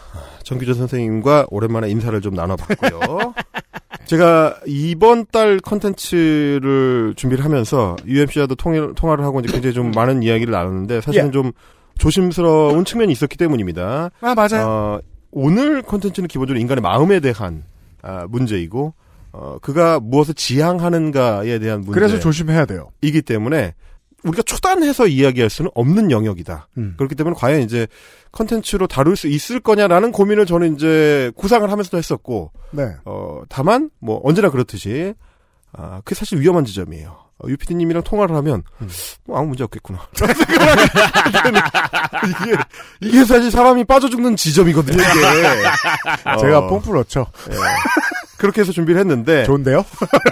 정규재 0.44 0.74
선생님과 0.74 1.48
오랜만에 1.50 1.90
인사를 1.90 2.20
좀 2.22 2.36
나눠봤고요. 2.36 3.34
제가 4.06 4.60
이번 4.66 5.26
달 5.32 5.60
컨텐츠를 5.60 7.14
준비를 7.16 7.44
하면서 7.44 7.96
UMC와도 8.06 8.56
통일, 8.56 8.94
통화를 8.96 9.24
하고 9.24 9.40
이제 9.40 9.52
굉장히 9.52 9.74
좀 9.74 9.92
많은 9.92 10.24
이야기를 10.24 10.52
나눴는데 10.52 11.02
사실은 11.02 11.28
예. 11.28 11.32
좀 11.32 11.52
조심스러운 11.98 12.86
측면이 12.86 13.12
있었기 13.12 13.38
때문입니다. 13.38 14.12
아, 14.22 14.36
맞아요. 14.36 14.66
어, 14.68 15.00
오늘 15.32 15.82
컨텐츠는 15.82 16.28
기본적으로 16.28 16.60
인간의 16.60 16.82
마음에 16.82 17.20
대한 17.20 17.64
아, 18.02 18.26
문제이고 18.30 18.94
어, 19.32 19.58
그가 19.62 20.00
무엇을 20.00 20.36
지향하는가에 20.36 21.60
대한 21.60 21.82
문제. 21.82 21.94
그래서 21.94 22.20
조심해야 22.20 22.66
돼요. 22.66 22.90
이기 23.02 23.22
때문에 23.22 23.74
우리가 24.24 24.42
초단해서 24.44 25.08
이야기할 25.08 25.50
수는 25.50 25.72
없는 25.76 26.12
영역이다. 26.12 26.68
음. 26.78 26.94
그렇기 26.98 27.16
때문에 27.16 27.36
과연 27.38 27.62
이제 27.62 27.88
컨텐츠로 28.32 28.88
다룰 28.88 29.16
수 29.16 29.28
있을 29.28 29.60
거냐라는 29.60 30.12
고민을 30.12 30.46
저는 30.46 30.76
이제 30.76 31.32
구상을 31.36 31.70
하면서도 31.70 31.98
했었고, 31.98 32.52
네. 32.72 32.96
어, 33.06 33.42
다만, 33.50 33.90
뭐, 34.00 34.22
언제나 34.24 34.50
그렇듯이, 34.50 35.14
아, 35.74 36.02
그게 36.04 36.16
사실 36.16 36.40
위험한 36.40 36.66
지점이에요. 36.66 37.24
어, 37.40 37.48
유피디님이랑 37.48 38.04
통화를 38.04 38.36
하면, 38.38 38.64
뭐 39.26 39.38
아무 39.38 39.50
문제 39.50 39.64
없겠구나. 39.64 40.08
이게, 42.28 42.56
이게 43.02 43.26
사실 43.26 43.52
사람이 43.52 43.84
빠져 43.84 44.10
죽는 44.10 44.36
지점이거든요, 44.36 44.98
이게. 45.02 46.30
어, 46.30 46.38
제가 46.38 46.68
pom프를 46.68 47.00
넣죠. 47.00 47.28
예. 47.52 47.56
그렇게 48.38 48.62
해서 48.62 48.72
준비를 48.72 49.00
했는데, 49.00 49.44
좋은데요? 49.44 49.86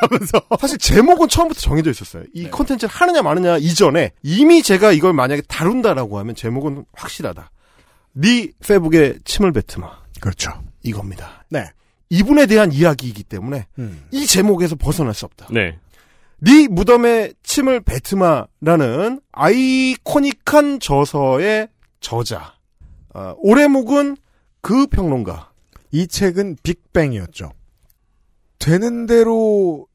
사실 0.60 0.78
제목은 0.78 1.28
처음부터 1.28 1.60
정해져 1.60 1.92
있었어요. 1.92 2.24
이 2.34 2.50
콘텐츠를 2.50 2.90
하느냐 2.94 3.22
마느냐 3.22 3.58
이전에 3.58 4.12
이미 4.24 4.64
제가 4.64 4.92
이걸 4.92 5.14
만약에 5.14 5.44
다룬다라고 5.48 6.20
하면 6.20 6.36
제목은 6.36 6.86
확실하다. 6.94 7.52
네 8.14 8.50
페북에 8.66 9.20
침을 9.24 9.52
뱉으마. 9.52 10.02
그렇죠. 10.20 10.52
이겁니다. 10.84 11.46
네. 11.50 11.70
이분에 12.10 12.46
대한 12.46 12.72
이야기이기 12.72 13.24
때문에 13.24 13.68
음. 13.80 14.04
이 14.12 14.26
제목에서 14.26 14.76
벗어날 14.76 15.14
수 15.14 15.26
없다. 15.26 15.48
네. 15.52 15.78
네 16.40 16.68
무덤에 16.68 17.34
침을 17.44 17.82
뱉으마라는 17.82 19.22
아이코닉한 19.32 20.80
저서의 20.80 21.70
저자. 22.02 22.56
아, 23.14 23.36
올해 23.38 23.68
목은 23.68 24.18
그 24.62 24.88
평론가. 24.88 25.52
이 25.92 26.08
책은 26.08 26.58
빅뱅이었죠. 26.64 27.52
되는 28.62 29.06
대로 29.08 29.88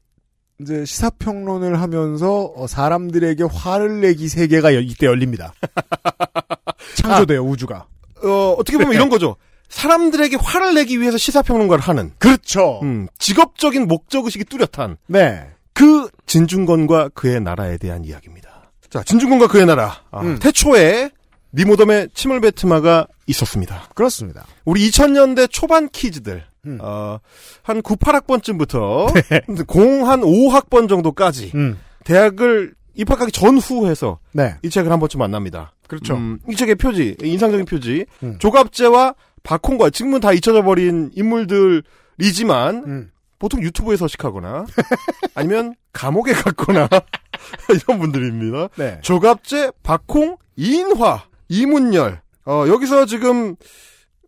이제 0.59 0.85
시사평론을 0.85 1.79
하면서 1.81 2.51
어, 2.55 2.67
사람들에게 2.67 3.43
화를 3.51 4.01
내기 4.01 4.27
세계가 4.27 4.75
여- 4.75 4.79
이때 4.79 5.05
열립니다. 5.07 5.53
창조돼요 6.95 7.41
우주가. 7.43 7.87
어, 8.23 8.55
어떻게 8.57 8.77
보면 8.77 8.93
이런 8.93 9.09
거죠. 9.09 9.35
사람들에게 9.69 10.37
화를 10.37 10.73
내기 10.75 10.99
위해서 10.99 11.17
시사평론가를 11.17 11.83
하는. 11.83 12.11
그렇죠. 12.17 12.79
음, 12.83 13.07
직업적인 13.19 13.87
목적의식이 13.87 14.45
뚜렷한. 14.45 14.97
네. 15.07 15.47
그 15.73 16.09
진중권과 16.25 17.09
그의 17.09 17.39
나라에 17.41 17.77
대한 17.77 18.03
이야기입니다. 18.03 18.71
자, 18.89 19.03
진중권과 19.03 19.47
그의 19.47 19.65
나라. 19.67 20.01
아, 20.09 20.21
음. 20.21 20.39
태초에 20.39 21.11
니모덤의 21.53 22.09
침을 22.15 22.41
뱉으마가 22.41 23.07
있었습니다. 23.27 23.89
그렇습니다. 23.93 24.45
우리 24.65 24.89
2000년대 24.89 25.51
초반 25.51 25.89
키즈들, 25.89 26.45
음. 26.65 26.77
어, 26.81 27.19
한 27.63 27.81
9, 27.81 27.95
8학번쯤부터 27.95 29.65
공한 29.67 30.21
5학번 30.21 30.89
정도까지 30.89 31.51
음. 31.55 31.79
대학을 32.03 32.73
입학하기 32.95 33.31
전후해서 33.31 34.19
네. 34.33 34.55
이 34.63 34.69
책을 34.69 34.91
한 34.91 34.99
번쯤 34.99 35.19
만납니다. 35.19 35.73
그렇죠. 35.87 36.15
음, 36.15 36.39
이 36.49 36.55
책의 36.55 36.75
표지, 36.75 37.15
인상적인 37.21 37.65
표지, 37.65 38.05
음. 38.23 38.37
조갑제와 38.39 39.13
박홍과 39.43 39.91
지금은 39.91 40.19
다 40.19 40.33
잊혀져 40.33 40.63
버린 40.63 41.11
인물들이지만 41.15 42.83
음. 42.85 43.11
보통 43.39 43.61
유튜브에 43.61 43.95
서식하거나 43.97 44.65
아니면 45.35 45.75
감옥에 45.93 46.33
갔거나 46.33 46.89
이런 47.69 47.99
분들입니다. 47.99 48.69
네. 48.75 48.99
조갑제, 49.01 49.71
박홍, 49.83 50.37
이인화, 50.55 51.23
이문열. 51.49 52.21
어, 52.45 52.65
여기서 52.67 53.05
지금 53.05 53.55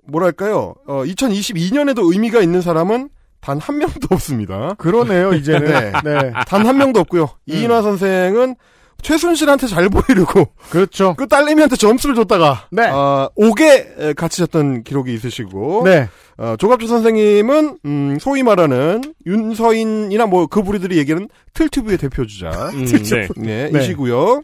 뭐랄까요? 0.09 0.75
어, 0.87 1.03
2022년에도 1.05 2.11
의미가 2.11 2.41
있는 2.41 2.61
사람은 2.61 3.09
단 3.41 3.59
한 3.59 3.77
명도 3.77 4.07
없습니다. 4.11 4.75
그러네요 4.77 5.33
이제는. 5.33 5.65
네. 5.65 5.91
네. 6.03 6.33
단한 6.47 6.77
명도 6.77 6.99
없고요. 6.99 7.29
이인화 7.45 7.81
선생은 7.81 8.55
최순실한테 9.01 9.67
잘 9.67 9.87
보이려고 9.87 10.49
그렇죠. 10.69 11.15
그 11.17 11.25
딸내미한테 11.25 11.77
점수를 11.77 12.15
줬다가 12.15 12.67
네. 12.69 12.89
어, 12.89 13.29
5개 13.37 14.13
갇히셨던 14.15 14.83
기록이 14.83 15.13
있으시고 15.13 15.83
네. 15.85 16.09
어, 16.37 16.55
조갑주 16.59 16.87
선생님은 16.87 17.77
음, 17.85 18.17
소위 18.19 18.43
말하는 18.43 19.01
윤서인이나 19.25 20.25
뭐 20.25 20.47
그 20.47 20.61
부리들이 20.61 20.97
얘기하는 20.97 21.29
틀튜브의 21.53 21.97
대표주자 21.97 22.49
음, 22.73 22.85
네. 22.85 23.27
네, 23.37 23.69
네. 23.71 23.79
이시고요. 23.79 24.41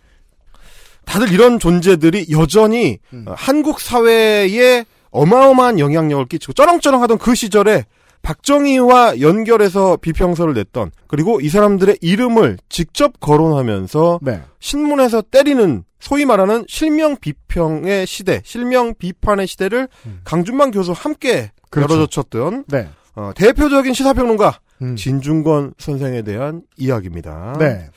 다들 1.05 1.31
이런 1.33 1.59
존재들이 1.59 2.27
여전히 2.31 2.99
음. 3.13 3.25
어, 3.27 3.33
한국 3.37 3.81
사회에 3.81 4.85
어마어마한 5.15 5.79
영향력을 5.79 6.25
끼치고 6.25 6.53
쩌렁쩌렁하던 6.53 7.17
그 7.17 7.35
시절에 7.35 7.85
박정희와 8.21 9.19
연결해서 9.21 9.97
비평서를 9.97 10.55
냈던 10.55 10.91
그리고 11.07 11.39
이 11.41 11.49
사람들의 11.49 11.99
이름을 12.01 12.57
직접 12.69 13.19
거론하면서 13.19 14.19
네. 14.23 14.41
신문에서 14.59 15.21
때리는 15.21 15.83
소위 15.99 16.25
말하는 16.25 16.65
실명 16.67 17.17
비평의 17.17 18.07
시대, 18.07 18.41
실명 18.43 18.95
비판의 18.95 19.47
시대를 19.47 19.87
강준만 20.23 20.71
교수 20.71 20.91
함께 20.91 21.51
그렇죠. 21.69 21.95
열어젖혔던 21.95 22.65
네. 22.67 22.89
어, 23.15 23.31
대표적인 23.35 23.93
시사평론가 23.93 24.59
음. 24.81 24.95
진중권 24.95 25.75
선생에 25.77 26.23
대한 26.23 26.63
이야기입니다. 26.77 27.55
네. 27.59 27.89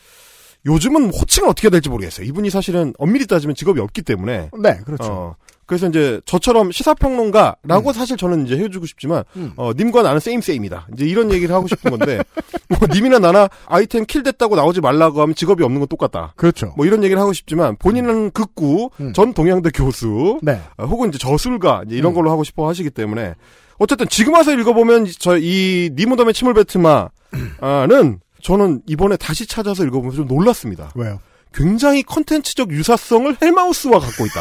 요즘은 0.67 1.11
호칭은 1.11 1.49
어떻게 1.49 1.71
될지 1.71 1.89
모르겠어요. 1.89 2.27
이분이 2.27 2.51
사실은 2.51 2.93
엄밀히 2.99 3.27
따지면 3.27 3.55
직업이 3.55 3.81
없기 3.81 4.03
때문에. 4.03 4.51
네. 4.61 4.79
그렇죠. 4.85 5.05
어, 5.05 5.37
그래서 5.67 5.87
이제 5.87 6.21
저처럼 6.25 6.73
시사평론가라고 6.73 7.93
사실 7.93 8.17
저는 8.17 8.47
이제 8.47 8.57
해주고 8.57 8.87
싶지만 8.87 9.25
음. 9.37 9.53
어, 9.57 9.73
님과 9.77 10.03
나는 10.03 10.19
세임 10.19 10.41
세임이다. 10.41 10.89
이제 10.95 11.05
이런 11.07 11.31
얘기를 11.31 11.55
하고 11.55 11.69
싶은 11.69 11.91
건데 11.91 12.21
뭐 12.69 12.79
님이나 12.93 13.19
나나 13.19 13.49
아이템 13.67 14.05
킬 14.07 14.23
됐다고 14.23 14.57
나오지 14.57 14.81
말라고 14.81 15.21
하면 15.23 15.35
직업이 15.35 15.63
없는 15.63 15.81
건 15.81 15.89
똑같다. 15.89 16.33
그렇죠. 16.37 16.73
뭐 16.77 16.87
이런 16.87 17.05
얘기를 17.05 17.21
하고 17.21 17.33
싶지만 17.35 17.77
본인은 17.77 18.31
극구 18.31 18.91
음. 19.01 19.13
전 19.13 19.35
동양대 19.35 19.71
교수 19.75 20.39
네. 20.43 20.61
어, 20.79 20.85
혹은 20.87 21.11
이제 21.11 21.19
저술가 21.19 21.83
이제 21.87 21.97
이런 21.97 22.13
음. 22.13 22.15
걸로 22.15 22.31
하고 22.31 22.45
싶어 22.45 22.67
하시기 22.69 22.89
때문에 22.91 23.35
어쨌든 23.79 24.09
지금 24.09 24.35
와서 24.35 24.53
읽어보면 24.53 25.07
저 25.19 25.37
이 25.39 25.91
니무덤의 25.95 26.35
침을 26.35 26.55
뱉으마는 26.55 28.21
저는 28.43 28.83
이번에 28.87 29.17
다시 29.17 29.47
찾아서 29.47 29.85
읽어보면서 29.85 30.19
좀 30.19 30.29
놀랐습니다. 30.29 30.93
왜요? 30.95 31.21
굉장히 31.55 32.03
컨텐츠적 32.03 32.71
유사성을 32.71 33.37
헬마우스와 33.41 33.99
갖고 33.99 34.27
있다. 34.27 34.41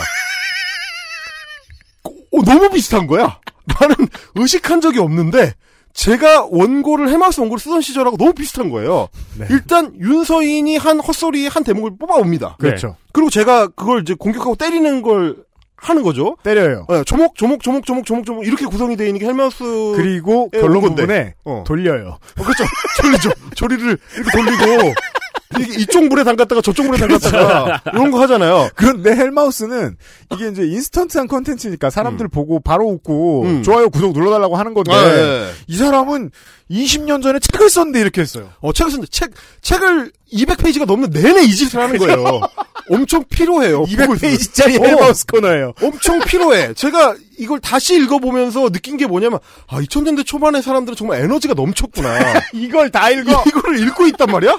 어, 2.31 2.43
너무 2.43 2.69
비슷한 2.69 3.07
거야. 3.07 3.39
나는 3.79 3.95
의식한 4.35 4.81
적이 4.81 4.99
없는데 4.99 5.53
제가 5.93 6.47
원고를 6.51 7.09
헬마우스 7.09 7.39
원고를 7.39 7.59
쓰던 7.59 7.81
시절하고 7.81 8.17
너무 8.17 8.33
비슷한 8.33 8.69
거예요. 8.69 9.09
네. 9.39 9.47
일단 9.49 9.95
윤서인이 9.99 10.77
한 10.77 10.99
헛소리 10.99 11.47
한 11.47 11.63
대목을 11.63 11.97
뽑아옵니다. 11.97 12.57
그렇죠. 12.59 12.97
그리고 13.13 13.31
제가 13.31 13.67
그걸 13.69 14.01
이제 14.01 14.13
공격하고 14.13 14.55
때리는 14.55 15.01
걸 15.01 15.37
하는 15.77 16.01
거죠. 16.03 16.37
때려요. 16.43 16.85
네, 16.89 17.03
조목 17.03 17.35
조목 17.35 17.61
조목 17.61 17.85
조목 17.85 18.05
조목 18.05 18.25
조목 18.25 18.45
이렇게 18.45 18.65
구성이 18.65 18.97
되어 18.97 19.07
있는 19.07 19.19
게 19.19 19.27
헬마우스 19.27 19.63
그리고 19.95 20.49
예, 20.53 20.59
결론 20.59 20.77
원고인데. 20.83 21.01
부분에 21.03 21.33
어. 21.45 21.63
돌려요. 21.65 22.17
어, 22.37 22.43
그렇죠. 22.43 22.63
조리죠. 23.01 23.29
조리를 23.55 23.97
이렇게 24.15 24.31
돌리고 24.31 24.93
이게 25.59 25.81
이쪽 25.81 26.07
물에 26.07 26.23
담갔다가 26.23 26.61
저쪽 26.61 26.87
물에 26.87 26.97
담갔다가 26.97 27.81
이런 27.93 28.11
거 28.11 28.21
하잖아요. 28.21 28.69
그런데 28.75 29.15
헬마우스는 29.15 29.97
이게 30.33 30.49
이제 30.49 30.63
인스턴트한 30.63 31.27
컨텐츠니까 31.27 31.89
사람들 31.89 32.27
보고 32.27 32.59
바로 32.59 32.85
웃고 32.87 33.43
음. 33.43 33.63
좋아요 33.63 33.89
구독 33.89 34.13
눌러달라고 34.13 34.57
하는 34.57 34.73
건데 34.73 34.91
아, 34.91 35.17
예. 35.17 35.51
이 35.67 35.77
사람은 35.77 36.31
20년 36.69 37.23
전에 37.23 37.39
책을 37.39 37.69
썼는데 37.69 38.01
이렇게 38.01 38.21
했어요. 38.21 38.49
어, 38.59 38.73
책을 38.73 38.91
쓰는데 38.91 39.09
책, 39.09 39.31
책을 39.61 40.11
200페이지가 40.33 40.85
넘는 40.85 41.11
내내 41.11 41.43
이 41.43 41.55
짓을 41.55 41.79
하는 41.79 41.97
거예요. 41.97 42.41
엄청 42.89 43.23
피로해요. 43.29 43.79
보고 43.79 43.87
있으면. 43.91 44.17
200페이지짜리 44.17 44.81
어. 44.81 44.85
헬마우스 44.85 45.25
코너예요. 45.27 45.73
엄청 45.81 46.19
피로해. 46.19 46.73
제가 46.73 47.15
이걸 47.37 47.59
다시 47.59 47.95
읽어보면서 47.95 48.69
느낀 48.69 48.97
게 48.97 49.05
뭐냐면, 49.05 49.39
아, 49.67 49.79
2000년대 49.81 50.25
초반의 50.25 50.61
사람들은 50.61 50.95
정말 50.95 51.21
에너지가 51.21 51.53
넘쳤구나. 51.53 52.17
이걸 52.53 52.89
다 52.89 53.09
읽어. 53.09 53.43
이거를 53.45 53.79
읽고 53.87 54.07
있단 54.07 54.31
말이야? 54.31 54.57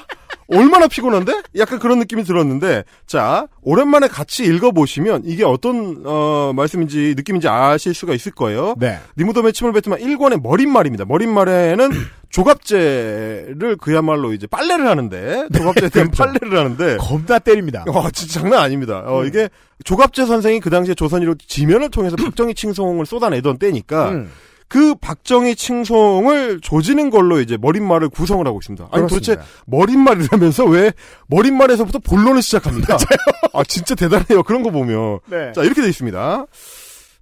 얼마나 0.49 0.89
피곤한데? 0.89 1.43
약간 1.57 1.79
그런 1.79 1.99
느낌이 1.99 2.25
들었는데, 2.25 2.85
자, 3.07 3.47
오랜만에 3.63 4.09
같이 4.09 4.45
읽어보시면 4.45 5.23
이게 5.27 5.45
어떤, 5.45 6.03
어, 6.05 6.53
말씀인지, 6.57 7.15
느낌인지 7.17 7.49
아실 7.49 7.93
수가 7.95 8.15
있을 8.15 8.33
거예요. 8.33 8.75
네. 8.79 8.99
니무덤의 9.19 9.53
침을 9.53 9.73
뱉으면 9.73 9.99
1권의 10.01 10.43
머릿말입니다. 10.43 11.05
머릿말에는 11.05 11.91
조갑제를 12.31 13.77
그야말로 13.81 14.33
이제 14.33 14.47
빨래를 14.47 14.87
하는데, 14.87 15.49
조갑제에 15.55 15.89
대한 15.91 16.11
그렇죠. 16.11 16.25
빨래를 16.25 16.59
하는데, 16.59 16.97
겁나 16.97 17.39
때립니다. 17.39 17.85
어, 17.87 18.11
진짜 18.11 18.41
장난 18.41 18.61
아닙니다. 18.63 19.03
어, 19.07 19.25
이게 19.25 19.49
조갑재 19.85 20.27
선생이 20.27 20.61
그 20.61 20.71
당시에 20.71 20.95
조선일보 20.95 21.35
지면을 21.47 21.91
통해서 21.91 22.17
박정희 22.25 22.55
칭송을 22.55 23.07
쏟아내던 23.07 23.59
때니까 23.59 24.11
음. 24.11 24.31
그 24.69 24.95
박정희 24.95 25.57
칭송을 25.57 26.61
조지는 26.61 27.11
걸로 27.11 27.41
이제 27.41 27.57
머릿말을 27.57 28.11
구성을 28.11 28.47
하고 28.47 28.59
있습니다. 28.61 28.85
아니 28.91 29.07
그렇습니다. 29.07 29.35
도대체 29.35 29.51
머릿말이라면서 29.66 30.64
왜 30.66 30.93
머릿말에서부터 31.29 32.01
본론을 32.01 32.43
시작합니까? 32.43 32.99
아 33.55 33.62
진짜 33.64 33.95
대단해요. 33.95 34.43
그런 34.43 34.62
거 34.62 34.71
보면. 34.71 35.21
네. 35.27 35.53
자 35.53 35.62
이렇게 35.62 35.81
돼 35.81 35.89
있습니다. 35.89 36.47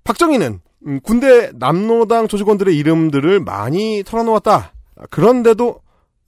박정희는 0.04 0.60
음, 0.86 1.00
군대 1.02 1.50
남노당 1.54 2.28
조직원들의 2.28 2.76
이름들을 2.76 3.40
많이 3.40 4.02
털어놓았다. 4.04 4.72
그런데도 5.10 5.80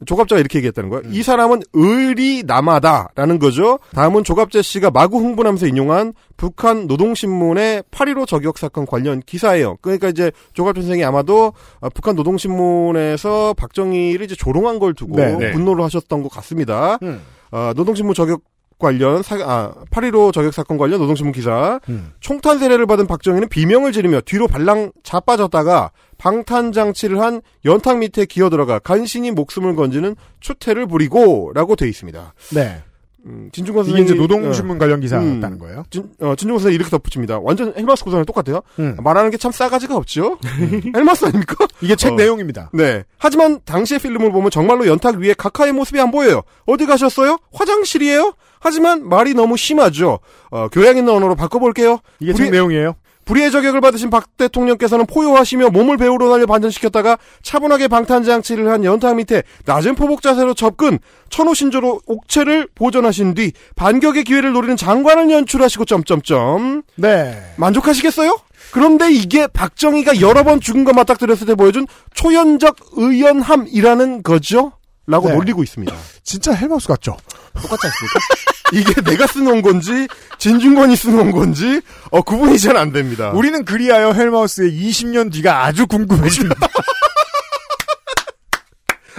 조갑자가 0.07 0.39
이렇게 0.39 0.59
얘기했다는 0.59 0.91
거예요. 0.91 1.03
이 1.11 1.23
사람은 1.23 1.63
의리 1.73 2.45
남하다라는 2.47 3.39
거죠. 3.39 3.79
다음은 3.95 4.25
조갑재 4.25 4.63
씨가 4.63 4.91
마구 4.91 5.19
흥분하면서 5.19 5.67
인용한 5.67 6.13
북한 6.37 6.87
노동신문의 6.87 7.83
8.15 7.91 8.27
저격 8.27 8.59
사건 8.59 8.87
관련 8.87 9.21
기사예요. 9.21 9.77
그러니까 9.81 10.09
이제 10.09 10.31
조갑재 10.53 10.83
선생이 10.83 11.05
아마도 11.05 11.53
아, 11.81 11.89
북한 11.89 12.15
노동신문에서 12.15 13.55
박정희를 13.55 14.25
이제 14.25 14.37
조롱한 14.37 14.79
걸 14.79 14.95
두고 14.95 15.17
네, 15.17 15.37
네. 15.37 15.53
분노를 15.53 15.85
하셨던 15.85 16.23
것 16.23 16.31
같습니다. 16.31 16.99
음. 17.03 17.21
아, 17.51 17.73
노동신문 17.77 18.15
저격 18.15 18.43
관련 18.79 19.23
사, 19.23 19.37
아, 19.37 19.73
8.15 19.91 20.33
저격 20.33 20.55
사건 20.55 20.79
관련 20.79 21.01
노동신문 21.01 21.33
기사 21.33 21.81
음. 21.89 22.13
총탄 22.21 22.59
세례를 22.59 22.87
받은 22.87 23.07
박정희는 23.07 23.49
비명을 23.49 23.93
지르며 23.93 24.21
뒤로 24.21 24.47
발랑 24.47 24.93
자빠졌다가 25.03 25.91
방탄 26.17 26.73
장치를 26.73 27.21
한 27.21 27.41
연탁 27.65 28.01
밑에 28.01 28.25
기어 28.25 28.51
들어가 28.51 28.79
간신히 28.79 29.31
목숨을 29.31 29.75
건지는 29.77 30.17
추태를 30.41 30.87
부리고라고 30.87 31.77
돼 31.77 31.89
있습니다. 31.89 32.35
네. 32.55 32.83
음, 33.27 33.51
진중권 33.53 33.85
선생님 33.85 34.05
이제 34.05 34.15
노동신문 34.15 34.79
관련 34.79 35.01
기사였다는 35.01 35.53
음. 35.53 35.59
거예요. 35.59 35.85
진, 35.91 36.05
어, 36.21 36.35
진중권 36.37 36.61
선생님 36.61 36.75
이렇게 36.77 36.89
덧붙입니다. 36.91 37.41
완전 37.41 37.75
헬마우스 37.77 38.05
고사랑 38.05 38.25
똑같아요. 38.25 38.63
음. 38.79 38.97
말하는 39.03 39.31
게 39.31 39.37
참 39.37 39.51
싸가지가 39.53 39.97
없죠. 39.97 40.39
헬마우스 40.95 41.25
아닙니까? 41.27 41.67
이게 41.81 41.95
책 41.97 42.13
어. 42.13 42.17
내용입니다. 42.17 42.71
네. 42.73 43.05
하지만 43.19 43.61
당시의 43.65 44.01
필름을 44.01 44.31
보면 44.33 44.51
정말로 44.51 44.87
연탁 44.87 45.17
위에 45.17 45.35
각하의 45.35 45.73
모습이 45.73 46.01
안 46.01 46.11
보여요. 46.13 46.43
어디 46.67 46.87
가셨어요? 46.87 47.39
화장실이에요? 47.53 48.35
하지만 48.61 49.09
말이 49.09 49.35
너무 49.35 49.57
심하죠. 49.57 50.19
어, 50.51 50.69
교양 50.69 50.97
있는 50.97 51.13
언어로 51.13 51.35
바꿔볼게요. 51.35 51.99
이게 52.21 52.33
책 52.35 52.51
내용이에요. 52.51 52.95
불의의 53.29 53.51
저격을 53.51 53.83
받으신 53.83 54.09
박 54.09 54.39
대통령께서는 54.39 55.05
포효하시며 55.05 55.69
몸을 55.69 55.99
배우로 55.99 56.31
날려 56.31 56.47
반전시켰다가 56.47 57.19
차분하게 57.43 57.89
방탄장치를 57.89 58.71
한 58.71 58.85
연탕 58.85 59.17
밑에 59.17 59.43
낮은 59.67 59.97
포복 59.97 60.23
자세로 60.23 60.55
접근, 60.55 60.99
천호신조로 61.29 62.01
옥체를 62.07 62.69
보존하신 62.75 63.35
뒤 63.35 63.53
반격의 63.77 64.25
기회를 64.25 64.53
노리는 64.53 64.79
장관을 64.79 65.31
연출하시고 65.31 65.85
점점점. 65.85 66.85
네. 66.97 67.39
만족하시겠어요? 67.59 68.35
그런데 68.73 69.13
이게 69.13 69.47
박정희가 69.47 70.23
여러 70.23 70.43
번 70.43 70.59
죽은 70.59 70.85
거 70.85 70.95
맞닥뜨렸을 70.95 71.47
때 71.47 71.55
보여준 71.55 71.87
초연적 72.15 72.77
의연함이라는 72.93 74.23
거죠? 74.23 74.73
라고 75.09 75.29
네. 75.29 75.35
놀리고 75.35 75.63
있습니다. 75.63 75.95
진짜 76.23 76.53
헬마우스 76.53 76.87
같죠? 76.87 77.17
똑같지 77.55 77.87
않습니까? 77.87 78.21
이게 78.73 79.01
내가 79.01 79.27
쓰는 79.27 79.63
건지 79.63 80.07
진중권이 80.39 80.95
쓰는 80.97 81.33
건지 81.33 81.81
어, 82.11 82.21
구분이 82.21 82.59
잘 82.59 82.77
안 82.77 82.93
됩니다. 82.93 83.31
우리는 83.35 83.65
그리하여 83.65 84.13
헬마우스의 84.13 84.71
20년 84.71 85.33
뒤가 85.33 85.65
아주 85.65 85.87
궁금해집니다. 85.87 86.69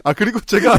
아 0.05 0.13
그리고 0.13 0.39
제가 0.39 0.77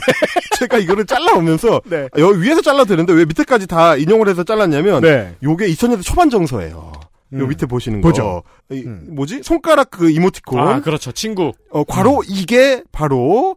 제가 0.58 0.78
이거를 0.78 1.04
잘라오면서 1.04 1.82
네. 1.84 2.08
여기 2.16 2.40
위에서 2.42 2.62
잘라도 2.62 2.86
되는데 2.86 3.12
왜 3.12 3.24
밑에까지 3.26 3.66
다 3.66 3.94
인용을 3.96 4.28
해서 4.28 4.44
잘랐냐면 4.44 5.02
네. 5.02 5.36
요게 5.42 5.66
2000년대 5.68 6.02
초반 6.02 6.30
정서예요. 6.30 6.70
요 6.74 7.00
음. 7.34 7.48
밑에 7.48 7.66
보시는 7.66 8.00
보죠. 8.00 8.42
거. 8.68 8.74
이, 8.74 8.82
뭐지? 8.82 9.42
손가락 9.42 9.90
그 9.90 10.10
이모티콘. 10.10 10.58
아, 10.58 10.80
그렇죠. 10.80 11.12
친구. 11.12 11.52
어, 11.70 11.84
괄호 11.84 12.22
이게 12.28 12.82
바로 12.92 13.56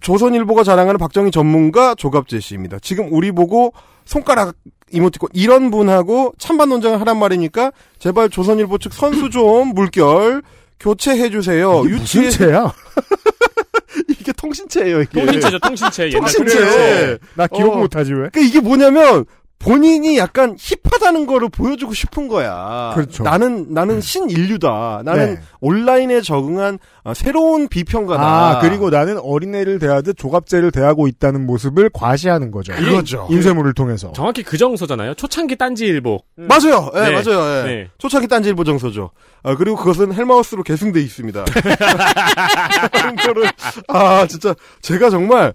조선일보가 0.00 0.64
자랑하는 0.64 0.98
박정희 0.98 1.30
전문가 1.30 1.94
조갑재 1.94 2.40
씨입니다. 2.40 2.78
지금 2.80 3.08
우리 3.10 3.32
보고 3.32 3.72
손가락 4.04 4.54
이모티콘 4.92 5.28
이런 5.32 5.70
분하고 5.70 6.32
찬반 6.38 6.68
논쟁을 6.70 7.00
하란 7.00 7.18
말이니까 7.18 7.72
제발 7.98 8.28
조선일보 8.28 8.78
측 8.78 8.92
선수 8.92 9.30
좀 9.30 9.68
물결 9.74 10.42
교체해 10.80 11.30
주세요. 11.30 11.82
무슨 11.82 12.30
채야? 12.30 12.72
이게 14.08 14.32
통신체예요. 14.32 15.02
이게. 15.02 15.20
통신체죠, 15.20 15.58
통신체. 15.58 16.06
옛날 16.06 16.20
통신체. 16.20 16.58
통신체. 16.58 17.18
나 17.34 17.46
기억 17.46 17.74
어. 17.74 17.76
못하지 17.76 18.12
왜? 18.12 18.28
그러니까 18.30 18.40
이게 18.40 18.60
뭐냐면 18.60 19.24
본인이 19.60 20.16
약간 20.16 20.56
힙하다는 20.58 21.26
거를 21.26 21.50
보여주고 21.50 21.92
싶은 21.92 22.28
거야. 22.28 22.92
그렇죠. 22.94 23.22
나는 23.22 23.74
나는 23.74 24.00
신인류다. 24.00 25.02
나는 25.04 25.34
네. 25.34 25.40
온라인에 25.60 26.22
적응한 26.22 26.78
어, 27.04 27.12
새로운 27.14 27.68
비평가다. 27.68 28.22
아, 28.22 28.60
그리고 28.60 28.88
나는 28.88 29.18
어린애를 29.18 29.78
대하듯 29.78 30.16
조갑제를 30.16 30.70
대하고 30.70 31.08
있다는 31.08 31.46
모습을 31.46 31.90
과시하는 31.92 32.50
거죠. 32.50 32.72
그거죠. 32.72 33.28
인쇄물을 33.30 33.74
통해서. 33.74 34.12
정확히 34.12 34.42
그 34.42 34.56
정서잖아요. 34.56 35.12
초창기 35.14 35.56
딴지일보. 35.56 36.18
맞아요. 36.36 36.90
예, 36.94 37.00
네. 37.00 37.10
맞아요. 37.10 37.58
예. 37.58 37.62
네. 37.64 37.88
초창기 37.98 38.28
딴지일보 38.28 38.64
정서죠. 38.64 39.10
아, 39.42 39.54
그리고 39.56 39.76
그것은 39.76 40.14
헬마우스로 40.14 40.62
계승돼 40.62 41.00
있습니다. 41.02 41.44
그런 42.92 43.16
거를 43.16 43.44
아 43.88 44.26
진짜 44.26 44.54
제가 44.80 45.10
정말 45.10 45.52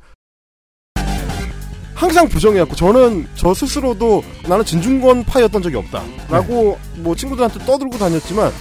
항상 1.96 2.28
부정해왔고 2.28 2.76
저는 2.76 3.28
저 3.36 3.54
스스로도 3.54 4.22
나는 4.48 4.64
진중권 4.66 5.24
파였던 5.24 5.62
적이 5.64 5.78
없다라고 5.78 6.78
뭐 6.98 7.16
친구들한테 7.16 7.66
떠들고 7.66 7.98
다녔지만 7.98 8.52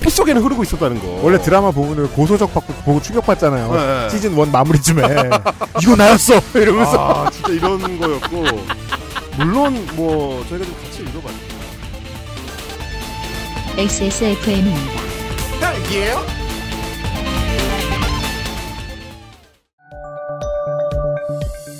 피 0.00 0.10
속에는 0.10 0.42
흐르고 0.42 0.62
있었다는 0.64 1.00
거. 1.00 1.20
원래 1.22 1.40
드라마 1.40 1.70
보면 1.70 2.10
고소적 2.12 2.52
받고 2.52 2.72
보고 2.84 3.00
충격받잖아요. 3.00 3.72
네. 3.72 4.10
시즌 4.10 4.36
1 4.36 4.46
마무리쯤에. 4.50 5.02
이거 5.80 5.96
나였어! 5.96 6.34
이러면서. 6.54 7.24
아 7.26 7.30
진짜 7.30 7.48
이런 7.52 7.98
거였고 7.98 8.44
물론 9.38 9.86
뭐 9.94 10.44
저희가 10.48 10.64
좀 10.66 10.74
같이 10.82 11.02
읽어봤죠. 11.02 11.52
XSFM입니다. 13.78 15.00
딸기예요? 15.60 16.41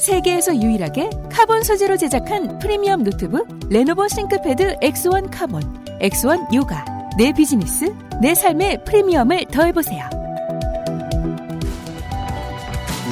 세계에서 0.02 0.56
유일하게 0.56 1.10
카본 1.30 1.62
소재로 1.62 1.96
제작한 1.96 2.58
프리미엄 2.58 3.04
노트북 3.04 3.46
레노버 3.70 4.08
싱크패드 4.08 4.78
X1 4.80 5.28
카본, 5.30 5.62
X1 6.00 6.52
요가. 6.52 6.84
내 7.16 7.32
비즈니스, 7.32 7.94
내 8.20 8.34
삶의 8.34 8.82
프리미엄을 8.84 9.44
더해보세요. 9.44 10.10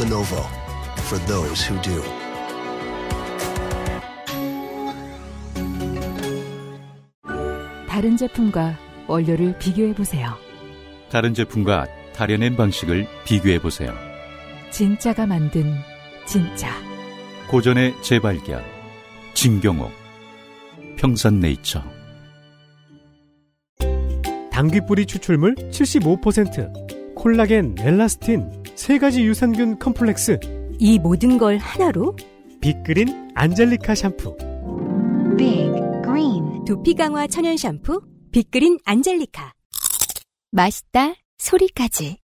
Lenovo 0.01 0.43
for 0.99 1.25
those 1.27 1.71
who 1.71 1.81
do. 1.81 2.03
다른 7.89 8.17
제품과 8.17 8.77
원료를 9.07 9.57
비교해보세요. 9.59 10.35
다른 11.09 11.35
제품과 11.35 11.87
다려낸 12.15 12.57
방식을 12.57 13.07
비교해 13.25 13.61
보세요. 13.61 13.93
진짜가 14.71 15.27
만든 15.27 15.75
진짜. 16.31 16.71
고전의 17.49 18.01
재발견. 18.05 18.63
진경옥. 19.35 19.91
평산네이처. 20.97 21.83
당귀뿌리 24.53 25.07
추출물 25.07 25.57
75%, 25.57 27.17
콜라겐, 27.17 27.75
엘라스틴, 27.81 28.63
세 28.77 28.99
가지 28.99 29.25
유산균 29.25 29.81
컴플렉스, 29.81 30.39
이 30.79 31.01
모든 31.01 31.37
걸 31.37 31.59
하나로 31.59 32.17
빅그린 32.61 33.33
안젤리카 33.35 33.97
샴푸. 33.97 34.37
Big 35.37 35.73
Green 36.05 36.65
두피 36.65 36.95
강화 36.95 37.27
천연 37.27 37.57
샴푸 37.57 38.03
빅그린 38.31 38.79
안젤리카 38.85 39.53
맛있다 40.53 41.15
소리까지 41.39 42.19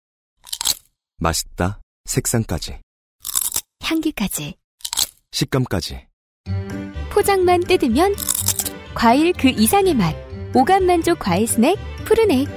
맛있다. 1.18 1.80
색상까지. 2.04 2.85
향기까지 3.86 4.56
식감까지. 5.30 6.06
포장만 7.10 7.60
뜯으면 7.60 8.14
과일 8.94 9.32
그 9.32 9.48
이상의 9.48 9.94
맛 9.94 10.14
오감 10.54 10.86
만족 10.86 11.18
과일 11.18 11.46
스낵 11.46 11.76
푸르넥 12.04 12.48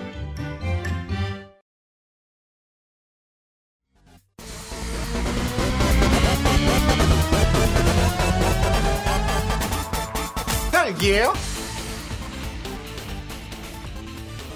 딸기예요? 10.71 11.33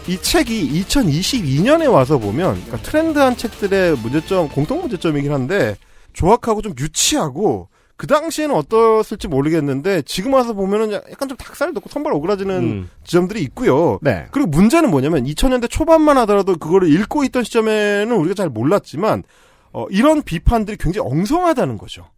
이 0.07 0.17
책이 0.21 0.84
2022년에 0.84 1.89
와서 1.91 2.17
보면 2.17 2.61
그러니까 2.65 2.78
트렌드한 2.78 3.38
책들의 3.38 3.97
문제점 3.97 4.49
공통 4.49 4.82
문제점이긴 4.82 5.32
한데 5.32 5.78
조악하고 6.14 6.61
좀 6.61 6.74
유치하고 6.80 7.70
그 7.95 8.07
당시에는 8.07 8.55
어떻을지 8.55 9.28
모르겠는데 9.28 10.01
지금 10.01 10.34
와서 10.34 10.53
보면은 10.53 10.91
약간 10.91 11.30
좀 11.30 11.38
닭살 11.38 11.74
돋고 11.74 11.89
선발 11.89 12.11
오그라지는 12.14 12.55
음. 12.55 12.89
지점들이 13.03 13.41
있고요. 13.43 13.99
네. 14.01 14.28
그리고 14.32 14.49
문제는 14.49 14.89
뭐냐면 14.89 15.26
2000년대 15.26 15.70
초반만 15.70 16.18
하더라도 16.20 16.57
그거를 16.57 16.91
읽고 16.91 17.24
있던 17.26 17.43
시점에는 17.43 18.16
우리가 18.16 18.34
잘 18.34 18.49
몰랐지만 18.49 19.24
어, 19.72 19.86
이런 19.89 20.22
비판들이 20.22 20.78
굉장히 20.78 21.07
엉성하다는 21.09 21.78
거죠. 21.78 22.09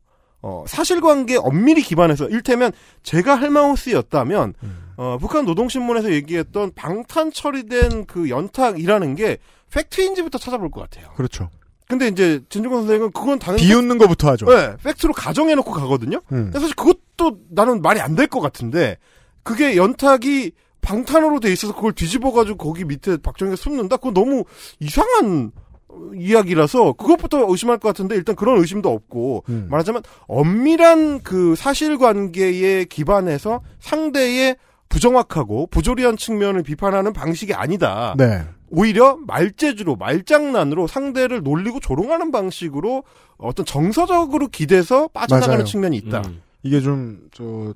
어, 0.42 0.64
사실관계에 0.68 1.38
엄밀히 1.38 1.82
기반해서 1.82 2.30
일테면 2.30 2.72
제가 3.04 3.36
할마우스였다면 3.36 4.54
어, 4.98 5.18
북한 5.20 5.46
노동신문에서 5.46 6.12
얘기했던 6.12 6.72
방탄 6.76 7.32
처리된 7.32 8.06
그 8.06 8.30
연탁이라는 8.30 9.16
게 9.16 9.38
팩트인지부터 9.72 10.38
찾아볼 10.38 10.72
것 10.72 10.82
같아요. 10.82 11.12
그렇죠. 11.16 11.50
근데 11.88 12.08
이제 12.08 12.42
진중권 12.50 12.82
선생은 12.82 13.12
그건 13.12 13.38
당연히 13.40 13.64
비웃는 13.64 13.98
것부터 13.98 14.32
하죠. 14.32 14.46
네, 14.48 14.76
팩트로 14.84 15.14
가정해놓고 15.14 15.72
가거든요. 15.72 16.18
음. 16.32 16.46
근데 16.46 16.60
사실 16.60 16.76
그것도 16.76 17.40
나는 17.52 17.82
말이 17.82 18.00
안 18.02 18.16
될 18.16 18.28
것 18.28 18.40
같은데 18.42 18.98
그게 19.44 19.76
연탁이 19.78 20.52
방탄으로 20.82 21.40
돼 21.40 21.52
있어서 21.54 21.76
그걸 21.76 21.94
뒤집어가지고 21.94 22.58
거기 22.58 22.86
밑에 22.86 23.18
박정희가 23.18 23.56
숨는다? 23.56 23.98
그건 23.98 24.14
너무 24.14 24.44
이상한 24.80 25.52
어, 25.88 25.98
이야기라서 26.16 26.94
그것부터 26.94 27.46
의심할 27.50 27.78
것 27.78 27.88
같은데 27.90 28.16
일단 28.16 28.36
그런 28.36 28.60
의심도 28.60 28.90
없고 28.92 29.44
음. 29.50 29.68
말하자면 29.70 30.02
엄밀한 30.28 31.22
그 31.22 31.56
사실관계에 31.56 32.86
기반해서 32.86 33.62
상대의 33.80 34.58
부정확하고 34.90 35.68
부조리한 35.68 36.18
측면을 36.18 36.64
비판하는 36.64 37.14
방식이 37.14 37.54
아니다. 37.54 38.14
네. 38.18 38.44
오히려 38.76 39.18
말재주로 39.26 39.96
말장난으로 39.96 40.88
상대를 40.88 41.44
놀리고 41.44 41.80
조롱하는 41.80 42.32
방식으로 42.32 43.04
어떤 43.38 43.66
정서적으로 43.66 44.48
기대서 44.50 45.08
빠져나가는 45.10 45.56
맞아요. 45.60 45.66
측면이 45.66 45.98
있다. 45.98 46.22
음. 46.26 46.42
이게 46.64 46.82
좀, 46.82 47.30
저, 47.32 47.74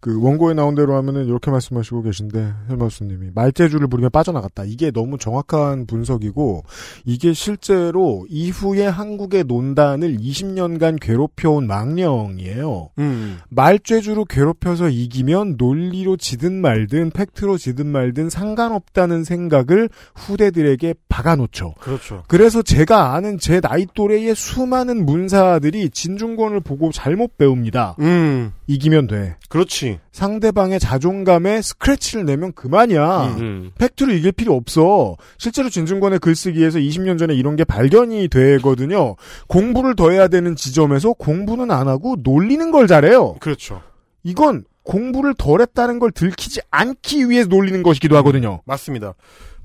그 0.00 0.18
원고에 0.18 0.54
나온 0.54 0.74
대로 0.74 0.96
하면은 0.96 1.26
이렇게 1.26 1.50
말씀하시고 1.50 2.02
계신데 2.02 2.52
헬마우스님이 2.70 3.32
말재주를 3.34 3.86
부리며 3.86 4.08
빠져나갔다. 4.08 4.64
이게 4.64 4.90
너무 4.90 5.18
정확한 5.18 5.86
분석이고 5.86 6.64
이게 7.04 7.34
실제로 7.34 8.26
이후에 8.30 8.86
한국의 8.86 9.44
논단을 9.44 10.16
20년간 10.16 10.98
괴롭혀온 11.00 11.66
망령이에요. 11.66 12.90
음. 12.98 13.38
말재주로 13.50 14.24
괴롭혀서 14.24 14.88
이기면 14.88 15.56
논리로 15.58 16.16
지든 16.16 16.54
말든 16.60 17.10
팩트로 17.10 17.58
지든 17.58 17.86
말든 17.86 18.30
상관없다는 18.30 19.24
생각을 19.24 19.90
후대들에게 20.14 20.94
박아놓죠. 21.10 21.74
그렇죠. 21.78 22.24
그래서 22.26 22.62
제가 22.62 23.14
아는 23.14 23.38
제 23.38 23.60
나이 23.60 23.86
또래의 23.92 24.34
수많은 24.34 25.04
문사들이 25.04 25.90
진중권을 25.90 26.60
보고 26.60 26.90
잘못 26.90 27.36
배웁니다. 27.36 27.96
음. 28.00 28.52
이기면 28.66 29.08
돼. 29.08 29.36
그렇지. 29.48 29.89
상대방의 30.12 30.78
자존감에 30.78 31.62
스크래치를 31.62 32.24
내면 32.24 32.52
그만이야. 32.52 33.36
음. 33.38 33.70
팩트로 33.78 34.12
이길 34.12 34.32
필요 34.32 34.54
없어. 34.54 35.16
실제로 35.38 35.68
진중권의 35.68 36.18
글쓰기에서 36.18 36.78
20년 36.78 37.18
전에 37.18 37.34
이런 37.34 37.56
게 37.56 37.64
발견이 37.64 38.28
되거든요. 38.28 39.16
공부를 39.48 39.96
더 39.96 40.10
해야 40.10 40.28
되는 40.28 40.56
지점에서 40.56 41.12
공부는 41.14 41.70
안 41.70 41.88
하고 41.88 42.16
놀리는 42.22 42.70
걸 42.70 42.86
잘해요. 42.86 43.36
그렇죠. 43.40 43.82
이건 44.22 44.64
공부를 44.82 45.34
덜 45.34 45.60
했다는 45.60 45.98
걸 45.98 46.10
들키지 46.10 46.60
않기 46.70 47.28
위해서 47.28 47.48
놀리는 47.48 47.82
것이기도 47.82 48.16
하거든요. 48.18 48.60
맞습니다. 48.64 49.14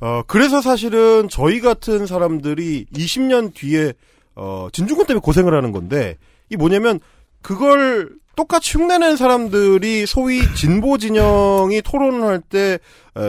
어, 0.02 0.22
그래서 0.28 0.62
사실은 0.62 1.30
저희 1.30 1.62
같은 1.62 2.06
사람들이 2.06 2.86
20년 2.94 3.54
뒤에, 3.54 3.94
어, 4.36 4.68
진중권 4.72 5.08
때문에 5.08 5.22
고생을 5.22 5.54
하는 5.54 5.72
건데, 5.72 6.18
이 6.50 6.58
뭐냐면, 6.58 7.00
그걸 7.42 8.12
똑같이 8.36 8.78
흉내낸 8.78 9.16
사람들이 9.18 10.06
소위 10.06 10.42
진보 10.56 10.98
진영이 10.98 11.82
토론을 11.82 12.24
할 12.24 12.42
때 12.42 12.80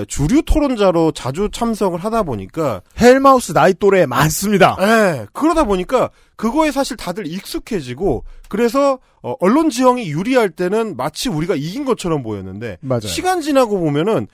주류 0.09 0.43
토론자로 0.43 1.13
자주 1.13 1.49
참석을 1.53 2.01
하다 2.01 2.25
보니까 2.25 2.83
헬마우스 3.01 3.53
나이 3.53 3.73
또래 3.73 4.05
많습니다. 4.07 4.77
예, 4.81 5.27
그러다 5.33 5.65
보니까 5.65 6.11
그거에 6.35 6.73
사실 6.73 6.97
다들 6.97 7.27
익숙해지고 7.27 8.25
그래서 8.49 8.99
어, 9.23 9.35
언론 9.41 9.71
지형이 9.71 10.09
유리할 10.11 10.51
때는 10.51 10.97
마치 10.97 11.29
우리가 11.29 11.55
이긴 11.55 11.85
것처럼 11.85 12.23
보였는데 12.23 12.79
맞아요. 12.81 13.01
시간 13.03 13.41
지나고 13.41 13.79
보면은 13.79 14.27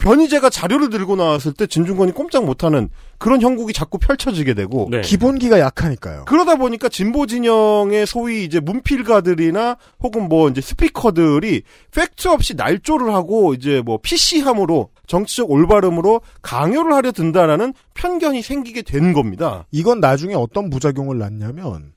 변희재가 0.00 0.50
자료를 0.50 0.90
들고 0.90 1.14
나왔을 1.14 1.52
때 1.52 1.66
진중권이 1.66 2.12
꼼짝 2.12 2.44
못하는 2.44 2.88
그런 3.18 3.42
형국이 3.42 3.72
자꾸 3.72 3.98
펼쳐지게 3.98 4.54
되고 4.54 4.88
네. 4.90 5.02
기본기가 5.02 5.60
약하니까요. 5.60 6.24
그러다 6.26 6.56
보니까 6.56 6.88
진보 6.88 7.26
진영의 7.26 8.06
소위 8.06 8.44
이제 8.44 8.60
문필가들이나 8.60 9.76
혹은 10.02 10.28
뭐 10.28 10.48
이제 10.48 10.62
스피커들이 10.62 11.62
팩트 11.94 12.28
없이 12.28 12.54
날조를 12.54 13.12
하고 13.14 13.52
이제 13.52 13.82
뭐 13.84 13.98
PC함으로 14.02 14.88
정치적 15.06 15.50
올바름으로 15.50 16.22
강요를 16.40 16.94
하려 16.94 17.12
든다라는 17.12 17.74
편견이 17.92 18.42
생기게 18.42 18.82
된 18.82 19.12
겁니다. 19.12 19.66
이건 19.70 20.00
나중에 20.00 20.34
어떤 20.34 20.70
부작용을 20.70 21.18
낳냐면 21.18 21.92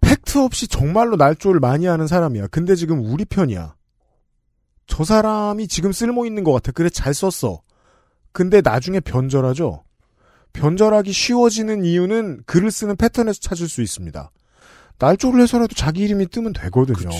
팩트 0.00 0.38
없이 0.38 0.66
정말로 0.66 1.14
날조를 1.16 1.60
많이 1.60 1.86
하는 1.86 2.08
사람이야. 2.08 2.48
근데 2.48 2.74
지금 2.74 3.04
우리 3.04 3.24
편이야. 3.24 3.75
저 4.86 5.04
사람이 5.04 5.68
지금 5.68 5.92
쓸모 5.92 6.26
있는 6.26 6.44
것 6.44 6.52
같아. 6.52 6.72
그래 6.72 6.88
잘 6.88 7.14
썼어. 7.14 7.60
근데 8.32 8.60
나중에 8.60 9.00
변절하죠. 9.00 9.84
변절하기 10.52 11.12
쉬워지는 11.12 11.84
이유는 11.84 12.42
글을 12.46 12.70
쓰는 12.70 12.96
패턴에서 12.96 13.40
찾을 13.40 13.68
수 13.68 13.82
있습니다. 13.82 14.30
날조를 14.98 15.42
해서라도 15.42 15.74
자기 15.74 16.02
이름이 16.02 16.28
뜨면 16.28 16.52
되거든요. 16.54 17.10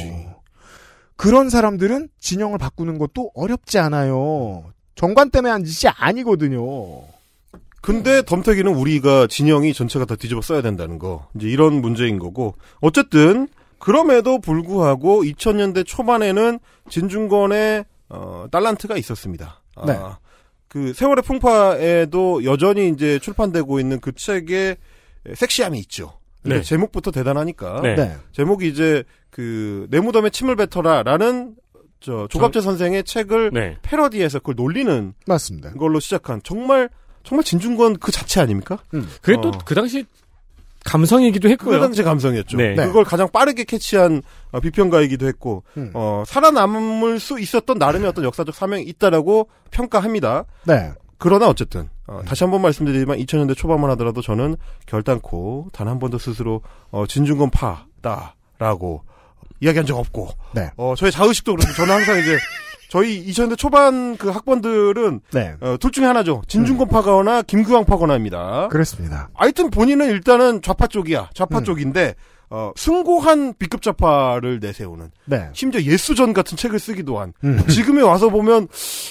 그런 1.17 1.51
사람들은 1.51 2.09
진영을 2.19 2.59
바꾸는 2.59 2.99
것도 2.99 3.31
어렵지 3.35 3.79
않아요. 3.79 4.65
정관 4.95 5.31
때문에 5.31 5.51
한 5.51 5.65
짓이 5.65 5.91
아니거든요. 5.95 7.03
근데 7.83 8.23
덤태기는 8.23 8.75
우리가 8.75 9.27
진영이 9.27 9.73
전체가 9.73 10.07
다 10.07 10.17
뒤집어 10.17 10.41
써야 10.41 10.61
된다는 10.61 10.99
거. 10.99 11.29
이제 11.37 11.49
이런 11.49 11.81
문제인 11.81 12.19
거고. 12.19 12.55
어쨌든 12.81 13.49
그럼에도 13.79 14.39
불구하고 14.41 15.23
2000년대 15.23 15.85
초반에는 15.87 16.59
진중권의 16.89 17.85
어, 18.09 18.47
달란트가 18.51 18.97
있었습니다. 18.97 19.63
아, 19.75 19.87
네. 19.87 19.99
그 20.69 20.93
세월의 20.93 21.23
풍파에도 21.23 22.45
여전히 22.45 22.89
이제 22.89 23.19
출판되고 23.19 23.81
있는 23.81 24.01
그 24.01 24.13
책에 24.13 24.77
섹시함이 25.35 25.79
있죠. 25.81 26.19
근데 26.43 26.59
네. 26.59 26.63
제목부터 26.63 27.11
대단하니까. 27.11 27.81
네. 27.83 27.95
네. 27.97 28.17
제목이 28.33 28.69
이제 28.69 29.03
그 29.31 29.87
내 29.91 30.01
무덤에 30.01 30.31
침을 30.31 30.57
뱉어라라는 30.57 31.57
저 32.01 32.27
조갑재 32.31 32.61
선생의 32.61 33.05
책을 33.05 33.51
네. 33.53 33.79
패러디해서 33.83 34.39
그걸 34.41 34.55
놀리는 34.57 35.13
맞습니다. 35.27 35.73
걸로 35.73 35.99
시작한 36.01 36.41
정말 36.45 36.89
정말 37.25 37.43
진중권 37.45 37.99
그 37.99 38.13
자체 38.13 38.41
아닙니까? 38.41 38.79
그게 39.21 39.37
어. 39.37 39.41
또그 39.41 39.75
당시 39.75 40.05
감성이기도 40.87 41.49
그 41.49 41.53
했고요. 41.53 41.81
당시 41.81 42.03
감성이었죠. 42.03 42.57
네. 42.57 42.75
그걸 42.75 43.05
가장 43.05 43.29
빠르게 43.31 43.65
캐치한 43.65 44.23
어, 44.53 44.61
비평가이기도 44.61 45.27
했고 45.27 45.65
음. 45.77 45.91
어, 45.95 46.23
살아남을 46.27 47.19
수 47.21 47.39
있었던 47.41 47.79
나름의 47.79 48.09
어떤 48.09 48.25
역사적 48.25 48.55
사명이 48.55 48.85
있다라고 48.85 49.49
평가합니다. 49.71 50.45
네. 50.65 50.93
그러나 51.19 51.49
어쨌든 51.49 51.89
어, 52.07 52.21
다시 52.27 52.45
한번 52.45 52.63
말씀드리지만 52.63 53.19
2000년대 53.19 53.57
초반만 53.57 53.91
하더라도 53.91 54.23
저는 54.23 54.57
결단코 54.87 55.69
단 55.73 55.89
한 55.89 55.99
번도 55.99 56.19
스스로 56.19 56.63
어, 56.91 57.05
진중권 57.07 57.51
파다라고 57.51 59.03
이야기한 59.61 59.87
적 59.87 59.99
없고 59.99 60.29
네. 60.55 60.71
어, 60.77 60.95
저의 60.97 61.11
자의식도 61.13 61.57
그렇고 61.57 61.73
저는 61.73 61.95
항상 61.95 62.19
이제 62.19 62.37
저희 62.89 63.27
2000년대 63.27 63.57
초반 63.59 64.17
그 64.17 64.29
학번들은 64.29 65.21
네. 65.33 65.55
어, 65.61 65.77
둘 65.81 65.91
중에 65.91 66.05
하나죠. 66.07 66.43
진중권 66.49 66.89
파거나 66.89 67.43
김규왕 67.43 67.85
파거나입니다. 67.85 68.69
그렇습니다. 68.69 69.29
하여튼 69.35 69.71
본인은 69.71 70.09
일단은 70.11 70.63
좌파 70.63 70.87
쪽이야. 70.87 71.31
좌파 71.35 71.59
음. 71.59 71.65
쪽인데 71.65 72.15
어, 72.49 72.73
숭고한 72.77 73.55
B급 73.59 73.83
좌파를 73.83 74.61
내세우는 74.61 75.11
네. 75.25 75.49
심지어 75.53 75.81
예수전 75.81 76.33
같은 76.33 76.57
책을 76.57 76.79
쓰기도 76.79 77.19
한 77.19 77.33
음. 77.43 77.67
지금에 77.67 78.03
와서 78.03 78.29
보면 78.29 78.69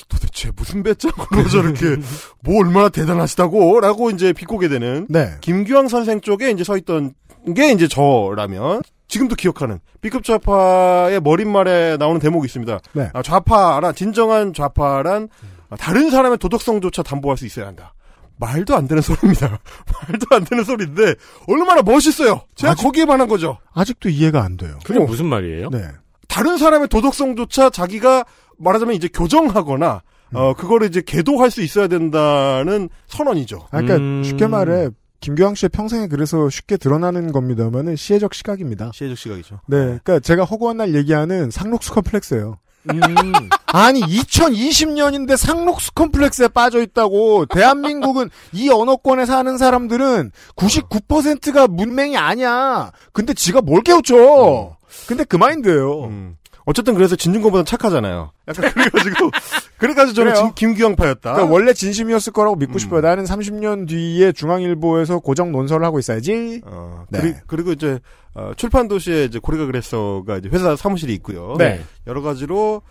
도대체 0.07 0.51
무슨 0.55 0.83
배짱으로 0.83 1.49
저렇게 1.51 1.97
뭐 2.41 2.59
얼마나 2.59 2.87
대단하시다고 2.87 3.81
라고 3.81 4.09
이제 4.09 4.31
비꼬게 4.31 4.69
되는 4.69 5.05
네. 5.09 5.35
김규왕 5.41 5.89
선생 5.89 6.21
쪽에 6.21 6.49
이제 6.51 6.63
서 6.63 6.77
있던 6.77 7.13
게 7.55 7.71
이제 7.71 7.87
저라면 7.87 8.81
지금도 9.07 9.35
기억하는 9.35 9.79
B급 10.01 10.23
좌파의 10.23 11.21
머릿말에 11.21 11.97
나오는 11.97 12.19
대목이 12.19 12.45
있습니다. 12.45 12.79
네. 12.93 13.09
아, 13.13 13.21
좌파란 13.21 13.93
진정한 13.95 14.53
좌파란 14.53 15.29
아, 15.69 15.75
다른 15.77 16.09
사람의 16.09 16.37
도덕성조차 16.39 17.03
담보할 17.03 17.37
수 17.37 17.45
있어야 17.45 17.67
한다. 17.67 17.93
말도 18.37 18.75
안 18.75 18.87
되는 18.87 19.01
소리입니다. 19.01 19.47
말도 20.09 20.25
안 20.31 20.43
되는 20.43 20.63
소리인데 20.63 21.15
얼마나 21.47 21.81
멋있어요. 21.81 22.41
제가 22.55 22.73
아직- 22.73 22.83
거기에 22.83 23.05
반한 23.05 23.27
거죠. 23.27 23.57
아직도 23.73 24.09
이해가 24.09 24.43
안 24.43 24.57
돼요. 24.57 24.77
그게 24.83 24.99
무슨 24.99 25.25
말이에요? 25.27 25.69
네. 25.69 25.83
다른 26.27 26.57
사람의 26.57 26.89
도덕성조차 26.89 27.69
자기가 27.69 28.25
말하자면 28.57 28.95
이제 28.95 29.07
교정하거나 29.07 30.01
어 30.33 30.53
그거를 30.55 30.87
이제 30.87 31.01
계도할 31.05 31.49
수 31.51 31.61
있어야 31.61 31.87
된다는 31.87 32.89
선언이죠. 33.07 33.67
아, 33.71 33.79
그러니까 33.81 33.95
음. 33.97 34.23
쉽게 34.23 34.47
말해 34.47 34.89
김규황 35.25 35.55
씨의 35.55 35.69
평생에 35.69 36.07
그래서 36.07 36.51
쉽게 36.51 36.77
드러나는 36.77 37.31
겁니다만은 37.31 37.95
시혜적 37.95 38.35
시각입니다. 38.35 38.91
시혜적 38.93 39.17
시각이죠. 39.17 39.59
네, 39.65 39.77
그러니까 39.77 40.19
제가 40.19 40.43
허구한 40.43 40.77
날 40.77 40.93
얘기하는 40.93 41.49
상록수 41.49 41.93
컴플렉스예요. 41.93 42.59
음. 42.91 42.99
아니 43.65 44.01
2020년인데 44.01 45.35
상록수 45.35 45.93
컴플렉스에 45.93 46.49
빠져 46.49 46.79
있다고 46.79 47.47
대한민국은 47.47 48.29
이 48.53 48.69
언어권에 48.69 49.25
사는 49.25 49.57
사람들은 49.57 50.31
99%가 50.55 51.67
문맹이 51.69 52.15
아니야. 52.17 52.91
근데 53.11 53.33
지가 53.33 53.61
뭘 53.61 53.81
깨우쳐. 53.81 54.77
근데 55.07 55.23
그 55.23 55.37
마인드예요. 55.37 56.03
음. 56.03 56.37
어쨌든 56.65 56.95
그래서 56.95 57.15
진중권보다 57.15 57.63
착하잖아요. 57.63 58.31
약간 58.47 58.71
그래가지고 58.71 59.29
그래가지고 59.77 60.15
저는. 60.15 60.33
진- 60.35 60.53
김규항파였다. 60.55 61.33
그러니까 61.33 61.53
원래 61.53 61.73
진심이었을 61.73 62.33
거라고 62.33 62.55
믿고 62.55 62.73
음. 62.73 62.77
싶어요. 62.79 63.01
나는 63.01 63.23
30년 63.23 63.87
뒤에 63.87 64.31
중앙일보에서 64.31 65.19
고정 65.19 65.51
논설을 65.51 65.85
하고 65.85 65.99
있어야지. 65.99 66.61
어, 66.65 67.05
네. 67.09 67.19
그리, 67.21 67.33
그리고 67.47 67.71
이제 67.71 67.99
어, 68.33 68.51
출판 68.57 68.87
도시에 68.87 69.25
이제 69.25 69.37
고래가 69.39 69.65
그랬어가 69.67 70.37
이제 70.37 70.49
회사 70.51 70.75
사무실이 70.75 71.13
있고요. 71.15 71.55
네. 71.59 71.81
여러 72.07 72.21
가지로 72.21 72.81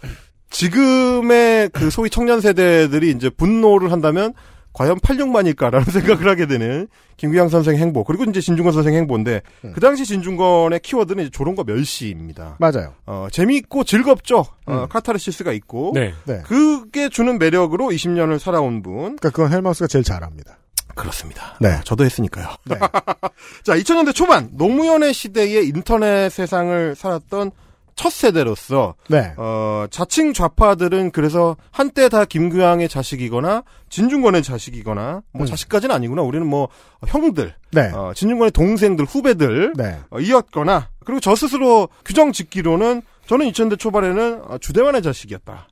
지금의 0.50 1.70
그 1.72 1.90
소위 1.90 2.10
청년 2.10 2.40
세대들이 2.40 3.10
이제 3.10 3.28
분노를 3.28 3.90
한다면 3.90 4.34
과연 4.74 4.98
86만일까라는 4.98 5.88
생각을 5.90 6.28
하게 6.28 6.46
되는 6.46 6.88
김규항 7.16 7.48
선생 7.48 7.76
행보 7.76 8.04
그리고 8.04 8.24
이제 8.24 8.40
진중권 8.40 8.72
선생 8.74 8.94
행보인데 8.94 9.40
음. 9.64 9.72
그 9.72 9.80
당시 9.80 10.04
진중권의 10.04 10.80
키워드는 10.80 11.24
이제 11.24 11.30
조롱과 11.30 11.64
멸시입니다. 11.64 12.56
맞아요. 12.58 12.94
어, 13.06 13.28
재미있고 13.30 13.84
즐겁죠. 13.84 14.44
어, 14.66 14.82
음. 14.82 14.88
카타르시스가 14.88 15.52
있고 15.52 15.92
네. 15.94 16.12
네. 16.24 16.42
그게 16.44 17.08
주는 17.08 17.38
매력으로 17.38 17.88
20년을 17.88 18.38
살아온 18.38 18.82
분 18.82 19.16
그러니까 19.16 19.30
그건 19.30 19.52
헬마우스가 19.52 19.86
제일 19.86 20.04
잘합니다. 20.04 20.58
그렇습니다. 20.94 21.56
네. 21.60 21.80
저도 21.84 22.04
했으니까요. 22.04 22.48
네. 22.66 22.76
자, 23.64 23.74
2000년대 23.74 24.14
초반 24.14 24.50
노무현의 24.52 25.12
시대의 25.12 25.68
인터넷 25.68 26.28
세상을 26.30 26.94
살았던 26.94 27.50
첫 27.96 28.12
세대로서 28.12 28.94
네. 29.08 29.32
어, 29.36 29.86
자칭 29.90 30.32
좌파들은 30.32 31.10
그래서 31.12 31.56
한때 31.70 32.08
다 32.08 32.24
김규양의 32.24 32.88
자식이거나 32.88 33.62
진중권의 33.88 34.42
자식이거나 34.42 35.22
뭐 35.32 35.42
음. 35.44 35.46
자식까지는 35.46 35.94
아니구나. 35.94 36.22
우리는 36.22 36.46
뭐 36.46 36.68
형들, 37.06 37.54
네. 37.72 37.90
어, 37.92 38.12
진중권의 38.14 38.50
동생들, 38.52 39.04
후배들 39.04 39.74
네. 39.76 39.98
어, 40.10 40.18
이었거나 40.18 40.88
그리고 41.04 41.20
저 41.20 41.34
스스로 41.36 41.88
규정 42.04 42.32
짓기로는 42.32 43.02
저는 43.26 43.46
2000대 43.50 43.78
초반에는 43.78 44.42
어, 44.48 44.58
주대만의 44.58 45.02
자식이었다. 45.02 45.68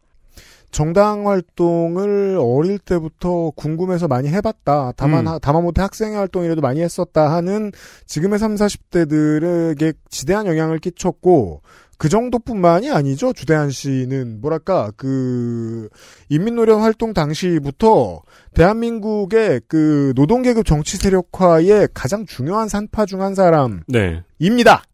정당 0.71 1.29
활동을 1.29 2.39
어릴 2.41 2.79
때부터 2.79 3.51
궁금해서 3.57 4.09
많이 4.09 4.29
해봤다. 4.31 4.93
다만, 4.97 5.27
음. 5.27 5.33
하- 5.33 5.39
다만 5.39 5.63
못해 5.65 5.83
학생의 5.83 6.17
활동이라도 6.17 6.63
많이 6.63 6.81
했었다 6.81 7.31
하는 7.31 7.73
지금의 8.07 8.39
3, 8.39 8.55
40대들에게 8.55 9.95
지대한 10.09 10.47
영향을 10.47 10.79
끼쳤고, 10.79 11.61
그 11.99 12.09
정도뿐만이 12.09 12.91
아니죠. 12.91 13.33
주대한 13.33 13.71
씨는 13.71 14.41
뭐랄까 14.41 14.91
그 14.97 15.89
인민노련 16.29 16.81
활동 16.81 17.15
당시부터 17.15 18.23
대한민국의 18.55 19.61
그 19.69 20.13
노동계급 20.17 20.67
정치 20.67 20.97
세력화의 20.97 21.89
가장 21.95 22.27
중요한 22.27 22.69
산파 22.69 23.07
중 23.07 23.21
한 23.23 23.35
사람입니다. 23.37 23.85
네. 23.87 24.23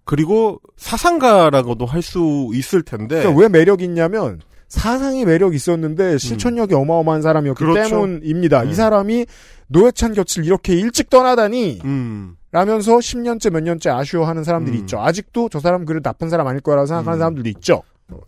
그리고 0.04 0.60
사상가라고도 0.76 1.86
할 1.86 2.02
수 2.02 2.50
있을 2.54 2.82
텐데 2.82 3.18
그러니까 3.20 3.40
왜 3.40 3.48
매력 3.48 3.80
있냐면 3.82 4.40
사상이 4.68 5.24
매력 5.24 5.54
있었는데 5.54 6.18
실천력이 6.18 6.74
어마어마한 6.74 7.22
사람이었기 7.22 7.64
음. 7.64 7.72
그렇죠. 7.72 7.88
때문입니다. 7.90 8.62
음. 8.64 8.70
이 8.70 8.74
사람이 8.74 9.26
노회찬 9.68 10.12
곁을 10.14 10.44
이렇게 10.44 10.74
일찍 10.74 11.08
떠나다니 11.10 11.80
음. 11.84 12.36
라면서 12.50 12.96
10년째 12.96 13.50
몇 13.50 13.60
년째 13.62 13.90
아쉬워하는 13.90 14.42
사람들이 14.44 14.78
있죠. 14.78 15.00
아직도 15.00 15.48
저 15.50 15.60
사람 15.60 15.84
그래 15.84 16.00
나쁜 16.00 16.30
사람 16.30 16.46
아닐 16.46 16.60
거라고 16.60 16.86
생각하는 16.86 17.18
사람들도 17.18 17.48
있죠. 17.50 17.82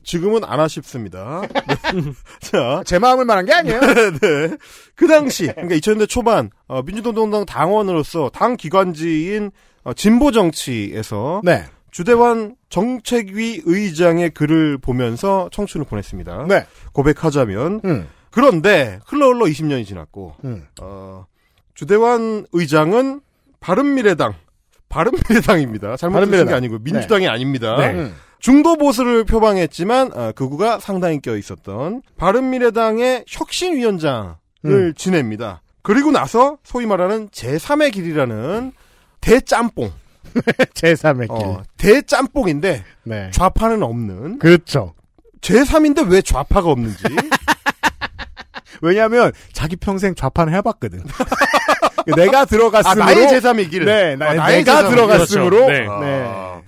지금은 0.05 0.45
안 0.45 0.61
아쉽습니다. 0.61 1.41
네. 1.95 2.12
자, 2.41 2.83
제 2.85 2.99
마음을 2.99 3.25
말한 3.25 3.47
게 3.47 3.55
아니에요. 3.55 3.81
네. 3.81 4.57
그 4.95 5.07
당시, 5.07 5.47
그러니까 5.47 5.75
2000년대 5.77 6.09
초반, 6.09 6.51
어, 6.66 6.83
민주노동당 6.83 7.47
당원으로서 7.47 8.31
당 8.31 8.57
기관지인 8.57 9.51
어, 9.85 9.95
진보 9.95 10.31
정치에서 10.33 11.41
네. 11.45 11.64
주대환 11.91 12.57
정책위 12.68 13.62
의장의 13.64 14.31
글을 14.31 14.79
보면서 14.79 15.49
청춘을 15.53 15.87
보냈습니다. 15.87 16.47
네. 16.49 16.66
고백하자면 16.93 17.81
음. 17.85 18.09
그런데 18.31 19.01
흘러 19.07 19.29
흘러 19.29 19.47
20년이 19.47 19.87
지났고 19.87 20.35
음. 20.45 20.66
어, 20.81 21.25
주대환 21.75 22.47
의장은 22.53 23.23
바른미래당 23.61 24.34
바른미래당입니다. 24.88 25.96
잘못 25.96 26.16
들으신 26.20 26.30
게 26.30 26.36
바른미래당. 26.36 26.54
아니고 26.56 26.78
민주당이 26.80 27.28
아닙니다. 27.28 27.76
네. 27.76 27.92
음. 27.92 28.14
중도 28.40 28.76
보수를 28.76 29.24
표방했지만 29.24 30.12
어, 30.14 30.32
극우가 30.34 30.80
상당히 30.80 31.20
껴 31.20 31.36
있었던 31.36 32.02
바른미래당의 32.16 33.24
혁신위원장을 33.28 34.34
음. 34.64 34.94
지냅니다. 34.96 35.62
그리고 35.82 36.11
나서 36.11 36.58
소위 36.64 36.86
말하는 36.86 37.28
제3의 37.28 37.92
길이라는 37.92 38.72
대짬뽕. 39.20 39.92
제3의 40.74 41.20
길. 41.20 41.30
어, 41.30 41.62
대짬뽕인데 41.76 42.84
네. 43.04 43.30
좌파는 43.32 43.82
없는. 43.82 44.38
그렇죠. 44.38 44.94
제3인데 45.40 46.11
왜 46.11 46.20
좌파가 46.22 46.68
없는지. 46.70 47.02
왜냐하면 48.82 49.32
자기 49.52 49.76
평생 49.76 50.14
좌판을 50.14 50.54
해봤거든. 50.54 51.04
내가 52.16 52.44
들어갔으므로 52.44 53.03
아, 53.03 53.07
나의 53.07 53.26
제3의 53.28 53.70
길. 53.70 53.84
네, 53.84 54.16
나, 54.16 54.30
아, 54.30 54.34
나의 54.34 54.64
내가 54.64 54.82
제3의 54.82 54.86
길. 54.86 54.90
들어갔으므로 54.96 55.66
그렇죠. 55.66 55.98
네. 56.01 56.24
아. 56.26 56.61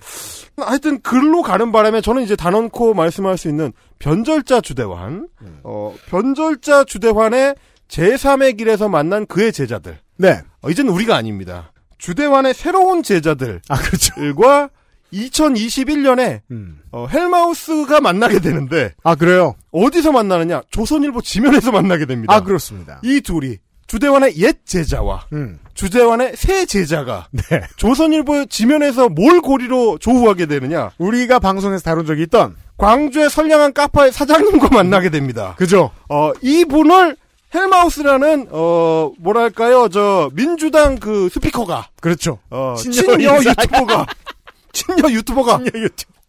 하여튼 0.57 1.01
글로 1.01 1.41
가는 1.41 1.71
바람에 1.71 2.01
저는 2.01 2.21
이제 2.23 2.35
단언코 2.35 2.93
말씀할 2.93 3.37
수 3.37 3.49
있는 3.49 3.73
변절자 3.99 4.61
주대환, 4.61 5.27
음. 5.41 5.59
어, 5.63 5.95
변절자 6.09 6.83
주대환의 6.83 7.55
제3의 7.87 8.57
길에서 8.57 8.87
만난 8.87 9.25
그의 9.25 9.51
제자들. 9.51 9.97
네. 10.17 10.41
어, 10.61 10.69
이제는 10.69 10.91
우리가 10.93 11.15
아닙니다. 11.15 11.71
주대환의 11.97 12.53
새로운 12.53 13.01
제자들. 13.01 13.61
아, 13.69 13.77
그렇죠. 13.77 14.13
과 14.35 14.69
2021년에 15.13 16.41
음. 16.51 16.79
어, 16.91 17.07
헬마우스가 17.07 18.01
만나게 18.01 18.39
되는데 18.39 18.93
아, 19.03 19.15
그래요? 19.15 19.55
어디서 19.71 20.11
만나느냐? 20.11 20.63
조선일보 20.71 21.21
지면에서 21.21 21.71
만나게 21.71 22.05
됩니다. 22.05 22.33
아, 22.33 22.41
그렇습니다. 22.41 22.99
이 23.03 23.21
둘이 23.21 23.57
주대환의 23.93 24.37
옛 24.37 24.65
제자와 24.65 25.27
음. 25.33 25.59
주대환의 25.75 26.33
새 26.35 26.65
제자가 26.65 27.27
네. 27.29 27.61
조선일보 27.77 28.45
지면에서 28.45 29.07
뭘 29.07 29.39
고리로 29.39 29.99
조우하게 29.99 30.47
되느냐? 30.47 30.89
우리가 30.97 31.37
방송에서 31.37 31.83
다룬 31.83 32.03
적이 32.07 32.23
있던 32.23 32.55
광주의 32.75 33.29
선량한 33.29 33.73
카페 33.73 34.09
사장님과 34.09 34.69
만나게 34.69 35.11
됩니다. 35.11 35.53
그죠? 35.59 35.91
어, 36.09 36.31
이분을 36.41 37.17
헬마우스라는 37.53 38.47
어 38.49 39.11
뭐랄까요 39.19 39.87
저 39.89 40.31
민주당 40.33 40.97
그 40.97 41.29
스피커가 41.29 41.89
그렇죠. 42.01 42.39
어, 42.49 42.73
친여 42.75 42.93
친여. 42.93 43.35
유튜버가 43.45 44.07
친여 44.71 45.11
유튜버가 45.11 45.59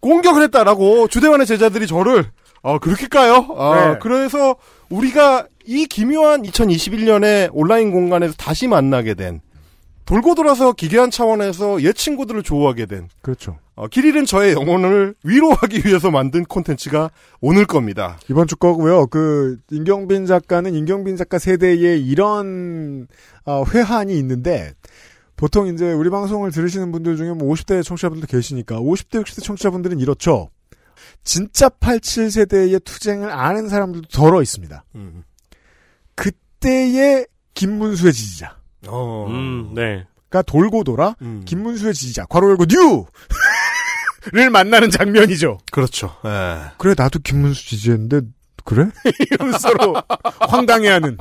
공격을 0.00 0.42
했다라고 0.42 1.08
주대환의 1.08 1.46
제자들이 1.46 1.86
저를 1.86 2.26
어 2.60 2.78
그렇게 2.78 3.06
까요? 3.06 3.46
아, 3.56 3.92
네. 3.92 3.98
그래서 4.02 4.56
우리가 4.90 5.46
이 5.66 5.86
기묘한 5.86 6.42
2021년에 6.42 7.50
온라인 7.52 7.90
공간에서 7.90 8.34
다시 8.34 8.68
만나게 8.68 9.14
된 9.14 9.40
돌고 10.04 10.34
돌아서 10.34 10.72
기괴한 10.72 11.10
차원에서 11.10 11.82
옛 11.82 11.94
친구들을 11.94 12.42
조우하게 12.42 12.86
된 12.86 13.08
그렇죠. 13.22 13.58
어, 13.74 13.88
길 13.88 14.04
잃은 14.04 14.26
저의 14.26 14.52
영혼을 14.52 15.14
위로하기 15.24 15.82
위해서 15.86 16.10
만든 16.10 16.44
콘텐츠가 16.44 17.10
오늘 17.40 17.64
겁니다. 17.64 18.18
이번 18.28 18.46
주 18.46 18.56
거고요. 18.56 19.06
그 19.06 19.58
임경빈 19.70 20.26
작가는 20.26 20.72
임경빈 20.72 21.16
작가 21.16 21.38
세대에 21.38 21.96
이런 21.96 23.06
어, 23.46 23.64
회한이 23.64 24.16
있는데 24.18 24.74
보통 25.36 25.66
이제 25.68 25.90
우리 25.92 26.10
방송을 26.10 26.52
들으시는 26.52 26.92
분들 26.92 27.16
중에 27.16 27.32
뭐 27.32 27.52
50대 27.52 27.82
청취자분들 27.82 28.28
계시니까 28.28 28.78
50대 28.80 29.22
60대 29.22 29.42
청취자분들은 29.42 29.98
이렇죠. 29.98 30.50
진짜 31.24 31.68
87세대의 31.68 32.84
투쟁을 32.84 33.30
아는 33.30 33.68
사람들도 33.68 34.08
더러 34.08 34.42
있습니다. 34.42 34.84
음. 34.94 35.24
그때의 36.64 37.26
김문수의 37.52 38.12
지지자. 38.14 38.56
어. 38.88 39.26
음, 39.28 39.72
네. 39.74 40.06
가 40.30 40.40
돌고 40.40 40.82
돌아 40.82 41.14
음. 41.20 41.42
김문수의 41.44 41.92
지지자 41.94 42.24
괄호 42.24 42.48
열고 42.50 42.64
new! 42.66 43.04
를 44.32 44.48
만나는 44.48 44.90
장면이죠. 44.90 45.58
그렇죠. 45.70 46.16
예. 46.24 46.72
그래 46.78 46.94
나도 46.96 47.18
김문수 47.22 47.68
지지했는데 47.68 48.22
그래? 48.64 48.86
이러면서 49.30 49.58
서로 49.58 49.94
황당해하는 50.40 51.18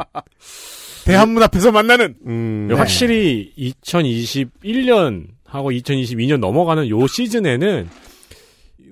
대한문 1.03 1.43
앞에서 1.43 1.73
만나는 1.73 2.15
음, 2.25 2.67
네. 2.69 2.75
확실히 2.75 3.53
2021년 3.83 5.27
하고 5.45 5.71
2022년 5.71 6.37
넘어가는 6.37 6.87
요 6.87 7.05
시즌에는 7.05 7.89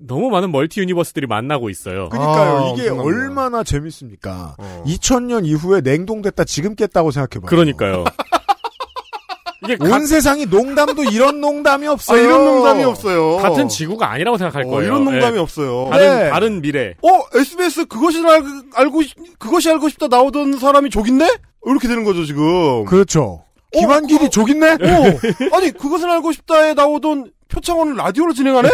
너무 0.08 0.30
많은 0.30 0.52
멀티 0.52 0.80
유니버스들이 0.82 1.28
만나고 1.28 1.70
있어요. 1.70 2.10
그러니까요. 2.10 2.58
아, 2.58 2.72
이게 2.74 2.90
엄청납니다. 2.90 3.04
얼마나 3.04 3.64
재밌습니까? 3.64 4.56
어. 4.58 4.84
2000년 4.88 5.46
이후에 5.46 5.82
냉동됐다 5.82 6.44
지금 6.46 6.76
깼다고 6.76 7.12
생각해봐요. 7.12 7.50
그러니까요. 7.50 8.04
이게 9.64 9.78
온 9.80 10.08
세상이 10.08 10.48
농담도 10.48 11.04
이런 11.04 11.40
농담이 11.40 11.88
아, 11.88 11.92
없어요. 11.92 12.24
이런 12.24 12.46
농담이 12.46 12.84
없어요. 12.84 13.38
같은 13.38 13.68
지구가 13.68 14.10
아니라고 14.10 14.38
생각할 14.40 14.64
어, 14.64 14.68
거예요. 14.70 14.84
이런 14.86 15.06
농담이 15.06 15.38
예. 15.38 15.40
없어요. 15.40 15.88
다른 15.92 16.18
네. 16.24 16.30
다른 16.32 16.62
미래. 16.62 16.96
어, 17.04 17.38
SBS 17.38 17.86
그것이 17.86 18.24
알, 18.26 18.42
알고, 18.74 19.04
싶- 19.04 19.18
그것이 19.38 19.70
알고 19.70 19.88
싶다 19.90 20.08
나오던 20.08 20.58
사람이 20.58 20.90
족있네? 20.90 21.30
이렇게 21.68 21.88
되는 21.88 22.04
거죠, 22.04 22.26
지금. 22.26 22.86
그렇죠. 22.86 23.44
김한길이 23.74 24.30
족 24.30 24.50
있네? 24.50 24.72
어, 24.74 24.78
아니, 25.56 25.72
그것을 25.72 26.10
알고 26.10 26.32
싶다에 26.32 26.74
나오던 26.74 27.32
표창원을 27.48 27.96
라디오로 27.96 28.34
진행하네? 28.34 28.70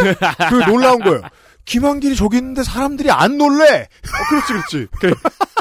그 0.48 0.54
놀라운 0.68 1.00
거예요. 1.00 1.22
김한길이 1.64 2.16
족 2.16 2.34
있는데 2.34 2.62
사람들이 2.62 3.10
안 3.10 3.36
놀래. 3.38 3.82
어, 3.82 4.28
그렇지, 4.28 4.52
그렇지. 4.52 4.86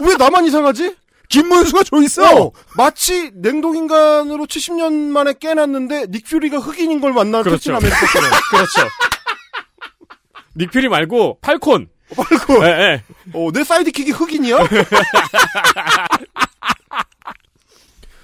왜 0.03 0.15
나만 0.15 0.45
이상하지? 0.45 0.95
김문수가 1.29 1.83
족 1.83 2.01
있어. 2.03 2.23
어, 2.45 2.51
마치 2.77 3.31
냉동인간으로 3.35 4.45
70년 4.45 4.93
만에 5.09 5.33
깨놨는데 5.39 6.07
닉 6.09 6.25
퓨리가 6.25 6.57
흑인인 6.57 7.01
걸 7.01 7.11
만난 7.13 7.43
그렇죠. 7.43 7.73
캡틴 7.73 7.75
아메리카처럼. 7.75 8.29
그렇죠. 8.51 8.87
닉퓨리 10.55 10.87
말고 10.87 11.39
팔콘. 11.41 11.89
팔콘. 12.15 12.63
예, 12.63 12.67
예. 12.67 13.03
어, 13.33 13.51
내 13.51 13.63
사이드킥이 13.65 14.11
흑인이야? 14.11 14.57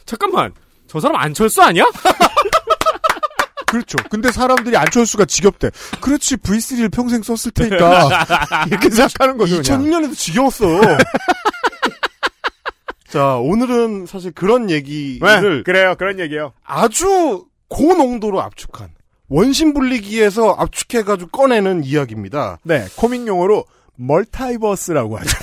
잠깐만. 0.06 0.53
저 0.94 0.99
사람 0.99 1.20
안철수 1.20 1.64
아니야? 1.64 1.86
그렇죠. 3.65 3.98
근데 4.11 4.32
사람들이 4.32 4.78
안철수가 4.78 5.26
지겹대. 5.26 5.72
그렇지, 5.99 6.38
V3를 6.38 6.94
평생 6.94 7.24
썼을 7.24 7.52
테니까. 7.56 8.28
이렇게 8.70 8.91
생각하는 8.91 9.40
거죠. 9.40 9.60
그냥. 9.60 9.82
2006년에도 9.82 10.15
지겨웠어. 10.15 10.68
자, 13.10 13.38
오늘은 13.38 14.06
사실 14.06 14.32
그런 14.34 14.68
네, 14.68 14.76
얘기를 14.76 15.64
그래요. 15.64 15.95
그런 15.98 16.20
얘기요. 16.20 16.53
아주 16.64 17.45
고농도로 17.70 18.40
압축한 18.44 18.90
원심 19.30 19.74
분리기에서 19.74 20.52
압축해가지고 20.60 21.32
꺼내는 21.32 21.86
이야기입니다. 21.86 22.60
네, 22.61 22.86
코믹 22.98 23.26
용어로 23.26 23.65
multiverse라고 23.95 25.18
하죠. 25.18 25.38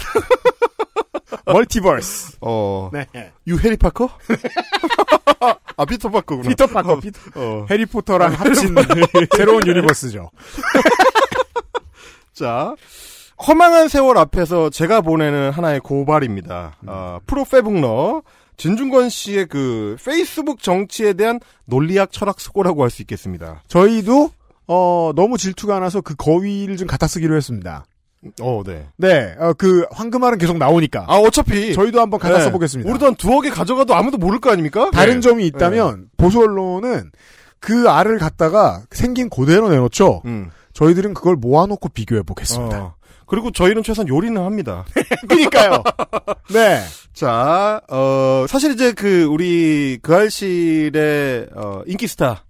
멀티버스. 1.47 2.39
어. 2.41 2.91
네. 2.93 3.07
유 3.47 3.59
해리 3.59 3.77
파커? 3.77 4.09
아 5.77 5.85
피터 5.87 6.11
파커구나. 6.11 6.49
피터 6.49 6.67
파커, 6.67 6.93
어. 6.93 7.01
피터. 7.01 7.21
어. 7.35 7.67
해리포터랑 7.71 8.33
합친 8.35 8.75
새로운 9.37 9.67
universe죠. 9.67 10.31
자, 12.35 12.75
허망한 13.47 13.89
세월 13.89 14.19
앞에서 14.19 14.71
제가 14.71 15.01
보내는 15.01 15.51
하나의 15.51 15.81
고발입니다. 15.81 16.77
어, 16.87 17.19
프로페북러 17.27 18.23
진중권 18.57 19.09
씨의 19.09 19.47
그 19.47 19.97
페이스북 20.05 20.63
정치에 20.63 21.15
대한 21.15 21.41
논리학 21.65 22.13
철학 22.13 22.41
수고라고 22.41 22.83
할 22.83 22.91
수 22.91 23.01
있겠습니다. 23.03 23.63
저희도 23.69 24.31
어, 24.67 25.13
너무 25.17 25.39
질투가 25.39 25.81
나서 25.81 26.01
그 26.03 26.15
거위를 26.17 26.77
좀 26.77 26.87
갖다 26.87 27.07
쓰기로 27.07 27.35
했습니다. 27.37 27.87
어, 28.43 28.63
네. 28.65 28.87
네, 28.97 29.35
어, 29.39 29.53
그 29.55 29.87
황금알은 29.91 30.39
계속 30.39 30.59
나오니까. 30.59 31.07
아, 31.09 31.17
어차피 31.17 31.73
저희도 31.73 32.01
한번 32.01 32.21
갖다 32.21 32.39
네. 32.39 32.45
써보겠습니다. 32.45 32.91
우리도 32.91 33.07
한 33.07 33.15
두어 33.15 33.41
개 33.41 33.49
가져가도 33.51 33.95
아무도 33.95 34.19
모를 34.19 34.41
거 34.41 34.51
아닙니까? 34.51 34.91
다른 34.93 35.15
네. 35.15 35.21
점이 35.21 35.47
있다면 35.47 36.09
보수 36.17 36.41
언론은 36.41 37.11
그 37.61 37.89
알을 37.89 38.19
갖다가 38.19 38.83
생긴 38.91 39.31
그대로 39.31 39.69
내놓죠. 39.71 40.23
음. 40.27 40.51
저희들은 40.75 41.15
그걸 41.15 41.37
모아놓고 41.37 41.89
비교해 41.91 42.23
보겠습니다. 42.23 42.83
어. 42.83 42.95
그리고 43.27 43.51
저희는 43.53 43.83
최소한 43.83 44.09
요리는 44.09 44.41
합니다. 44.43 44.85
그러니까요. 45.29 45.83
네. 46.53 46.81
자, 47.13 47.81
어, 47.89 48.45
사실 48.49 48.73
이제 48.73 48.93
그, 48.93 49.25
우리, 49.25 49.99
그 50.03 50.15
알실의, 50.15 51.49
어, 51.55 51.83
인기 51.87 52.07
스타, 52.07 52.45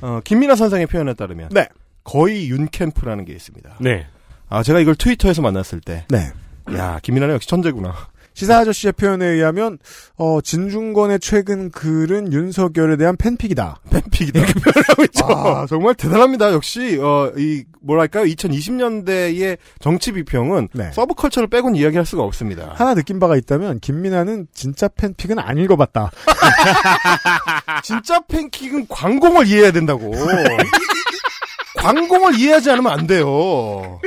어, 0.00 0.20
김민아 0.24 0.56
선생의 0.56 0.86
표현에 0.86 1.14
따르면. 1.14 1.50
네. 1.52 1.68
거의 2.02 2.50
윤캠프라는 2.50 3.24
게 3.24 3.32
있습니다. 3.32 3.76
네. 3.80 4.06
아, 4.48 4.62
제가 4.62 4.80
이걸 4.80 4.94
트위터에서 4.94 5.42
만났을 5.42 5.80
때. 5.80 6.04
네. 6.08 6.32
야, 6.76 6.98
김민아는 7.02 7.34
역시 7.34 7.48
천재구나. 7.48 7.94
시사 8.34 8.58
아저씨의 8.58 8.92
표현에 8.94 9.26
의하면 9.26 9.78
어, 10.16 10.40
진중권의 10.40 11.20
최근 11.20 11.70
글은 11.70 12.32
윤석열에 12.32 12.96
대한 12.96 13.16
팬픽이다. 13.16 13.80
팬픽이다. 13.90 14.40
이렇게 14.40 14.54
표현하고 14.54 15.04
있죠. 15.04 15.24
아, 15.26 15.66
정말 15.68 15.94
대단합니다. 15.94 16.52
역시, 16.52 16.98
어, 17.00 17.32
이, 17.36 17.64
뭐랄까요. 17.80 18.24
2020년대의 18.24 19.58
정치 19.78 20.10
비평은 20.12 20.68
네. 20.72 20.90
서브컬처를 20.92 21.48
빼곤 21.48 21.76
이야기할 21.76 22.04
수가 22.04 22.24
없습니다. 22.24 22.72
하나 22.74 22.94
느낀 22.94 23.20
바가 23.20 23.36
있다면 23.36 23.78
김민아는 23.78 24.48
진짜 24.52 24.88
팬픽은 24.88 25.38
안 25.38 25.56
읽어봤다. 25.58 26.10
진짜 27.84 28.20
팬킥은 28.26 28.86
광공을 28.88 29.46
이해해야 29.46 29.70
된다고. 29.70 30.12
광공을 31.76 32.38
이해하지 32.40 32.70
않으면 32.70 32.90
안 32.92 33.06
돼요. 33.06 34.00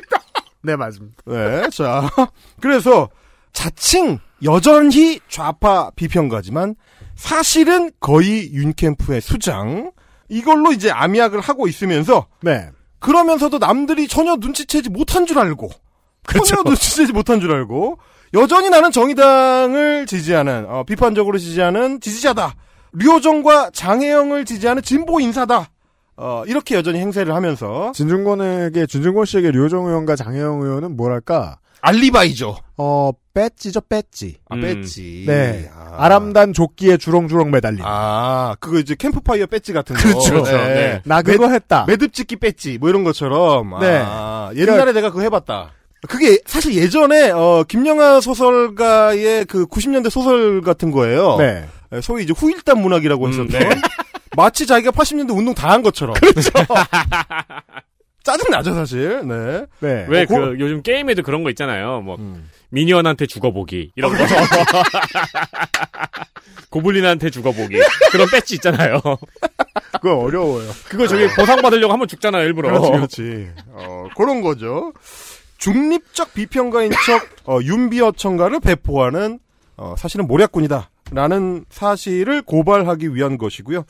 네, 0.61 0.75
맞습니다. 0.75 1.15
네, 1.25 1.69
자. 1.69 2.09
그래서 2.59 3.09
자칭 3.53 4.19
여전히 4.43 5.19
좌파 5.29 5.89
비평가지만 5.95 6.75
사실은 7.15 7.91
거의 7.99 8.51
윤캠프의 8.53 9.21
수장. 9.21 9.91
이걸로 10.29 10.73
이제 10.73 10.91
암약을 10.91 11.39
하고 11.39 11.67
있으면서 11.67 12.27
네. 12.41 12.69
그러면서도 12.99 13.59
남들이 13.59 14.07
전혀 14.07 14.35
눈치채지 14.35 14.89
못한 14.89 15.25
줄 15.25 15.39
알고 15.39 15.69
전혀 16.45 16.63
눈치채지 16.63 17.13
못한 17.13 17.39
줄 17.39 17.53
알고 17.53 17.97
여전히 18.33 18.69
나는 18.69 18.91
정의당을 18.91 20.05
지지하는 20.05 20.65
어, 20.67 20.83
비판적으로 20.83 21.37
지지하는 21.37 22.01
지지자다. 22.01 22.55
류호정과 22.93 23.71
장혜영을 23.73 24.45
지지하는 24.45 24.81
진보 24.81 25.19
인사다. 25.19 25.69
어, 26.17 26.43
이렇게 26.47 26.75
여전히 26.75 26.99
행세를 26.99 27.33
하면서 27.33 27.91
진중권에게 27.93 28.87
진중권 28.87 29.25
씨에게 29.25 29.51
류호정 29.51 29.85
의원과 29.85 30.15
장혜영 30.15 30.61
의원은 30.61 30.97
뭐랄까 30.97 31.59
알리바이죠. 31.81 32.57
어 32.77 33.11
배지죠 33.33 33.81
배지. 33.81 34.37
아, 34.49 34.55
배지. 34.55 35.25
네. 35.27 35.69
아 35.95 36.09
람단 36.09 36.53
조끼에 36.53 36.97
주렁주렁 36.97 37.51
매달린. 37.51 37.81
아, 37.83 38.55
그거 38.59 38.79
이제 38.79 38.95
캠프파이어 38.95 39.45
배지 39.45 39.73
같은 39.73 39.95
거. 39.95 40.01
그렇죠. 40.01 40.43
네. 40.43 41.01
나 41.05 41.21
그거 41.21 41.47
했다. 41.49 41.85
매듭짓기 41.87 42.37
배지 42.37 42.79
뭐 42.79 42.89
이런 42.89 43.03
것처럼. 43.03 43.79
네. 43.79 44.01
아, 44.03 44.51
옛날에 44.55 44.91
내가 44.91 45.11
그거 45.11 45.21
해봤다. 45.21 45.71
그게 46.07 46.39
사실 46.45 46.75
예전에 46.75 47.31
어 47.31 47.63
김영하 47.67 48.21
소설가의 48.21 49.45
그 49.45 49.65
90년대 49.67 50.09
소설 50.09 50.61
같은 50.61 50.91
거예요. 50.91 51.37
네. 51.37 51.65
소위 52.01 52.23
이제 52.23 52.33
후일담 52.35 52.81
문학이라고 52.81 53.27
했었던 53.29 53.47
네. 53.47 53.69
마치 54.37 54.65
자기가 54.67 54.91
80년대 54.91 55.35
운동 55.35 55.53
다 55.55 55.69
한 55.71 55.81
것처럼. 55.81 56.13
그렇죠. 56.15 56.49
짜증 58.23 58.49
나죠 58.51 58.73
사실. 58.75 59.21
네. 59.25 59.65
네. 59.79 60.05
왜 60.09 60.23
어, 60.23 60.25
그 60.27 60.33
고- 60.35 60.59
요즘 60.59 60.81
게임에도 60.81 61.23
그런 61.23 61.43
거 61.43 61.49
있잖아요. 61.49 62.01
뭐 62.01 62.15
음. 62.19 62.49
미니언한테 62.69 63.25
죽어보기 63.25 63.91
이런 63.95 64.11
거. 64.11 64.17
고블린한테 66.69 67.29
죽어보기 67.29 67.77
그런 68.11 68.27
배지 68.29 68.55
있잖아요. 68.55 69.01
그거 69.93 70.17
어려워요. 70.17 70.69
그거 70.89 71.07
저기 71.07 71.27
보상 71.35 71.61
받으려고 71.61 71.93
한번 71.93 72.07
죽잖아요 72.07 72.43
일부러. 72.43 72.69
그렇지, 72.69 72.91
그렇지. 72.91 73.51
어, 73.69 74.07
그런 74.15 74.41
거죠. 74.41 74.91
중립적 75.57 76.33
비평가인 76.33 76.91
척 77.05 77.25
어, 77.45 77.59
윤비어 77.63 78.11
청가를 78.11 78.59
배포하는 78.59 79.39
어, 79.77 79.95
사실은 79.97 80.27
모략꾼이다. 80.27 80.89
라는 81.11 81.65
사실을 81.69 82.41
고발하기 82.41 83.15
위한 83.15 83.37
것이고요. 83.37 83.85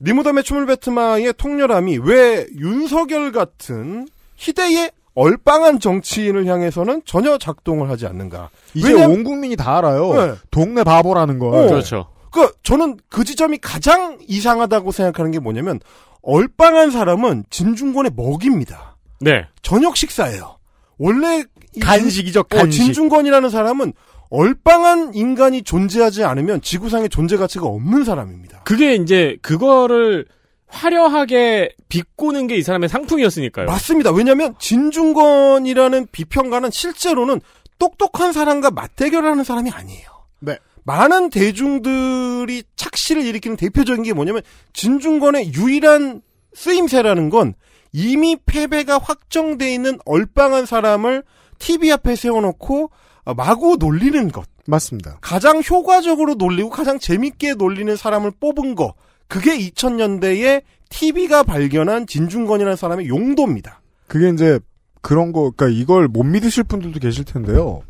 니무덤의 0.00 0.44
춤을 0.44 0.66
뱉으마의 0.66 1.34
통렬함이 1.36 1.98
왜 2.02 2.46
윤석열 2.58 3.32
같은 3.32 4.08
희대의 4.36 4.90
얼빵한 5.14 5.80
정치인을 5.80 6.46
향해서는 6.46 7.02
전혀 7.04 7.36
작동을 7.36 7.90
하지 7.90 8.06
않는가. 8.06 8.48
이제 8.74 8.92
왜냐면- 8.92 9.10
온 9.18 9.24
국민이 9.24 9.56
다 9.56 9.78
알아요. 9.78 10.14
네. 10.14 10.34
동네 10.50 10.82
바보라는 10.84 11.38
걸. 11.38 11.54
어. 11.54 11.66
그렇죠. 11.68 12.06
그 12.30 12.50
저는 12.62 12.96
그 13.08 13.24
지점이 13.24 13.58
가장 13.58 14.18
이상하다고 14.26 14.92
생각하는 14.92 15.32
게 15.32 15.40
뭐냐면 15.40 15.80
얼빵한 16.22 16.90
사람은 16.92 17.44
진중권의 17.50 18.12
먹입니다. 18.14 18.96
네. 19.20 19.46
저녁 19.62 19.96
식사예요. 19.96 20.56
원래 20.98 21.42
이 21.74 21.80
간식이죠, 21.80 22.40
어, 22.40 22.42
간식. 22.44 22.84
진중권이라는 22.84 23.50
사람은 23.50 23.92
얼빵한 24.30 25.14
인간이 25.14 25.62
존재하지 25.62 26.24
않으면 26.24 26.62
지구상에 26.62 27.08
존재 27.08 27.36
가치가 27.36 27.66
없는 27.66 28.04
사람입니다. 28.04 28.62
그게 28.64 28.94
이제 28.94 29.36
그거를 29.42 30.26
화려하게 30.68 31.74
비꼬는 31.88 32.46
게 32.46 32.56
이 32.56 32.62
사람의 32.62 32.88
상품이었으니까요. 32.88 33.66
맞습니다. 33.66 34.12
왜냐하면 34.12 34.54
진중권이라는 34.60 36.06
비평가는 36.12 36.70
실제로는 36.70 37.40
똑똑한 37.78 38.32
사람과 38.32 38.70
맞대결하는 38.70 39.42
사람이 39.42 39.70
아니에요. 39.70 40.06
네. 40.40 40.58
많은 40.84 41.30
대중들이 41.30 42.62
착시를 42.76 43.24
일으키는 43.24 43.56
대표적인 43.56 44.04
게 44.04 44.12
뭐냐면 44.12 44.42
진중권의 44.72 45.54
유일한 45.54 46.22
쓰임새라는 46.54 47.30
건 47.30 47.54
이미 47.92 48.36
패배가 48.46 48.98
확정돼 48.98 49.72
있는 49.74 49.98
얼빵한 50.04 50.66
사람을 50.66 51.24
TV 51.58 51.90
앞에 51.92 52.14
세워놓고 52.14 52.84
어, 52.84 52.90
마구 53.34 53.76
놀리는 53.78 54.30
것. 54.30 54.44
맞습니다. 54.66 55.18
가장 55.20 55.62
효과적으로 55.68 56.34
놀리고 56.34 56.70
가장 56.70 56.98
재밌게 56.98 57.54
놀리는 57.54 57.94
사람을 57.96 58.32
뽑은 58.40 58.74
거. 58.74 58.94
그게 59.28 59.56
2000년대에 59.58 60.62
TV가 60.90 61.42
발견한 61.42 62.06
진중권이라는 62.06 62.76
사람의 62.76 63.08
용도입니다. 63.08 63.80
그게 64.06 64.28
이제 64.30 64.58
그런 65.02 65.32
거, 65.32 65.52
그러니까 65.56 65.68
이걸 65.80 66.08
못 66.08 66.24
믿으실 66.24 66.64
분들도 66.64 66.98
계실 67.00 67.24
텐데요. 67.24 67.82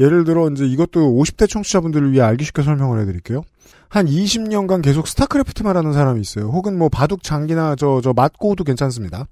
예를 0.00 0.24
들어 0.24 0.48
이제 0.48 0.64
이것도 0.64 1.00
50대 1.16 1.48
청취자분들을 1.48 2.12
위해 2.12 2.22
알기 2.22 2.44
쉽게 2.44 2.62
설명을 2.62 3.00
해드릴게요. 3.00 3.42
한 3.88 4.06
20년간 4.06 4.82
계속 4.82 5.08
스타크래프트만 5.08 5.76
하는 5.76 5.92
사람이 5.92 6.20
있어요. 6.20 6.46
혹은 6.46 6.78
뭐 6.78 6.88
바둑 6.88 7.22
장기나 7.22 7.74
저 7.74 8.00
저 8.02 8.12
맞고도 8.12 8.64
괜찮습니다. 8.64 9.26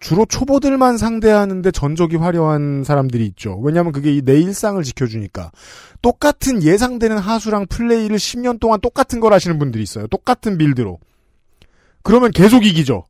주로 0.00 0.26
초보들만 0.26 0.98
상대하는데 0.98 1.70
전적이 1.70 2.16
화려한 2.16 2.84
사람들이 2.84 3.26
있죠. 3.26 3.58
왜냐하면 3.62 3.92
그게 3.92 4.14
이내 4.14 4.38
일상을 4.40 4.82
지켜주니까 4.82 5.50
똑같은 6.02 6.62
예상되는 6.62 7.18
하수랑 7.18 7.66
플레이를 7.66 8.16
10년 8.16 8.60
동안 8.60 8.80
똑같은 8.80 9.20
걸 9.20 9.32
하시는 9.32 9.58
분들이 9.58 9.82
있어요. 9.82 10.06
똑같은 10.08 10.58
빌드로. 10.58 10.98
그러면 12.02 12.30
계속 12.32 12.66
이기죠. 12.66 13.04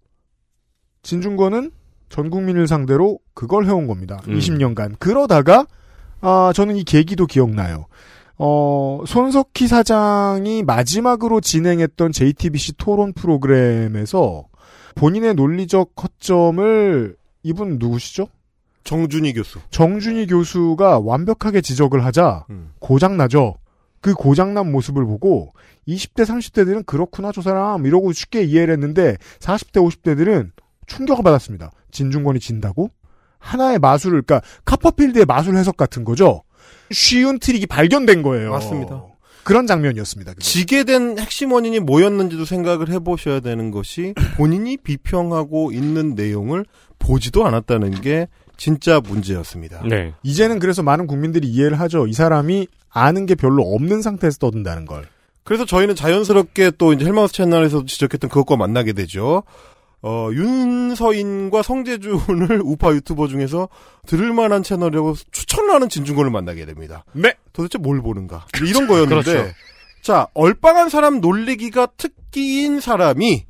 진중권은 1.03 1.73
전 2.09 2.31
국민을 2.31 2.69
상대로 2.69 3.19
그걸 3.35 3.67
해온 3.67 3.87
겁니다. 3.87 4.21
음. 4.29 4.39
20년간. 4.39 4.97
그러다가 4.99 5.67
아 6.21 6.53
저는 6.55 6.77
이 6.77 6.85
계기도 6.85 7.27
기억나요. 7.27 7.87
어 8.37 9.03
손석희 9.07 9.69
사장이 9.69 10.63
마지막으로 10.63 11.41
진행했던 11.41 12.13
JTBC 12.13 12.75
토론 12.77 13.13
프로그램에서 13.13 14.45
본인의 14.95 15.35
논리적 15.35 15.93
허점을 16.03 17.17
이분 17.43 17.79
누구시죠? 17.79 18.29
정준희 18.85 19.33
교수. 19.35 19.59
정준희 19.71 20.27
교수가 20.27 21.01
완벽하게 21.01 21.61
지적을 21.61 22.05
하자 22.05 22.47
음. 22.51 22.73
고장나죠. 22.81 23.57
그 24.01 24.13
고장난 24.13 24.71
모습을 24.71 25.05
보고 25.07 25.53
20대 25.89 26.25
30대들은 26.25 26.85
그렇구나 26.85 27.33
저 27.33 27.41
사람 27.41 27.87
이러고 27.87 28.13
쉽게 28.13 28.43
이해를 28.43 28.75
했는데 28.75 29.17
40대 29.39 29.77
50대들은 29.83 30.51
충격을 30.87 31.25
받았습니다. 31.25 31.71
진중권이 31.91 32.41
진다고? 32.41 32.91
하나의 33.39 33.79
마술을, 33.79 34.23
그러니까 34.23 34.47
카퍼필드의 34.65 35.27
마술 35.27 35.57
해석 35.57 35.77
같은 35.77 36.05
거죠. 36.05 36.43
쉬운 36.91 37.39
트릭이 37.39 37.67
발견된 37.67 38.23
거예요. 38.23 38.51
맞습니다. 38.51 39.05
그런 39.45 39.67
장면이었습니다. 39.67 40.33
그게. 40.33 40.43
지게 40.43 40.85
된 40.85 41.19
핵심 41.19 41.53
원인이 41.53 41.81
뭐였는지도 41.81 42.45
생각을 42.45 42.89
해보셔야 42.91 43.41
되는 43.41 43.71
것이 43.71 44.15
본인이 44.37 44.77
비평하고 44.77 45.73
있는 45.73 46.15
내용을 46.15 46.65
보지도 46.99 47.47
않았다는 47.47 48.01
게 48.01 48.29
진짜 48.57 49.01
문제였습니다. 49.01 49.83
네. 49.89 50.15
이제는 50.23 50.59
그래서 50.59 50.83
많은 50.83 51.07
국민들이 51.07 51.49
이해를 51.49 51.79
하죠. 51.81 52.07
이 52.07 52.13
사람이 52.13 52.69
아는 52.91 53.27
게 53.27 53.35
별로 53.35 53.63
없는 53.63 54.01
상태에서 54.01 54.39
떠든다는 54.39 54.87
걸. 54.87 55.07
그래서 55.43 55.67
저희는 55.67 55.95
자연스럽게 55.95 56.73
또 56.79 56.93
이제 56.93 57.05
헬마우스 57.05 57.35
채널에서 57.35 57.85
지적했던 57.85 58.31
그것과 58.31 58.57
만나게 58.57 58.95
되죠. 58.95 59.43
어, 60.07 60.29
윤서인과 60.33 61.63
성제준을 61.63 62.61
우파 62.63 62.93
유튜버 62.93 63.27
중에서 63.27 63.71
들을 64.07 64.35
만한 64.35 64.63
채널이라고 64.63 65.15
추천을 65.33 65.73
하는 65.73 65.89
진중권을 65.89 66.31
만나게 66.31 66.67
됩니다. 66.67 67.07
네. 67.13 67.33
도대체 67.55 67.79
뭘 67.79 68.03
보는가? 68.03 68.47
이런 68.63 68.87
거였는데. 68.87 69.33
그렇죠. 69.33 69.55
자, 70.03 70.27
얼빵한 70.35 70.91
사람 70.91 71.23
놀리기가 71.23 71.87
특기인 71.97 72.81
사람이 72.81 73.47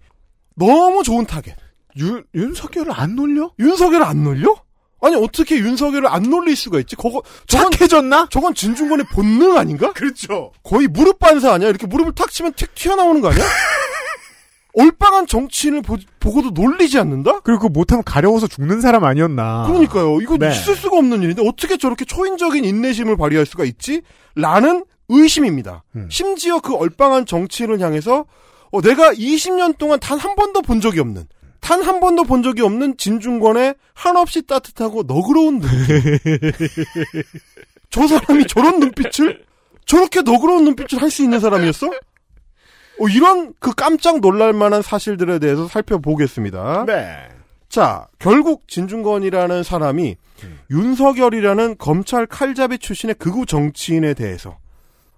너무 0.54 1.02
좋은 1.02 1.26
타겟. 1.26 1.56
윤, 1.96 2.22
윤석열을 2.36 2.92
안 2.92 3.16
놀려? 3.16 3.50
윤석열을 3.58 4.06
안 4.06 4.22
놀려? 4.22 4.54
아니, 5.02 5.16
어떻게 5.16 5.58
윤석열을 5.58 6.06
안 6.08 6.22
놀릴 6.22 6.54
수가 6.54 6.78
있지? 6.78 6.94
그거, 6.94 7.22
저건, 7.48 7.72
착해졌나? 7.72 8.28
저건 8.30 8.54
진중권의 8.54 9.06
본능 9.12 9.58
아닌가? 9.58 9.92
그렇죠. 9.92 10.52
거의 10.62 10.86
무릎 10.86 11.18
반사 11.18 11.52
아니야? 11.52 11.68
이렇게 11.68 11.88
무릎을 11.88 12.14
탁 12.14 12.30
치면 12.30 12.52
틱 12.54 12.74
튀어나오는 12.76 13.20
거 13.20 13.30
아니야? 13.30 13.44
올빵한 14.74 15.26
정치인을 15.28 15.82
보, 15.82 15.96
보고도 16.20 16.50
놀리지 16.50 16.98
않는다? 16.98 17.40
그리고 17.40 17.68
못하면 17.68 18.02
가려워서 18.04 18.46
죽는 18.48 18.80
사람 18.80 19.04
아니었나. 19.04 19.66
그러니까요. 19.68 20.20
이거 20.20 20.36
네. 20.36 20.50
있을 20.50 20.74
수가 20.74 20.98
없는 20.98 21.22
일인데 21.22 21.42
어떻게 21.46 21.76
저렇게 21.76 22.04
초인적인 22.04 22.64
인내심을 22.64 23.16
발휘할 23.16 23.46
수가 23.46 23.64
있지? 23.64 24.02
라는 24.34 24.84
의심입니다. 25.08 25.84
음. 25.96 26.08
심지어 26.10 26.60
그 26.60 26.74
얼빵한 26.74 27.26
정치인을 27.26 27.80
향해서 27.80 28.24
어, 28.72 28.80
내가 28.80 29.12
20년 29.12 29.78
동안 29.78 30.00
단 30.00 30.18
한 30.18 30.34
번도 30.34 30.62
본 30.62 30.80
적이 30.80 31.00
없는 31.00 31.26
단 31.60 31.82
한 31.82 32.00
번도 32.00 32.24
본 32.24 32.42
적이 32.42 32.62
없는 32.62 32.96
진중권의 32.98 33.74
한없이 33.94 34.42
따뜻하고 34.42 35.04
너그러운 35.04 35.60
눈빛. 35.60 35.70
저 37.90 38.06
사람이 38.06 38.46
저런 38.48 38.80
눈빛을 38.80 39.44
저렇게 39.86 40.22
너그러운 40.22 40.64
눈빛을 40.64 41.00
할 41.00 41.10
수 41.10 41.22
있는 41.22 41.38
사람이었어? 41.40 41.90
어, 43.00 43.08
이런 43.08 43.52
그 43.58 43.72
깜짝 43.74 44.20
놀랄 44.20 44.52
만한 44.52 44.82
사실들에 44.82 45.38
대해서 45.38 45.66
살펴보겠습니다. 45.68 46.84
네. 46.86 47.28
자, 47.68 48.06
결국 48.18 48.68
진중권이라는 48.68 49.62
사람이 49.62 50.16
윤석열이라는 50.70 51.76
검찰 51.78 52.26
칼잡이 52.26 52.78
출신의 52.78 53.16
극우 53.16 53.46
정치인에 53.46 54.14
대해서 54.14 54.58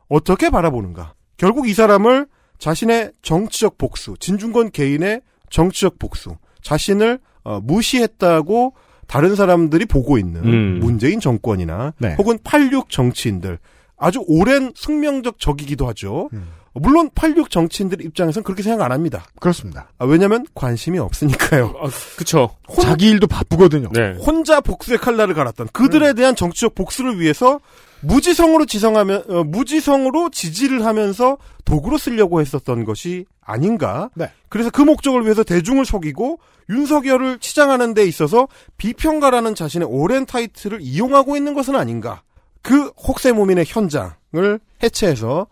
어떻게 0.08 0.50
바라보는가? 0.50 1.14
결국 1.36 1.68
이 1.68 1.74
사람을 1.74 2.26
자신의 2.58 3.12
정치적 3.22 3.76
복수, 3.76 4.14
진중권 4.18 4.70
개인의 4.70 5.20
정치적 5.50 5.98
복수, 5.98 6.36
자신을 6.62 7.18
어, 7.44 7.60
무시했다고 7.60 8.74
다른 9.06 9.36
사람들이 9.36 9.84
보고 9.86 10.18
있는 10.18 10.44
음. 10.44 10.80
문재인 10.80 11.20
정권이나 11.20 11.92
네. 11.98 12.14
혹은 12.18 12.38
86 12.42 12.90
정치인들 12.90 13.58
아주 13.96 14.24
오랜 14.26 14.72
숙명적 14.74 15.38
적이기도 15.38 15.86
하죠. 15.88 16.28
음. 16.32 16.48
물론 16.80 17.10
86 17.14 17.50
정치인들 17.50 18.04
입장에서는 18.04 18.44
그렇게 18.44 18.62
생각 18.62 18.84
안 18.84 18.92
합니다. 18.92 19.24
그렇습니다. 19.40 19.90
아, 19.98 20.04
왜냐면 20.04 20.46
관심이 20.54 20.98
없으니까요. 20.98 21.74
그쵸. 22.16 22.56
자기 22.80 23.08
일도 23.10 23.26
바쁘거든요. 23.26 23.88
네. 23.92 24.16
혼자 24.24 24.60
복수의 24.60 24.98
칼날을 24.98 25.34
갈았던 25.34 25.68
그들에 25.72 26.12
대한 26.12 26.36
정치적 26.36 26.74
복수를 26.74 27.20
위해서 27.20 27.60
무지성으로 28.00 28.66
지성하면 28.66 29.24
어, 29.28 29.44
무지성으로 29.44 30.30
지지를 30.30 30.84
하면서 30.84 31.38
도구로 31.64 31.98
쓰려고 31.98 32.40
했었던 32.40 32.84
것이 32.84 33.26
아닌가. 33.40 34.10
네. 34.14 34.30
그래서 34.48 34.70
그 34.70 34.82
목적을 34.82 35.24
위해서 35.24 35.42
대중을 35.42 35.84
속이고 35.84 36.38
윤석열을 36.68 37.38
치장하는 37.38 37.94
데 37.94 38.04
있어서 38.04 38.48
비평가라는 38.76 39.54
자신의 39.54 39.88
오랜 39.90 40.26
타이틀을 40.26 40.80
이용하고 40.80 41.36
있는 41.36 41.54
것은 41.54 41.74
아닌가. 41.74 42.22
그 42.62 42.86
혹세무민의 43.06 43.64
현장을 43.66 44.60
해체해서 44.82 45.46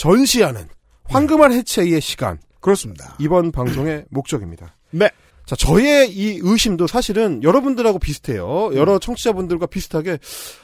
전시하는 0.00 0.66
황금알 1.04 1.52
해체의 1.52 2.00
시간. 2.00 2.38
그렇습니다. 2.60 3.16
이번 3.18 3.52
방송의 3.52 4.06
목적입니다. 4.08 4.74
네. 4.92 5.10
자, 5.44 5.56
저의 5.56 6.10
이 6.10 6.38
의심도 6.40 6.86
사실은 6.86 7.42
여러분들하고 7.42 7.98
비슷해요. 7.98 8.70
여러 8.74 8.98
청취자분들과 8.98 9.66
비슷하게, 9.66 10.18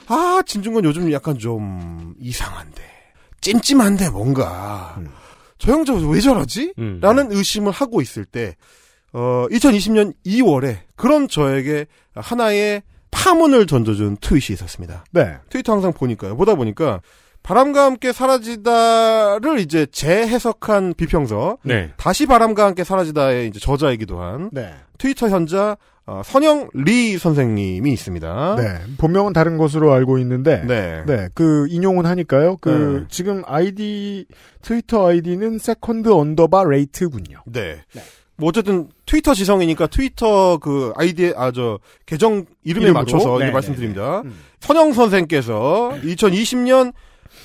아, 0.06 0.40
진중권 0.46 0.84
요즘 0.84 1.12
약간 1.12 1.38
좀 1.38 2.14
이상한데, 2.18 2.82
찜찜한데 3.42 4.08
뭔가, 4.08 4.98
저 5.58 5.72
형저 5.72 5.94
왜 5.94 6.20
저러지? 6.20 6.72
음. 6.78 7.00
라는 7.02 7.30
의심을 7.30 7.72
하고 7.72 8.00
있을 8.00 8.24
때, 8.24 8.56
어, 9.12 9.46
2020년 9.50 10.14
2월에 10.24 10.78
그런 10.96 11.28
저에게 11.28 11.86
하나의 12.14 12.82
파문을 13.10 13.66
던져준 13.66 14.16
트윗이 14.22 14.54
있었습니다. 14.54 15.04
네. 15.10 15.36
트위터 15.50 15.72
항상 15.72 15.92
보니까요. 15.92 16.36
보다 16.36 16.54
보니까, 16.54 17.02
바람과 17.47 17.85
함께 17.85 18.12
사라지다를 18.12 19.60
이제 19.60 19.86
재해석한 19.86 20.94
비평서, 20.97 21.59
네. 21.62 21.93
다시 21.97 22.27
바람과 22.27 22.66
함께 22.66 22.82
사라지다의 22.82 23.47
이제 23.47 23.60
저자이기도 23.60 24.20
한 24.20 24.51
네. 24.52 24.74
트위터 24.98 25.28
현자 25.28 25.77
어, 26.06 26.23
선영 26.24 26.70
리 26.74 27.16
선생님이 27.18 27.93
있습니다. 27.93 28.56
네. 28.56 28.78
본명은 28.98 29.32
다른 29.32 29.59
것으로 29.59 29.93
알고 29.93 30.18
있는데. 30.18 30.64
네. 30.66 31.05
네. 31.06 31.28
그 31.35 31.66
인용은 31.70 32.05
하니까요. 32.05 32.56
그 32.60 33.01
네. 33.02 33.06
지금 33.09 33.43
아이디 33.47 34.27
트위터 34.62 35.06
아이디는 35.09 35.59
second 35.59 36.09
underbar 36.12 36.64
rate군요. 36.64 37.43
네. 37.47 37.81
뭐 38.36 38.48
어쨌든 38.48 38.89
트위터 39.06 39.35
지성이니까 39.35 39.86
트위터 39.86 40.59
그 40.59 40.93
아이디 40.97 41.32
아 41.36 41.52
저 41.52 41.78
계정 42.06 42.44
이름에 42.64 42.86
이름으로? 42.86 42.93
맞춰서 43.05 43.39
네, 43.39 43.47
네, 43.47 43.51
말씀드립니다. 43.52 44.23
네. 44.24 44.31
음. 44.31 44.39
선영 44.60 44.93
선생께서 44.93 45.93
2020년 46.02 46.93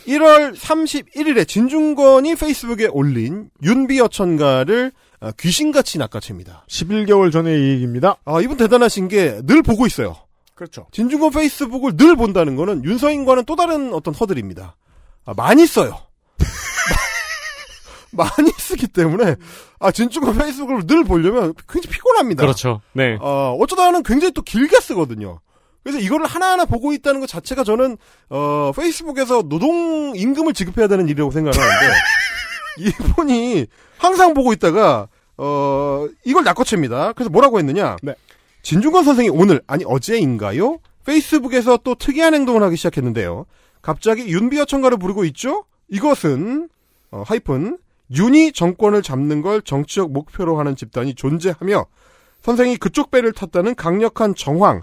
1월 0.07 0.55
31일에 0.55 1.47
진중권이 1.47 2.35
페이스북에 2.35 2.87
올린 2.87 3.49
윤비어천가를 3.63 4.91
어, 5.21 5.31
귀신같이 5.39 5.97
낚아챕니다. 5.99 6.65
11개월 6.67 7.31
전의 7.31 7.53
얘기입니다. 7.73 8.15
아, 8.25 8.41
이분 8.41 8.57
대단하신 8.57 9.07
게 9.07 9.41
늘 9.45 9.61
보고 9.61 9.85
있어요. 9.85 10.15
그렇죠. 10.55 10.87
진중권 10.91 11.31
페이스북을 11.31 11.95
늘 11.97 12.15
본다는 12.15 12.55
거는 12.55 12.83
윤서인과는 12.83 13.45
또 13.45 13.55
다른 13.55 13.93
어떤 13.93 14.13
허들입니다. 14.13 14.75
아, 15.25 15.33
많이 15.35 15.65
써요. 15.67 15.97
많이 18.11 18.51
쓰기 18.57 18.87
때문에 18.87 19.35
아 19.79 19.91
진중권 19.91 20.37
페이스북을 20.37 20.85
늘 20.85 21.03
보려면 21.03 21.53
굉장히 21.69 21.93
피곤합니다. 21.95 22.41
그렇죠. 22.41 22.81
네. 22.93 23.17
어, 23.21 23.55
어쩌다는 23.59 24.03
굉장히 24.03 24.33
또 24.33 24.41
길게 24.41 24.79
쓰거든요. 24.81 25.39
그래서 25.83 25.99
이거를 25.99 26.25
하나하나 26.25 26.65
보고 26.65 26.93
있다는 26.93 27.19
것 27.19 27.27
자체가 27.27 27.63
저는 27.63 27.97
어 28.29 28.71
페이스북에서 28.75 29.43
노동 29.43 30.13
임금을 30.15 30.53
지급해야 30.53 30.87
되는 30.87 31.07
일이라고 31.07 31.31
생각하는데 31.31 31.95
이분이 32.77 33.67
항상 33.97 34.33
보고 34.33 34.53
있다가 34.53 35.07
어 35.37 36.07
이걸 36.23 36.43
낚아챕니다. 36.43 37.13
그래서 37.13 37.29
뭐라고 37.29 37.59
했느냐? 37.59 37.97
네. 38.03 38.13
진중권 38.61 39.03
선생이 39.03 39.29
오늘 39.29 39.61
아니 39.65 39.83
어제인가요? 39.85 40.77
페이스북에서 41.05 41.77
또 41.83 41.95
특이한 41.95 42.33
행동을 42.33 42.61
하기 42.63 42.75
시작했는데요. 42.75 43.45
갑자기 43.81 44.27
윤비어 44.27 44.65
청가를 44.65 44.97
부르고 44.97 45.25
있죠? 45.25 45.65
이것은 45.89 46.69
어, 47.09 47.23
하이픈 47.25 47.77
윤이 48.11 48.51
정권을 48.51 49.01
잡는 49.01 49.41
걸 49.41 49.61
정치적 49.61 50.11
목표로 50.11 50.59
하는 50.59 50.75
집단이 50.75 51.15
존재하며 51.15 51.85
선생이 52.41 52.77
그쪽 52.77 53.09
배를 53.11 53.31
탔다는 53.33 53.75
강력한 53.75 54.35
정황 54.35 54.81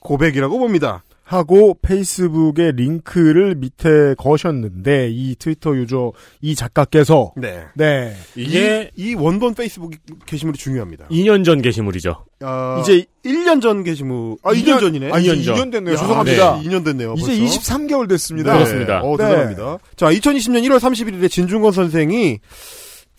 고백이라고 0.00 0.58
봅니다. 0.58 1.04
하고 1.30 1.78
페이스북에 1.80 2.72
링크를 2.72 3.54
밑에 3.54 4.16
거셨는데 4.18 5.10
이 5.12 5.36
트위터 5.36 5.76
유저 5.76 6.10
이 6.40 6.56
작가께서 6.56 7.32
네. 7.36 7.66
네. 7.74 8.16
이게 8.34 8.90
이, 8.96 9.10
이 9.10 9.14
원본 9.14 9.54
페이스북 9.54 9.92
게시물이 10.26 10.58
중요합니다. 10.58 11.06
2년 11.08 11.44
전 11.44 11.62
게시물이죠. 11.62 12.24
어, 12.42 12.78
이제 12.82 13.04
1년 13.24 13.62
전 13.62 13.84
게시물 13.84 14.38
아 14.42 14.52
2년, 14.52 14.64
2년 14.64 14.80
전이네. 14.80 15.12
아, 15.12 15.18
이제 15.20 15.36
2년 15.36 15.44
전. 15.44 15.54
2년 15.54 15.72
됐네요. 15.72 15.94
야, 15.94 15.98
죄송합니다. 15.98 16.56
네, 16.56 16.68
2년 16.68 16.84
됐네요. 16.84 17.14
이제 17.16 17.38
벌써. 17.38 17.60
23개월 17.60 18.08
됐습니다. 18.08 18.52
네. 18.52 18.58
그렇습니다. 18.58 19.00
어, 19.02 19.16
네. 19.16 19.24
대단합니다. 19.24 19.78
자, 19.94 20.06
2020년 20.10 20.64
1월 20.66 20.80
31일에 20.80 21.30
진중권 21.30 21.70
선생이 21.70 22.40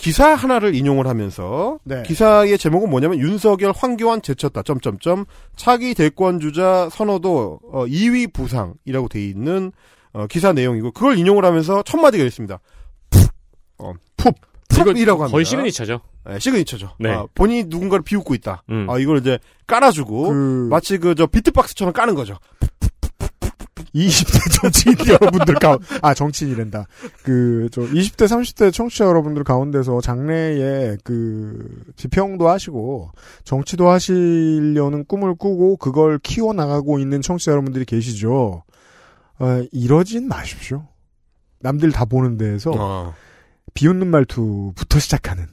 기사 0.01 0.33
하나를 0.33 0.73
인용을 0.73 1.05
하면서 1.05 1.77
네. 1.83 2.01
기사의 2.01 2.57
제목은 2.57 2.89
뭐냐면 2.89 3.19
윤석열 3.19 3.71
황교안 3.75 4.23
제쳤다. 4.23 4.63
점점점 4.63 5.25
차기 5.55 5.93
대권 5.93 6.39
주자 6.39 6.89
선호도 6.91 7.59
어, 7.71 7.85
2위 7.85 8.33
부상이라고 8.33 9.07
돼 9.09 9.23
있는 9.23 9.71
어, 10.13 10.25
기사 10.25 10.53
내용이고 10.53 10.91
그걸 10.91 11.19
인용을 11.19 11.45
하면서 11.45 11.83
첫 11.83 11.97
마디가 11.99 12.23
있습니다. 12.23 12.59
푹. 13.11 13.21
어, 13.77 13.93
푹. 14.17 14.35
푹이라고 14.69 15.21
합니다. 15.21 15.31
거의 15.35 15.45
시그니처죠. 15.45 16.01
예, 16.31 16.39
시그니처죠. 16.39 16.91
네. 16.99 17.11
아, 17.11 17.25
본인이 17.35 17.65
누군가를 17.67 18.03
비웃고 18.03 18.33
있다. 18.35 18.63
음. 18.71 18.89
아, 18.89 18.97
이걸 18.97 19.17
이제 19.19 19.37
깔아주고 19.67 20.29
그- 20.29 20.67
마치 20.71 20.97
그 20.97 21.13
저 21.13 21.27
비트박스처럼 21.27 21.93
까는 21.93 22.15
거죠. 22.15 22.37
20대 23.93 24.61
정치인 24.61 24.95
여러분들 25.07 25.55
가운 25.55 25.79
아 26.01 26.13
정치인이란다. 26.13 26.87
그 27.23 27.67
저 27.71 27.81
20대 27.81 28.25
30대 28.25 28.71
청취자 28.73 29.05
여러분들 29.05 29.43
가운데서 29.43 30.01
장래에 30.01 30.97
그 31.03 31.83
지평도 31.95 32.47
하시고 32.49 33.11
정치도 33.43 33.89
하시려는 33.89 35.05
꿈을 35.05 35.35
꾸고 35.35 35.77
그걸 35.77 36.19
키워 36.19 36.53
나가고 36.53 36.99
있는 36.99 37.21
청취자 37.21 37.51
여러분들이 37.51 37.85
계시죠. 37.85 38.63
어, 39.39 39.63
이러진 39.71 40.27
마십시오. 40.27 40.85
남들 41.59 41.91
다 41.91 42.05
보는 42.05 42.37
데에서 42.37 42.71
어. 42.75 43.13
비웃는 43.73 44.07
말투부터 44.07 44.99
시작하는. 44.99 45.47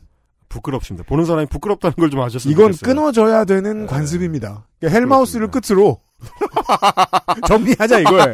부끄럽습니다. 0.49 1.07
보는 1.07 1.27
사람이 1.27 1.47
부끄럽다는 1.49 1.95
걸 1.97 2.09
좀 2.11 2.21
아셨으면 2.23 2.53
이건 2.53 2.73
좋겠어요. 2.73 2.95
끊어져야 2.95 3.45
되는 3.45 3.87
관습입니다. 3.87 4.67
그러니까 4.81 4.99
헬마우스를 4.99 5.51
끝으로 5.51 6.01
정리하자 7.47 8.01
이거예요. 8.01 8.33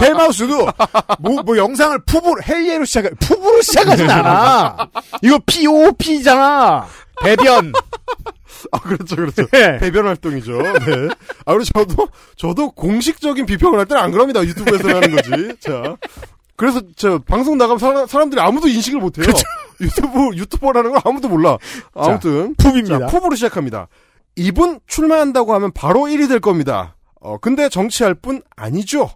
헬마우스도 0.00 0.68
뭐, 1.18 1.42
뭐 1.42 1.56
영상을 1.56 1.98
푸부 2.06 2.36
헬예로 2.46 2.84
시작 2.84 3.10
푸부로 3.20 3.60
시작하진 3.62 4.08
않아. 4.10 4.88
이거 5.22 5.38
POP잖아. 5.46 6.86
배변. 7.22 7.72
아, 8.72 8.78
그렇죠, 8.80 9.16
그렇죠. 9.16 9.46
네. 9.52 9.78
배변 9.78 10.06
활동이죠. 10.06 10.52
네. 10.60 11.08
아, 11.44 11.54
그리고 11.54 11.64
저도, 11.64 12.08
저도 12.36 12.70
공식적인 12.72 13.46
비평을 13.46 13.78
할 13.78 13.86
때는 13.86 14.02
안 14.02 14.10
그럽니다. 14.10 14.42
유튜브에서 14.42 14.88
하는 14.88 15.14
거지. 15.14 15.54
자. 15.60 15.96
그래서 16.56 16.80
저 16.96 17.18
방송 17.18 17.58
나가면 17.58 17.78
사람, 17.78 18.06
사람들이 18.06 18.40
아무도 18.40 18.66
인식을 18.68 18.98
못 18.98 19.18
해요. 19.18 19.26
유튜브, 19.80 20.34
유튜버라는 20.34 20.92
걸 20.92 21.00
아무도 21.04 21.28
몰라. 21.28 21.58
아무튼. 21.94 22.54
푸입니다. 22.56 23.00
자, 23.00 23.06
푸부로 23.06 23.36
시작합니다. 23.36 23.88
이분 24.36 24.80
출마한다고 24.86 25.54
하면 25.54 25.72
바로 25.72 26.00
1위 26.00 26.28
될 26.28 26.40
겁니다. 26.40 26.95
어, 27.26 27.38
근데 27.38 27.68
정치할 27.68 28.14
뿐 28.14 28.40
아니죠. 28.54 29.10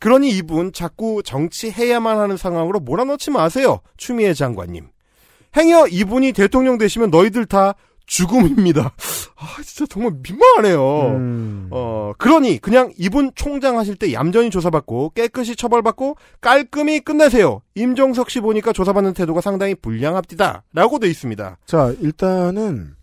그러니 0.00 0.30
이분 0.30 0.72
자꾸 0.72 1.22
정치해야만 1.24 2.18
하는 2.18 2.36
상황으로 2.36 2.80
몰아넣지 2.80 3.30
마세요. 3.30 3.78
추미애 3.96 4.34
장관님. 4.34 4.88
행여 5.56 5.86
이분이 5.86 6.32
대통령 6.32 6.76
되시면 6.76 7.10
너희들 7.10 7.46
다 7.46 7.74
죽음입니다. 8.06 8.92
아, 9.36 9.62
진짜 9.64 9.86
정말 9.88 10.14
민망하네요. 10.22 11.16
음. 11.16 11.68
어, 11.70 12.12
그러니 12.18 12.58
그냥 12.58 12.92
이분 12.98 13.30
총장 13.36 13.78
하실 13.78 13.94
때 13.94 14.12
얌전히 14.12 14.50
조사받고 14.50 15.12
깨끗이 15.14 15.54
처벌받고 15.54 16.16
깔끔히 16.40 16.98
끝내세요. 16.98 17.62
임종석 17.76 18.28
씨 18.30 18.40
보니까 18.40 18.72
조사받는 18.72 19.14
태도가 19.14 19.40
상당히 19.40 19.76
불량합디다. 19.76 20.64
라고 20.72 20.98
돼 20.98 21.08
있습니다. 21.08 21.58
자 21.64 21.94
일단은 22.00 22.96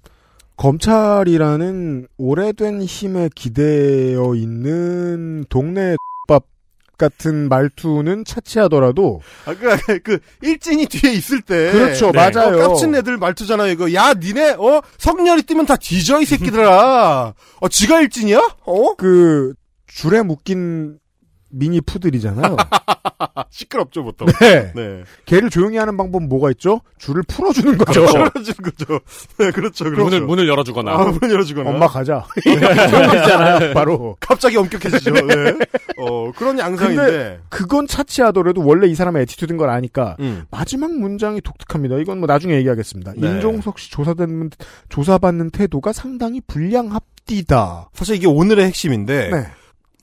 검찰이라는 0.59 2.07
오래된 2.17 2.81
힘에 2.81 3.29
기대어 3.33 4.35
있는 4.35 5.45
동네 5.47 5.95
밥 6.27 6.43
같은 6.97 7.47
말투는 7.47 8.25
차치하더라도 8.25 9.21
아, 9.45 9.55
그, 9.55 9.99
그, 9.99 10.19
일진이 10.41 10.87
뒤에 10.87 11.13
있을 11.13 11.41
때. 11.41 11.71
그렇죠, 11.71 12.11
맞아요. 12.11 12.57
어, 12.57 12.67
깝친 12.67 12.93
애들 12.93 13.17
말투잖아요, 13.17 13.71
이거. 13.71 13.93
야, 13.93 14.13
니네, 14.13 14.57
어, 14.59 14.81
성렬이 14.97 15.43
뛰면 15.43 15.65
다 15.65 15.77
뒤져, 15.77 16.19
이 16.19 16.25
새끼들아. 16.25 17.33
어, 17.61 17.69
지가 17.69 18.01
일진이야? 18.01 18.39
어? 18.65 18.95
그 18.95 19.53
줄에 19.87 20.21
묶인 20.23 20.99
미니 21.49 21.81
푸들이잖아요. 21.81 22.55
시끄럽죠, 23.49 24.03
보통. 24.03 24.27
네. 24.39 24.71
네. 24.75 25.03
걔를 25.25 25.49
조용히 25.49 25.77
하는 25.77 25.97
방법은 25.97 26.29
뭐가 26.29 26.51
있죠? 26.51 26.81
줄을 26.97 27.23
풀어주는 27.23 27.77
거죠. 27.77 28.05
풀어주는 28.05 28.55
거죠. 28.61 28.99
네, 29.37 29.51
그렇죠, 29.51 29.85
그렇죠. 29.85 30.03
문을 30.03 30.21
문을 30.21 30.47
열어주거나. 30.47 30.91
아, 30.91 30.97
문을 31.05 31.31
열어주거나. 31.31 31.69
엄마 31.69 31.87
가자. 31.87 32.25
있잖아요. 32.45 33.73
바로. 33.73 34.15
갑자기 34.19 34.57
엄격해지죠. 34.57 35.11
네. 35.13 35.53
어, 35.97 36.31
그런 36.33 36.59
양상인데. 36.59 37.01
근데 37.01 37.39
그건 37.49 37.87
차치하더라도 37.87 38.63
원래 38.65 38.87
이 38.87 38.95
사람의 38.95 39.23
attitude인 39.23 39.57
걸 39.57 39.69
아니까 39.69 40.15
음. 40.19 40.45
마지막 40.51 40.91
문장이 40.91 41.41
독특합니다. 41.41 41.97
이건 41.97 42.19
뭐 42.19 42.27
나중에 42.27 42.55
얘기하겠습니다. 42.55 43.13
네. 43.17 43.27
임종석 43.27 43.79
씨 43.79 43.91
조사되는 43.91 44.51
조사받는 44.89 45.51
태도가 45.51 45.93
상당히 45.93 46.41
불량합디다. 46.41 47.89
사실 47.93 48.15
이게 48.15 48.27
오늘의 48.27 48.65
핵심인데. 48.67 49.29
네. 49.31 49.47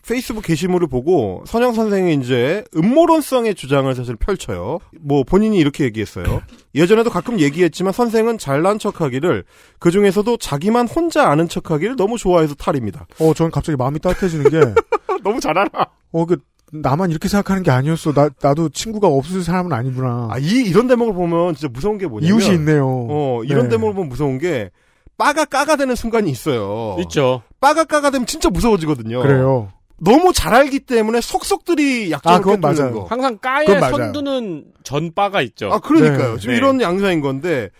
페이스북 0.07 0.43
게시물을 0.45 0.87
보고 0.87 1.43
선영 1.47 1.73
선생이 1.73 2.15
이제 2.15 2.65
음모론성의 2.77 3.55
주장을 3.57 3.93
사실 3.95 4.15
펼쳐요. 4.17 4.79
뭐 5.01 5.25
본인이 5.25 5.59
이렇게 5.59 5.85
얘기했어요. 5.85 6.43
예전에도 6.75 7.11
가끔 7.11 7.41
얘기했지만 7.41 7.93
선생은 7.93 8.39
잘난 8.39 8.79
척하기를 8.79 9.45
그 9.81 9.91
중에서도 9.91 10.37
자기만 10.37 10.87
혼자 10.87 11.29
아는 11.29 11.49
척하기를 11.49 11.97
너무 11.97 12.19
좋아해서 12.19 12.55
탈입니다. 12.55 13.07
어, 13.19 13.35
전 13.35 13.51
갑자기 13.51 13.77
마음이 13.77 13.99
따뜻해지는 13.99 14.51
게 14.51 14.61
너무 15.25 15.41
잘 15.41 15.59
알아. 15.59 15.87
어, 16.13 16.25
그 16.25 16.37
나만 16.73 17.11
이렇게 17.11 17.29
생각하는 17.29 17.63
게 17.63 17.71
아니었어. 17.71 18.13
나 18.13 18.29
나도 18.41 18.69
친구가 18.69 19.09
없을 19.09 19.43
사람은 19.43 19.73
아니구나. 19.73 20.29
아, 20.31 20.39
이 20.39 20.63
이런 20.67 20.87
대목을 20.87 21.15
보면 21.15 21.55
진짜 21.55 21.69
무서운 21.73 21.99
게 21.99 22.07
뭐냐면 22.07 22.41
이웃이 22.41 22.55
있네요. 22.57 22.87
어, 22.87 23.43
이런 23.45 23.65
네. 23.65 23.71
대목을 23.71 23.95
보면 23.95 24.09
무서운 24.09 24.39
게 24.39 24.71
빠가 25.19 25.45
까가 25.45 25.77
되는 25.77 25.95
순간이 25.95 26.31
있어요. 26.31 26.97
있죠. 27.01 27.43
빠가 27.61 27.85
까가 27.85 28.11
되면 28.11 28.27
진짜 28.27 28.51
무서워지거든요. 28.51 29.23
그래요. 29.23 29.73
너무 29.99 30.33
잘 30.33 30.55
알기 30.55 30.81
때문에 30.81 31.21
속속들이 31.21 32.11
약점을 32.11 32.37
아, 32.37 32.41
그건 32.41 32.61
맞아요. 32.61 32.93
거. 32.93 33.05
항상 33.05 33.39
까에. 33.39 33.65
선두는 33.67 34.65
전바가 34.83 35.43
있죠. 35.43 35.71
아, 35.73 35.79
그러니까요. 35.79 36.35
네. 36.35 36.39
지금 36.39 36.53
네. 36.53 36.59
이런 36.59 36.81
양상인 36.81 37.21
건데, 37.21 37.71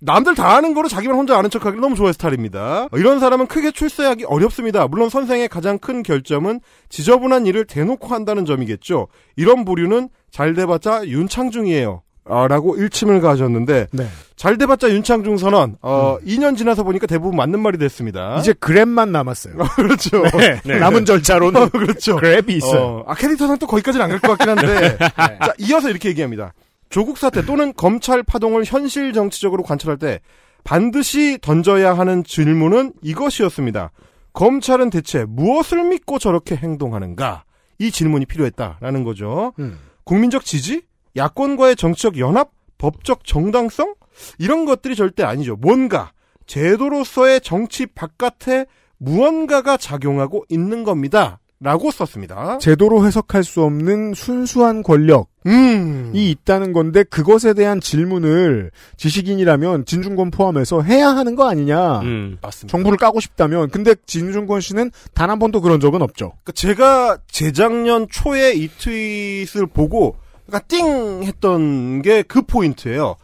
남들 0.00 0.36
다 0.36 0.54
아는 0.54 0.74
거를 0.74 0.88
자기만 0.88 1.16
혼자 1.16 1.36
아는 1.36 1.50
척하기를 1.50 1.80
너무 1.80 1.96
좋아해 1.96 2.12
스타일입니다. 2.12 2.88
이런 2.92 3.18
사람은 3.18 3.48
크게 3.48 3.72
출세하기 3.72 4.24
어렵습니다. 4.26 4.86
물론 4.86 5.08
선생의 5.08 5.48
가장 5.48 5.78
큰 5.78 6.04
결점은 6.04 6.60
지저분한 6.88 7.46
일을 7.46 7.64
대놓고 7.64 8.06
한다는 8.06 8.44
점이겠죠. 8.44 9.08
이런 9.34 9.64
부류는 9.64 10.08
잘 10.30 10.54
돼봤자 10.54 11.08
윤창중이에요. 11.08 12.02
아, 12.28 12.46
라고 12.48 12.76
일침을 12.76 13.20
가졌는데, 13.20 13.86
네. 13.92 14.06
잘 14.36 14.56
돼봤자 14.58 14.90
윤창중 14.90 15.36
선언, 15.38 15.76
어, 15.82 16.18
2년 16.24 16.56
지나서 16.56 16.84
보니까 16.84 17.06
대부분 17.06 17.36
맞는 17.36 17.60
말이 17.60 17.78
됐습니다. 17.78 18.38
이제 18.38 18.52
그랩만 18.52 19.08
남았어요. 19.10 19.54
그렇죠. 19.76 20.22
네. 20.64 20.78
남은 20.78 21.04
절차로는 21.04 21.70
그렇죠. 21.70 22.16
그랩이 22.16 22.50
있어요. 22.50 22.80
어, 22.82 23.04
아, 23.06 23.14
캐릭터상 23.14 23.58
또 23.58 23.66
거기까지는 23.66 24.04
안 24.04 24.10
갈 24.10 24.20
것 24.20 24.38
같긴 24.38 24.48
한데. 24.58 24.98
자, 25.16 25.52
이어서 25.58 25.90
이렇게 25.90 26.08
얘기합니다. 26.10 26.52
조국 26.90 27.18
사태 27.18 27.44
또는 27.44 27.72
검찰 27.76 28.22
파동을 28.22 28.64
현실 28.64 29.12
정치적으로 29.12 29.62
관찰할 29.62 29.98
때 29.98 30.20
반드시 30.64 31.38
던져야 31.40 31.96
하는 31.96 32.24
질문은 32.24 32.92
이것이었습니다. 33.02 33.90
검찰은 34.34 34.90
대체 34.90 35.24
무엇을 35.26 35.84
믿고 35.84 36.18
저렇게 36.18 36.54
행동하는가? 36.56 37.44
이 37.78 37.90
질문이 37.90 38.26
필요했다라는 38.26 39.04
거죠. 39.04 39.52
음. 39.58 39.78
국민적 40.04 40.44
지지? 40.44 40.82
야권과의 41.16 41.76
정치적 41.76 42.18
연합? 42.18 42.50
법적 42.78 43.24
정당성? 43.24 43.94
이런 44.38 44.64
것들이 44.64 44.94
절대 44.96 45.22
아니죠. 45.22 45.56
뭔가 45.56 46.12
제도로서의 46.46 47.40
정치 47.40 47.86
바깥에 47.86 48.66
무언가가 48.98 49.76
작용하고 49.76 50.44
있는 50.48 50.84
겁니다. 50.84 51.38
라고 51.60 51.90
썼습니다. 51.90 52.58
제도로 52.58 53.04
해석할 53.04 53.42
수 53.42 53.62
없는 53.64 54.14
순수한 54.14 54.84
권력이 54.84 55.26
음. 55.46 56.12
있다는 56.14 56.72
건데 56.72 57.02
그것에 57.02 57.52
대한 57.52 57.80
질문을 57.80 58.70
지식인이라면 58.96 59.84
진중권 59.84 60.30
포함해서 60.30 60.82
해야 60.82 61.08
하는 61.08 61.34
거 61.34 61.48
아니냐. 61.50 61.98
음. 62.02 62.38
맞습니다. 62.40 62.70
정부를 62.70 62.96
까고 62.96 63.18
싶다면 63.18 63.70
근데 63.70 63.96
진중권 64.06 64.60
씨는 64.60 64.92
단 65.14 65.30
한 65.30 65.40
번도 65.40 65.60
그런 65.60 65.80
적은 65.80 66.00
없죠. 66.00 66.34
그러니까 66.44 66.52
제가 66.52 67.18
재작년 67.28 68.06
초에 68.08 68.52
이 68.54 68.68
트윗을 68.68 69.66
보고 69.66 70.14
그러니까 70.48 70.66
띵 70.66 71.22
했던 71.24 72.02
게 72.02 72.22
그 72.22 72.42
포인트예요. 72.42 73.16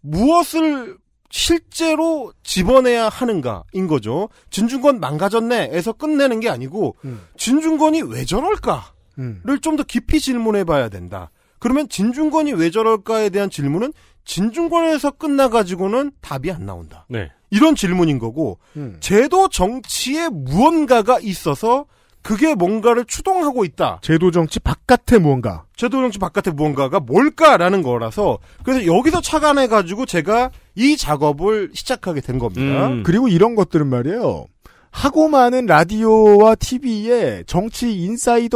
무엇을 0.00 0.98
실제로 1.30 2.32
집어내야 2.42 3.08
하는가인 3.08 3.86
거죠. 3.88 4.28
진중권 4.50 5.00
망가졌네에서 5.00 5.92
끝내는 5.94 6.40
게 6.40 6.48
아니고 6.48 6.96
음. 7.04 7.26
진중권이 7.36 8.02
왜 8.02 8.24
저럴까를 8.24 8.82
음. 9.18 9.42
좀더 9.60 9.82
깊이 9.82 10.20
질문해 10.20 10.64
봐야 10.64 10.88
된다. 10.88 11.30
그러면 11.58 11.88
진중권이 11.88 12.52
왜 12.52 12.70
저럴까에 12.70 13.30
대한 13.30 13.50
질문은 13.50 13.92
진중권에서 14.24 15.12
끝나가지고는 15.12 16.12
답이 16.20 16.50
안 16.52 16.66
나온다. 16.66 17.06
네. 17.08 17.30
이런 17.50 17.74
질문인 17.74 18.18
거고 18.18 18.58
음. 18.76 18.96
제도 19.00 19.48
정치에 19.48 20.28
무언가가 20.28 21.18
있어서 21.20 21.86
그게 22.24 22.54
뭔가를 22.54 23.04
추동하고 23.04 23.64
있다. 23.66 23.98
제도 24.02 24.30
정치 24.30 24.58
바깥에 24.58 25.18
무언가. 25.18 25.64
제도 25.76 26.00
정치 26.00 26.18
바깥에 26.18 26.50
무언가가 26.50 26.98
뭘까라는 26.98 27.82
거라서 27.82 28.38
그래서 28.64 28.86
여기서 28.86 29.20
착안해 29.20 29.68
가지고 29.68 30.06
제가 30.06 30.50
이 30.74 30.96
작업을 30.96 31.70
시작하게 31.74 32.22
된 32.22 32.38
겁니다. 32.38 32.86
음. 32.88 33.02
그리고 33.04 33.28
이런 33.28 33.54
것들은 33.54 33.86
말이에요. 33.86 34.46
하고 34.90 35.28
많은 35.28 35.66
라디오와 35.66 36.54
TV에 36.54 37.42
정치 37.46 37.94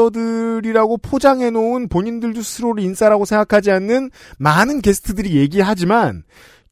인사이더들이라고 0.03 0.97
포장해 0.99 1.51
놓은 1.51 1.89
본인들도 1.89 2.41
스스로를 2.41 2.83
인싸라고 2.85 3.25
생각하지 3.27 3.71
않는 3.73 4.11
많은 4.39 4.81
게스트들이 4.81 5.37
얘기하지만 5.37 6.23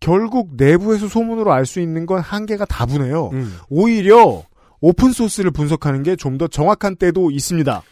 결국 0.01 0.51
내부에서 0.57 1.09
소문으로 1.09 1.53
알 1.53 1.67
수 1.67 1.81
있는 1.81 2.07
건 2.07 2.21
한계가 2.21 2.65
다분해요. 2.65 3.31
음. 3.33 3.59
오히려 3.69 4.45
오픈 4.81 5.13
소스를 5.13 5.51
분석하는 5.51 6.03
게 6.03 6.17
좀 6.17 6.39
더 6.39 6.49
정확한 6.49 6.97
때도 6.97 7.31
있습니다. 7.31 7.83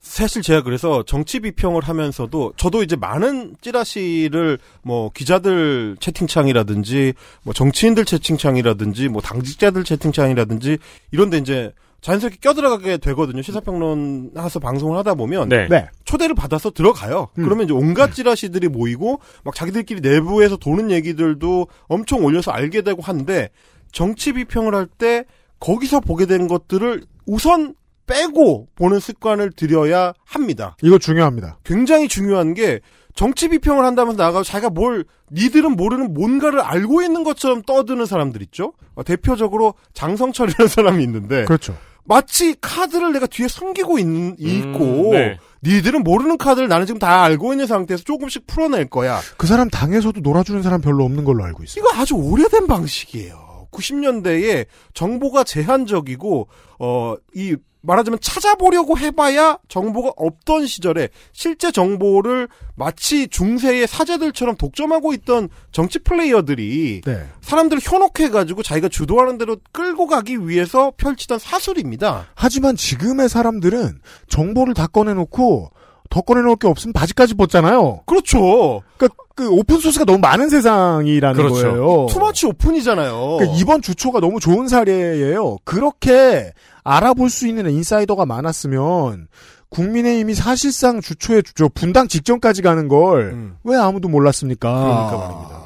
사실 0.00 0.42
제가 0.42 0.62
그래서 0.62 1.02
정치 1.02 1.40
비평을 1.40 1.82
하면서도 1.82 2.52
저도 2.56 2.82
이제 2.84 2.94
많은 2.96 3.56
찌라시를 3.60 4.58
뭐 4.82 5.10
기자들 5.12 5.96
채팅창이라든지 6.00 7.14
뭐 7.42 7.52
정치인들 7.52 8.04
채팅창이라든지 8.04 9.08
뭐 9.08 9.20
당직자들 9.22 9.84
채팅창이라든지 9.84 10.78
이런데 11.10 11.38
이제 11.38 11.72
자연스럽게 12.00 12.38
껴들어가게 12.40 12.98
되거든요. 12.98 13.42
시사평론 13.42 14.30
하서 14.36 14.60
방송을 14.60 14.96
하다 14.98 15.14
보면 15.14 15.48
네. 15.48 15.66
네. 15.68 15.88
초대를 16.04 16.36
받아서 16.36 16.70
들어가요. 16.70 17.28
음. 17.38 17.42
그러면 17.42 17.64
이제 17.64 17.72
온갖 17.74 18.12
찌라시들이 18.14 18.68
모이고 18.68 19.18
막 19.42 19.54
자기들끼리 19.56 20.00
내부에서 20.00 20.56
도는 20.56 20.92
얘기들도 20.92 21.66
엄청 21.88 22.24
올려서 22.24 22.52
알게 22.52 22.82
되고 22.82 23.02
한데 23.02 23.48
정치 23.90 24.32
비평을 24.32 24.74
할 24.76 24.86
때 24.86 25.24
거기서 25.60 26.00
보게 26.00 26.26
된 26.26 26.48
것들을 26.48 27.02
우선 27.26 27.74
빼고 28.06 28.68
보는 28.74 29.00
습관을 29.00 29.52
들여야 29.52 30.14
합니다. 30.24 30.76
이거 30.82 30.98
중요합니다. 30.98 31.58
굉장히 31.64 32.08
중요한 32.08 32.54
게 32.54 32.80
정치 33.14 33.48
비평을 33.48 33.84
한다면서 33.84 34.22
나가서 34.22 34.44
자기가 34.44 34.70
뭘 34.70 35.04
니들은 35.32 35.72
모르는 35.72 36.14
뭔가를 36.14 36.60
알고 36.60 37.02
있는 37.02 37.24
것처럼 37.24 37.62
떠드는 37.62 38.06
사람들 38.06 38.42
있죠. 38.42 38.72
어, 38.94 39.02
대표적으로 39.02 39.74
장성철이라는 39.92 40.68
사람이 40.68 41.02
있는데 41.04 41.44
그렇죠. 41.44 41.76
마치 42.04 42.54
카드를 42.60 43.12
내가 43.12 43.26
뒤에 43.26 43.48
숨기고 43.48 43.98
있, 43.98 44.06
있고 44.38 45.10
네. 45.12 45.36
니들은 45.62 46.04
모르는 46.04 46.38
카드를 46.38 46.68
나는 46.68 46.86
지금 46.86 46.98
다 46.98 47.22
알고 47.24 47.52
있는 47.52 47.66
상태에서 47.66 48.04
조금씩 48.04 48.46
풀어낼 48.46 48.88
거야. 48.88 49.20
그 49.36 49.46
사람 49.46 49.68
당에서도 49.68 50.20
놀아주는 50.20 50.62
사람 50.62 50.80
별로 50.80 51.04
없는 51.04 51.24
걸로 51.24 51.44
알고 51.44 51.64
있어요. 51.64 51.84
이거 51.84 52.00
아주 52.00 52.14
오래된 52.14 52.66
방식이에요. 52.66 53.47
90년대에 53.70 54.66
정보가 54.94 55.44
제한적이고 55.44 56.48
어 56.78 57.16
이 57.34 57.56
말하자면 57.80 58.18
찾아보려고 58.20 58.98
해봐야 58.98 59.58
정보가 59.68 60.12
없던 60.16 60.66
시절에 60.66 61.08
실제 61.32 61.70
정보를 61.70 62.48
마치 62.74 63.28
중세의 63.28 63.86
사제들처럼 63.86 64.56
독점하고 64.56 65.12
있던 65.14 65.48
정치 65.70 65.98
플레이어들이 66.00 67.02
네. 67.04 67.26
사람들을 67.40 67.80
현혹해가지고 67.82 68.62
자기가 68.62 68.88
주도하는 68.88 69.38
대로 69.38 69.56
끌고 69.72 70.06
가기 70.06 70.48
위해서 70.48 70.92
펼치던 70.96 71.38
사술입니다. 71.38 72.26
하지만 72.34 72.76
지금의 72.76 73.28
사람들은 73.28 74.00
정보를 74.28 74.74
다 74.74 74.86
꺼내놓고 74.86 75.70
더 76.10 76.20
꺼내놓을 76.20 76.56
게 76.56 76.68
없으면 76.68 76.92
바지까지 76.92 77.34
벗잖아요. 77.34 78.02
그렇죠. 78.06 78.82
그러니까 78.96 79.22
그 79.34 79.48
오픈 79.50 79.78
소스가 79.78 80.04
너무 80.04 80.18
많은 80.18 80.48
세상이라는 80.48 81.36
그렇죠. 81.36 81.62
거예요. 81.62 82.06
too 82.10 82.25
much 82.25 82.46
open이잖아요. 82.46 83.36
그러니까 83.38 83.58
이번 83.58 83.82
주초가 83.82 84.20
너무 84.20 84.40
좋은 84.40 84.68
사례예요. 84.68 85.58
그렇게 85.64 86.52
알아볼 86.82 87.30
수 87.30 87.46
있는 87.46 87.70
인사이더가 87.70 88.26
많았으면 88.26 89.28
국민의힘이 89.68 90.34
사실상 90.34 91.00
주초에 91.00 91.42
주초 91.42 91.68
분당 91.68 92.08
직전까지 92.08 92.62
가는 92.62 92.88
걸왜 92.88 93.76
아무도 93.78 94.08
몰랐습니까? 94.08 94.70
음. 94.70 94.84
그러니까 94.86 95.18
말입니다. 95.18 95.58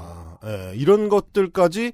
예, 0.44 0.76
이런 0.76 1.08
것들까지 1.08 1.92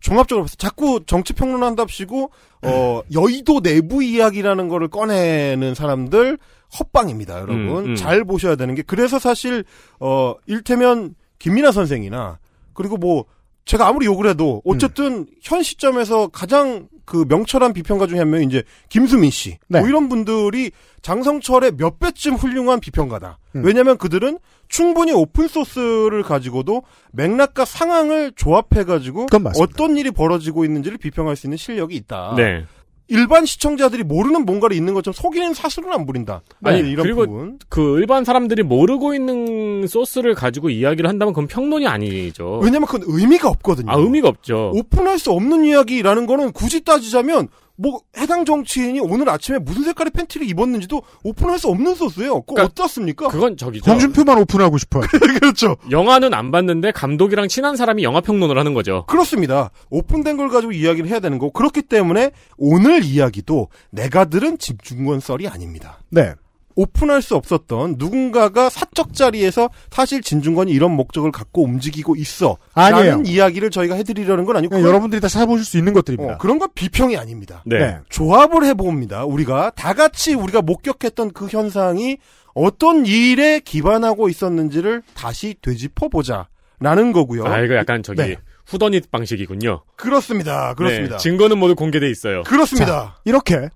종합적으로 0.00 0.44
봐서 0.44 0.56
자꾸 0.56 1.00
정치 1.06 1.32
평론한답시고 1.32 2.30
어 2.62 3.02
여의도 3.12 3.60
내부 3.60 4.02
이야기라는 4.02 4.68
거를 4.68 4.88
꺼내는 4.88 5.74
사람들 5.74 6.38
헛방입니다, 6.78 7.36
여러분. 7.40 7.58
음, 7.58 7.90
음. 7.90 7.94
잘 7.96 8.24
보셔야 8.24 8.56
되는 8.56 8.74
게 8.74 8.82
그래서 8.82 9.18
사실 9.18 9.64
어 9.98 10.34
일테면 10.46 11.14
김민아 11.38 11.72
선생이나 11.72 12.38
그리고 12.74 12.96
뭐 12.96 13.24
제가 13.70 13.86
아무리 13.86 14.06
욕을 14.06 14.26
해도 14.26 14.62
어쨌든 14.64 15.26
현 15.40 15.62
시점에서 15.62 16.26
가장 16.26 16.88
그 17.04 17.24
명철한 17.28 17.72
비평가 17.72 18.08
중에 18.08 18.18
한 18.18 18.30
명이 18.30 18.44
이제 18.46 18.64
김수민 18.88 19.30
씨. 19.30 19.58
네. 19.68 19.78
뭐 19.78 19.88
이런 19.88 20.08
분들이 20.08 20.72
장성철의 21.02 21.76
몇 21.76 22.00
배쯤 22.00 22.34
훌륭한 22.34 22.80
비평가다. 22.80 23.38
음. 23.54 23.62
왜냐면 23.64 23.96
그들은 23.96 24.40
충분히 24.66 25.12
오픈 25.12 25.46
소스를 25.46 26.24
가지고도 26.24 26.82
맥락과 27.12 27.64
상황을 27.64 28.32
조합해 28.34 28.82
가지고 28.84 29.26
그건 29.26 29.44
맞습니다. 29.44 29.72
어떤 29.72 29.96
일이 29.96 30.10
벌어지고 30.10 30.64
있는지를 30.64 30.98
비평할 30.98 31.36
수 31.36 31.46
있는 31.46 31.56
실력이 31.56 31.94
있다. 31.94 32.34
네. 32.36 32.64
일반 33.10 33.44
시청자들이 33.44 34.04
모르는 34.04 34.46
뭔가를 34.46 34.76
있는 34.76 34.94
것처럼 34.94 35.14
속이는 35.14 35.52
사술은 35.54 35.92
안 35.92 36.06
부린다. 36.06 36.42
아니, 36.62 36.78
이런 36.78 37.02
그리고 37.02 37.26
부분. 37.26 37.58
그 37.68 37.98
일반 37.98 38.24
사람들이 38.24 38.62
모르고 38.62 39.14
있는 39.14 39.86
소스를 39.86 40.34
가지고 40.34 40.70
이야기를 40.70 41.08
한다면 41.08 41.34
그건 41.34 41.48
평론이 41.48 41.86
아니죠. 41.86 42.60
왜냐면 42.62 42.86
그건 42.86 43.02
의미가 43.06 43.48
없거든요. 43.48 43.90
아, 43.90 43.96
의미가 43.96 44.28
없죠. 44.28 44.72
오픈할 44.74 45.18
수 45.18 45.32
없는 45.32 45.64
이야기라는 45.64 46.26
거는 46.26 46.52
굳이 46.52 46.82
따지자면 46.84 47.48
뭐 47.80 48.02
해당 48.18 48.44
정치인이 48.44 49.00
오늘 49.00 49.30
아침에 49.30 49.58
무슨 49.58 49.84
색깔의 49.84 50.10
팬티를 50.10 50.46
입었는지도 50.50 51.02
오픈할 51.24 51.58
수 51.58 51.68
없는 51.68 51.94
소스예요. 51.94 52.42
그거 52.42 52.62
어떻습니까? 52.62 53.28
그건 53.28 53.56
저기죠. 53.56 53.90
홍준표만 53.90 54.36
오픈하고 54.38 54.76
싶어요. 54.76 55.04
그렇죠. 55.40 55.76
영화는 55.90 56.34
안 56.34 56.50
봤는데 56.50 56.92
감독이랑 56.92 57.48
친한 57.48 57.76
사람이 57.76 58.02
영화 58.02 58.20
평론을 58.20 58.58
하는 58.58 58.74
거죠. 58.74 59.06
그렇습니다. 59.06 59.70
오픈된 59.88 60.36
걸 60.36 60.50
가지고 60.50 60.72
이야기를 60.72 61.08
해야 61.08 61.20
되는 61.20 61.38
거고 61.38 61.52
그렇기 61.52 61.82
때문에 61.82 62.32
오늘 62.58 63.02
이야기도 63.02 63.68
내가 63.88 64.26
들은 64.26 64.58
집중권 64.58 65.20
썰이 65.20 65.48
아닙니다. 65.48 66.00
네. 66.10 66.34
오픈할 66.76 67.22
수 67.22 67.36
없었던 67.36 67.96
누군가가 67.98 68.68
사적 68.70 69.14
자리에서 69.14 69.70
사실 69.90 70.22
진중권이 70.22 70.72
이런 70.72 70.92
목적을 70.92 71.32
갖고 71.32 71.64
움직이고 71.64 72.16
있어. 72.16 72.56
아니에요. 72.74 73.10
라는 73.10 73.26
이야기를 73.26 73.70
저희가 73.70 73.94
해드리려는 73.96 74.44
건 74.44 74.56
아니고 74.56 74.80
여러분들이 74.80 75.20
다 75.20 75.28
찾아보실 75.28 75.64
수 75.64 75.78
있는 75.78 75.92
것들입니다. 75.92 76.34
어, 76.34 76.38
그런 76.38 76.58
건 76.58 76.68
비평이 76.74 77.16
아닙니다. 77.16 77.62
네. 77.66 77.78
네. 77.78 77.98
조합을 78.08 78.64
해봅니다. 78.64 79.24
우리가 79.24 79.70
다 79.74 79.94
같이 79.94 80.34
우리가 80.34 80.62
목격했던 80.62 81.32
그 81.32 81.46
현상이 81.48 82.18
어떤 82.54 83.06
일에 83.06 83.60
기반하고 83.60 84.28
있었는지를 84.28 85.02
다시 85.14 85.54
되짚어보자. 85.60 86.48
라는 86.82 87.12
거고요. 87.12 87.44
아, 87.44 87.60
이거 87.60 87.74
약간 87.74 88.02
저기 88.02 88.22
네. 88.22 88.36
후더닛 88.66 89.10
방식이군요. 89.10 89.82
그렇습니다. 89.96 90.72
그렇습니다. 90.74 91.18
네, 91.18 91.22
증거는 91.22 91.58
모두 91.58 91.74
공개돼 91.74 92.08
있어요. 92.08 92.42
그렇습니다. 92.44 92.86
자, 92.86 93.16
이렇게 93.24 93.68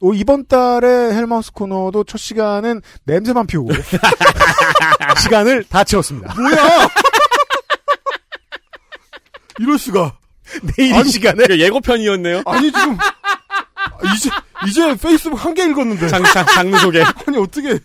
어, 0.00 0.12
이번 0.14 0.46
달에 0.46 0.86
헬마우스 1.14 1.50
코너도 1.52 2.04
첫 2.04 2.18
시간은 2.18 2.82
냄새만 3.04 3.46
피우고 3.46 3.72
시간을 5.22 5.64
다 5.68 5.82
채웠습니다. 5.82 6.34
뭐야? 6.34 6.88
이럴 9.60 9.78
수가. 9.78 10.16
내일 10.76 10.92
이 10.92 10.94
아니, 10.94 11.10
시간에 11.10 11.44
예고편이었네요. 11.50 12.42
아니 12.46 12.70
지금 12.72 12.96
이제 14.16 14.30
이제 14.68 14.96
페이스북 14.96 15.44
한 15.44 15.52
개 15.54 15.64
읽었는데. 15.64 16.06
장, 16.08 16.22
장, 16.24 16.46
장르 16.46 16.78
소개. 16.78 17.02
아니 17.26 17.36
어떻게 17.36 17.78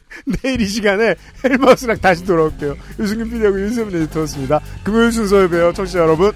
내일 0.43 0.61
이 0.61 0.67
시간에 0.67 1.15
헬마우스랑 1.43 1.99
다시 1.99 2.23
돌아올게요. 2.25 2.75
유승균 2.99 3.29
PD하고 3.31 3.59
윤세민 3.59 3.95
에디터였습니다. 4.03 4.59
금요일 4.83 5.11
순서에 5.11 5.47
봬요. 5.47 5.73
청취자 5.73 5.99
여러분. 5.99 6.31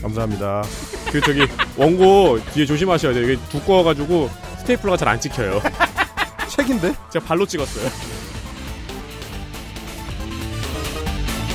감사합니다. 0.00 0.64
그 1.12 1.20
저기 1.20 1.46
원고 1.76 2.38
뒤에 2.54 2.64
조심하셔야 2.64 3.12
돼요. 3.12 3.24
이게 3.30 3.40
두꺼워가지고 3.50 4.30
스테이플러가 4.68 4.96
잘 4.98 5.08
안 5.08 5.18
찍혀요. 5.20 5.62
책인데? 6.48 6.92
제가 7.10 7.24
발로 7.24 7.46
찍었어요. 7.46 7.88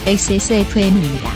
XSFM입니다. 0.06 1.32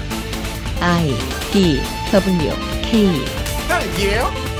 I 0.82 1.14
D 1.52 1.80
W 2.12 2.52
K 2.84 3.26
딸기예요? 3.68 4.57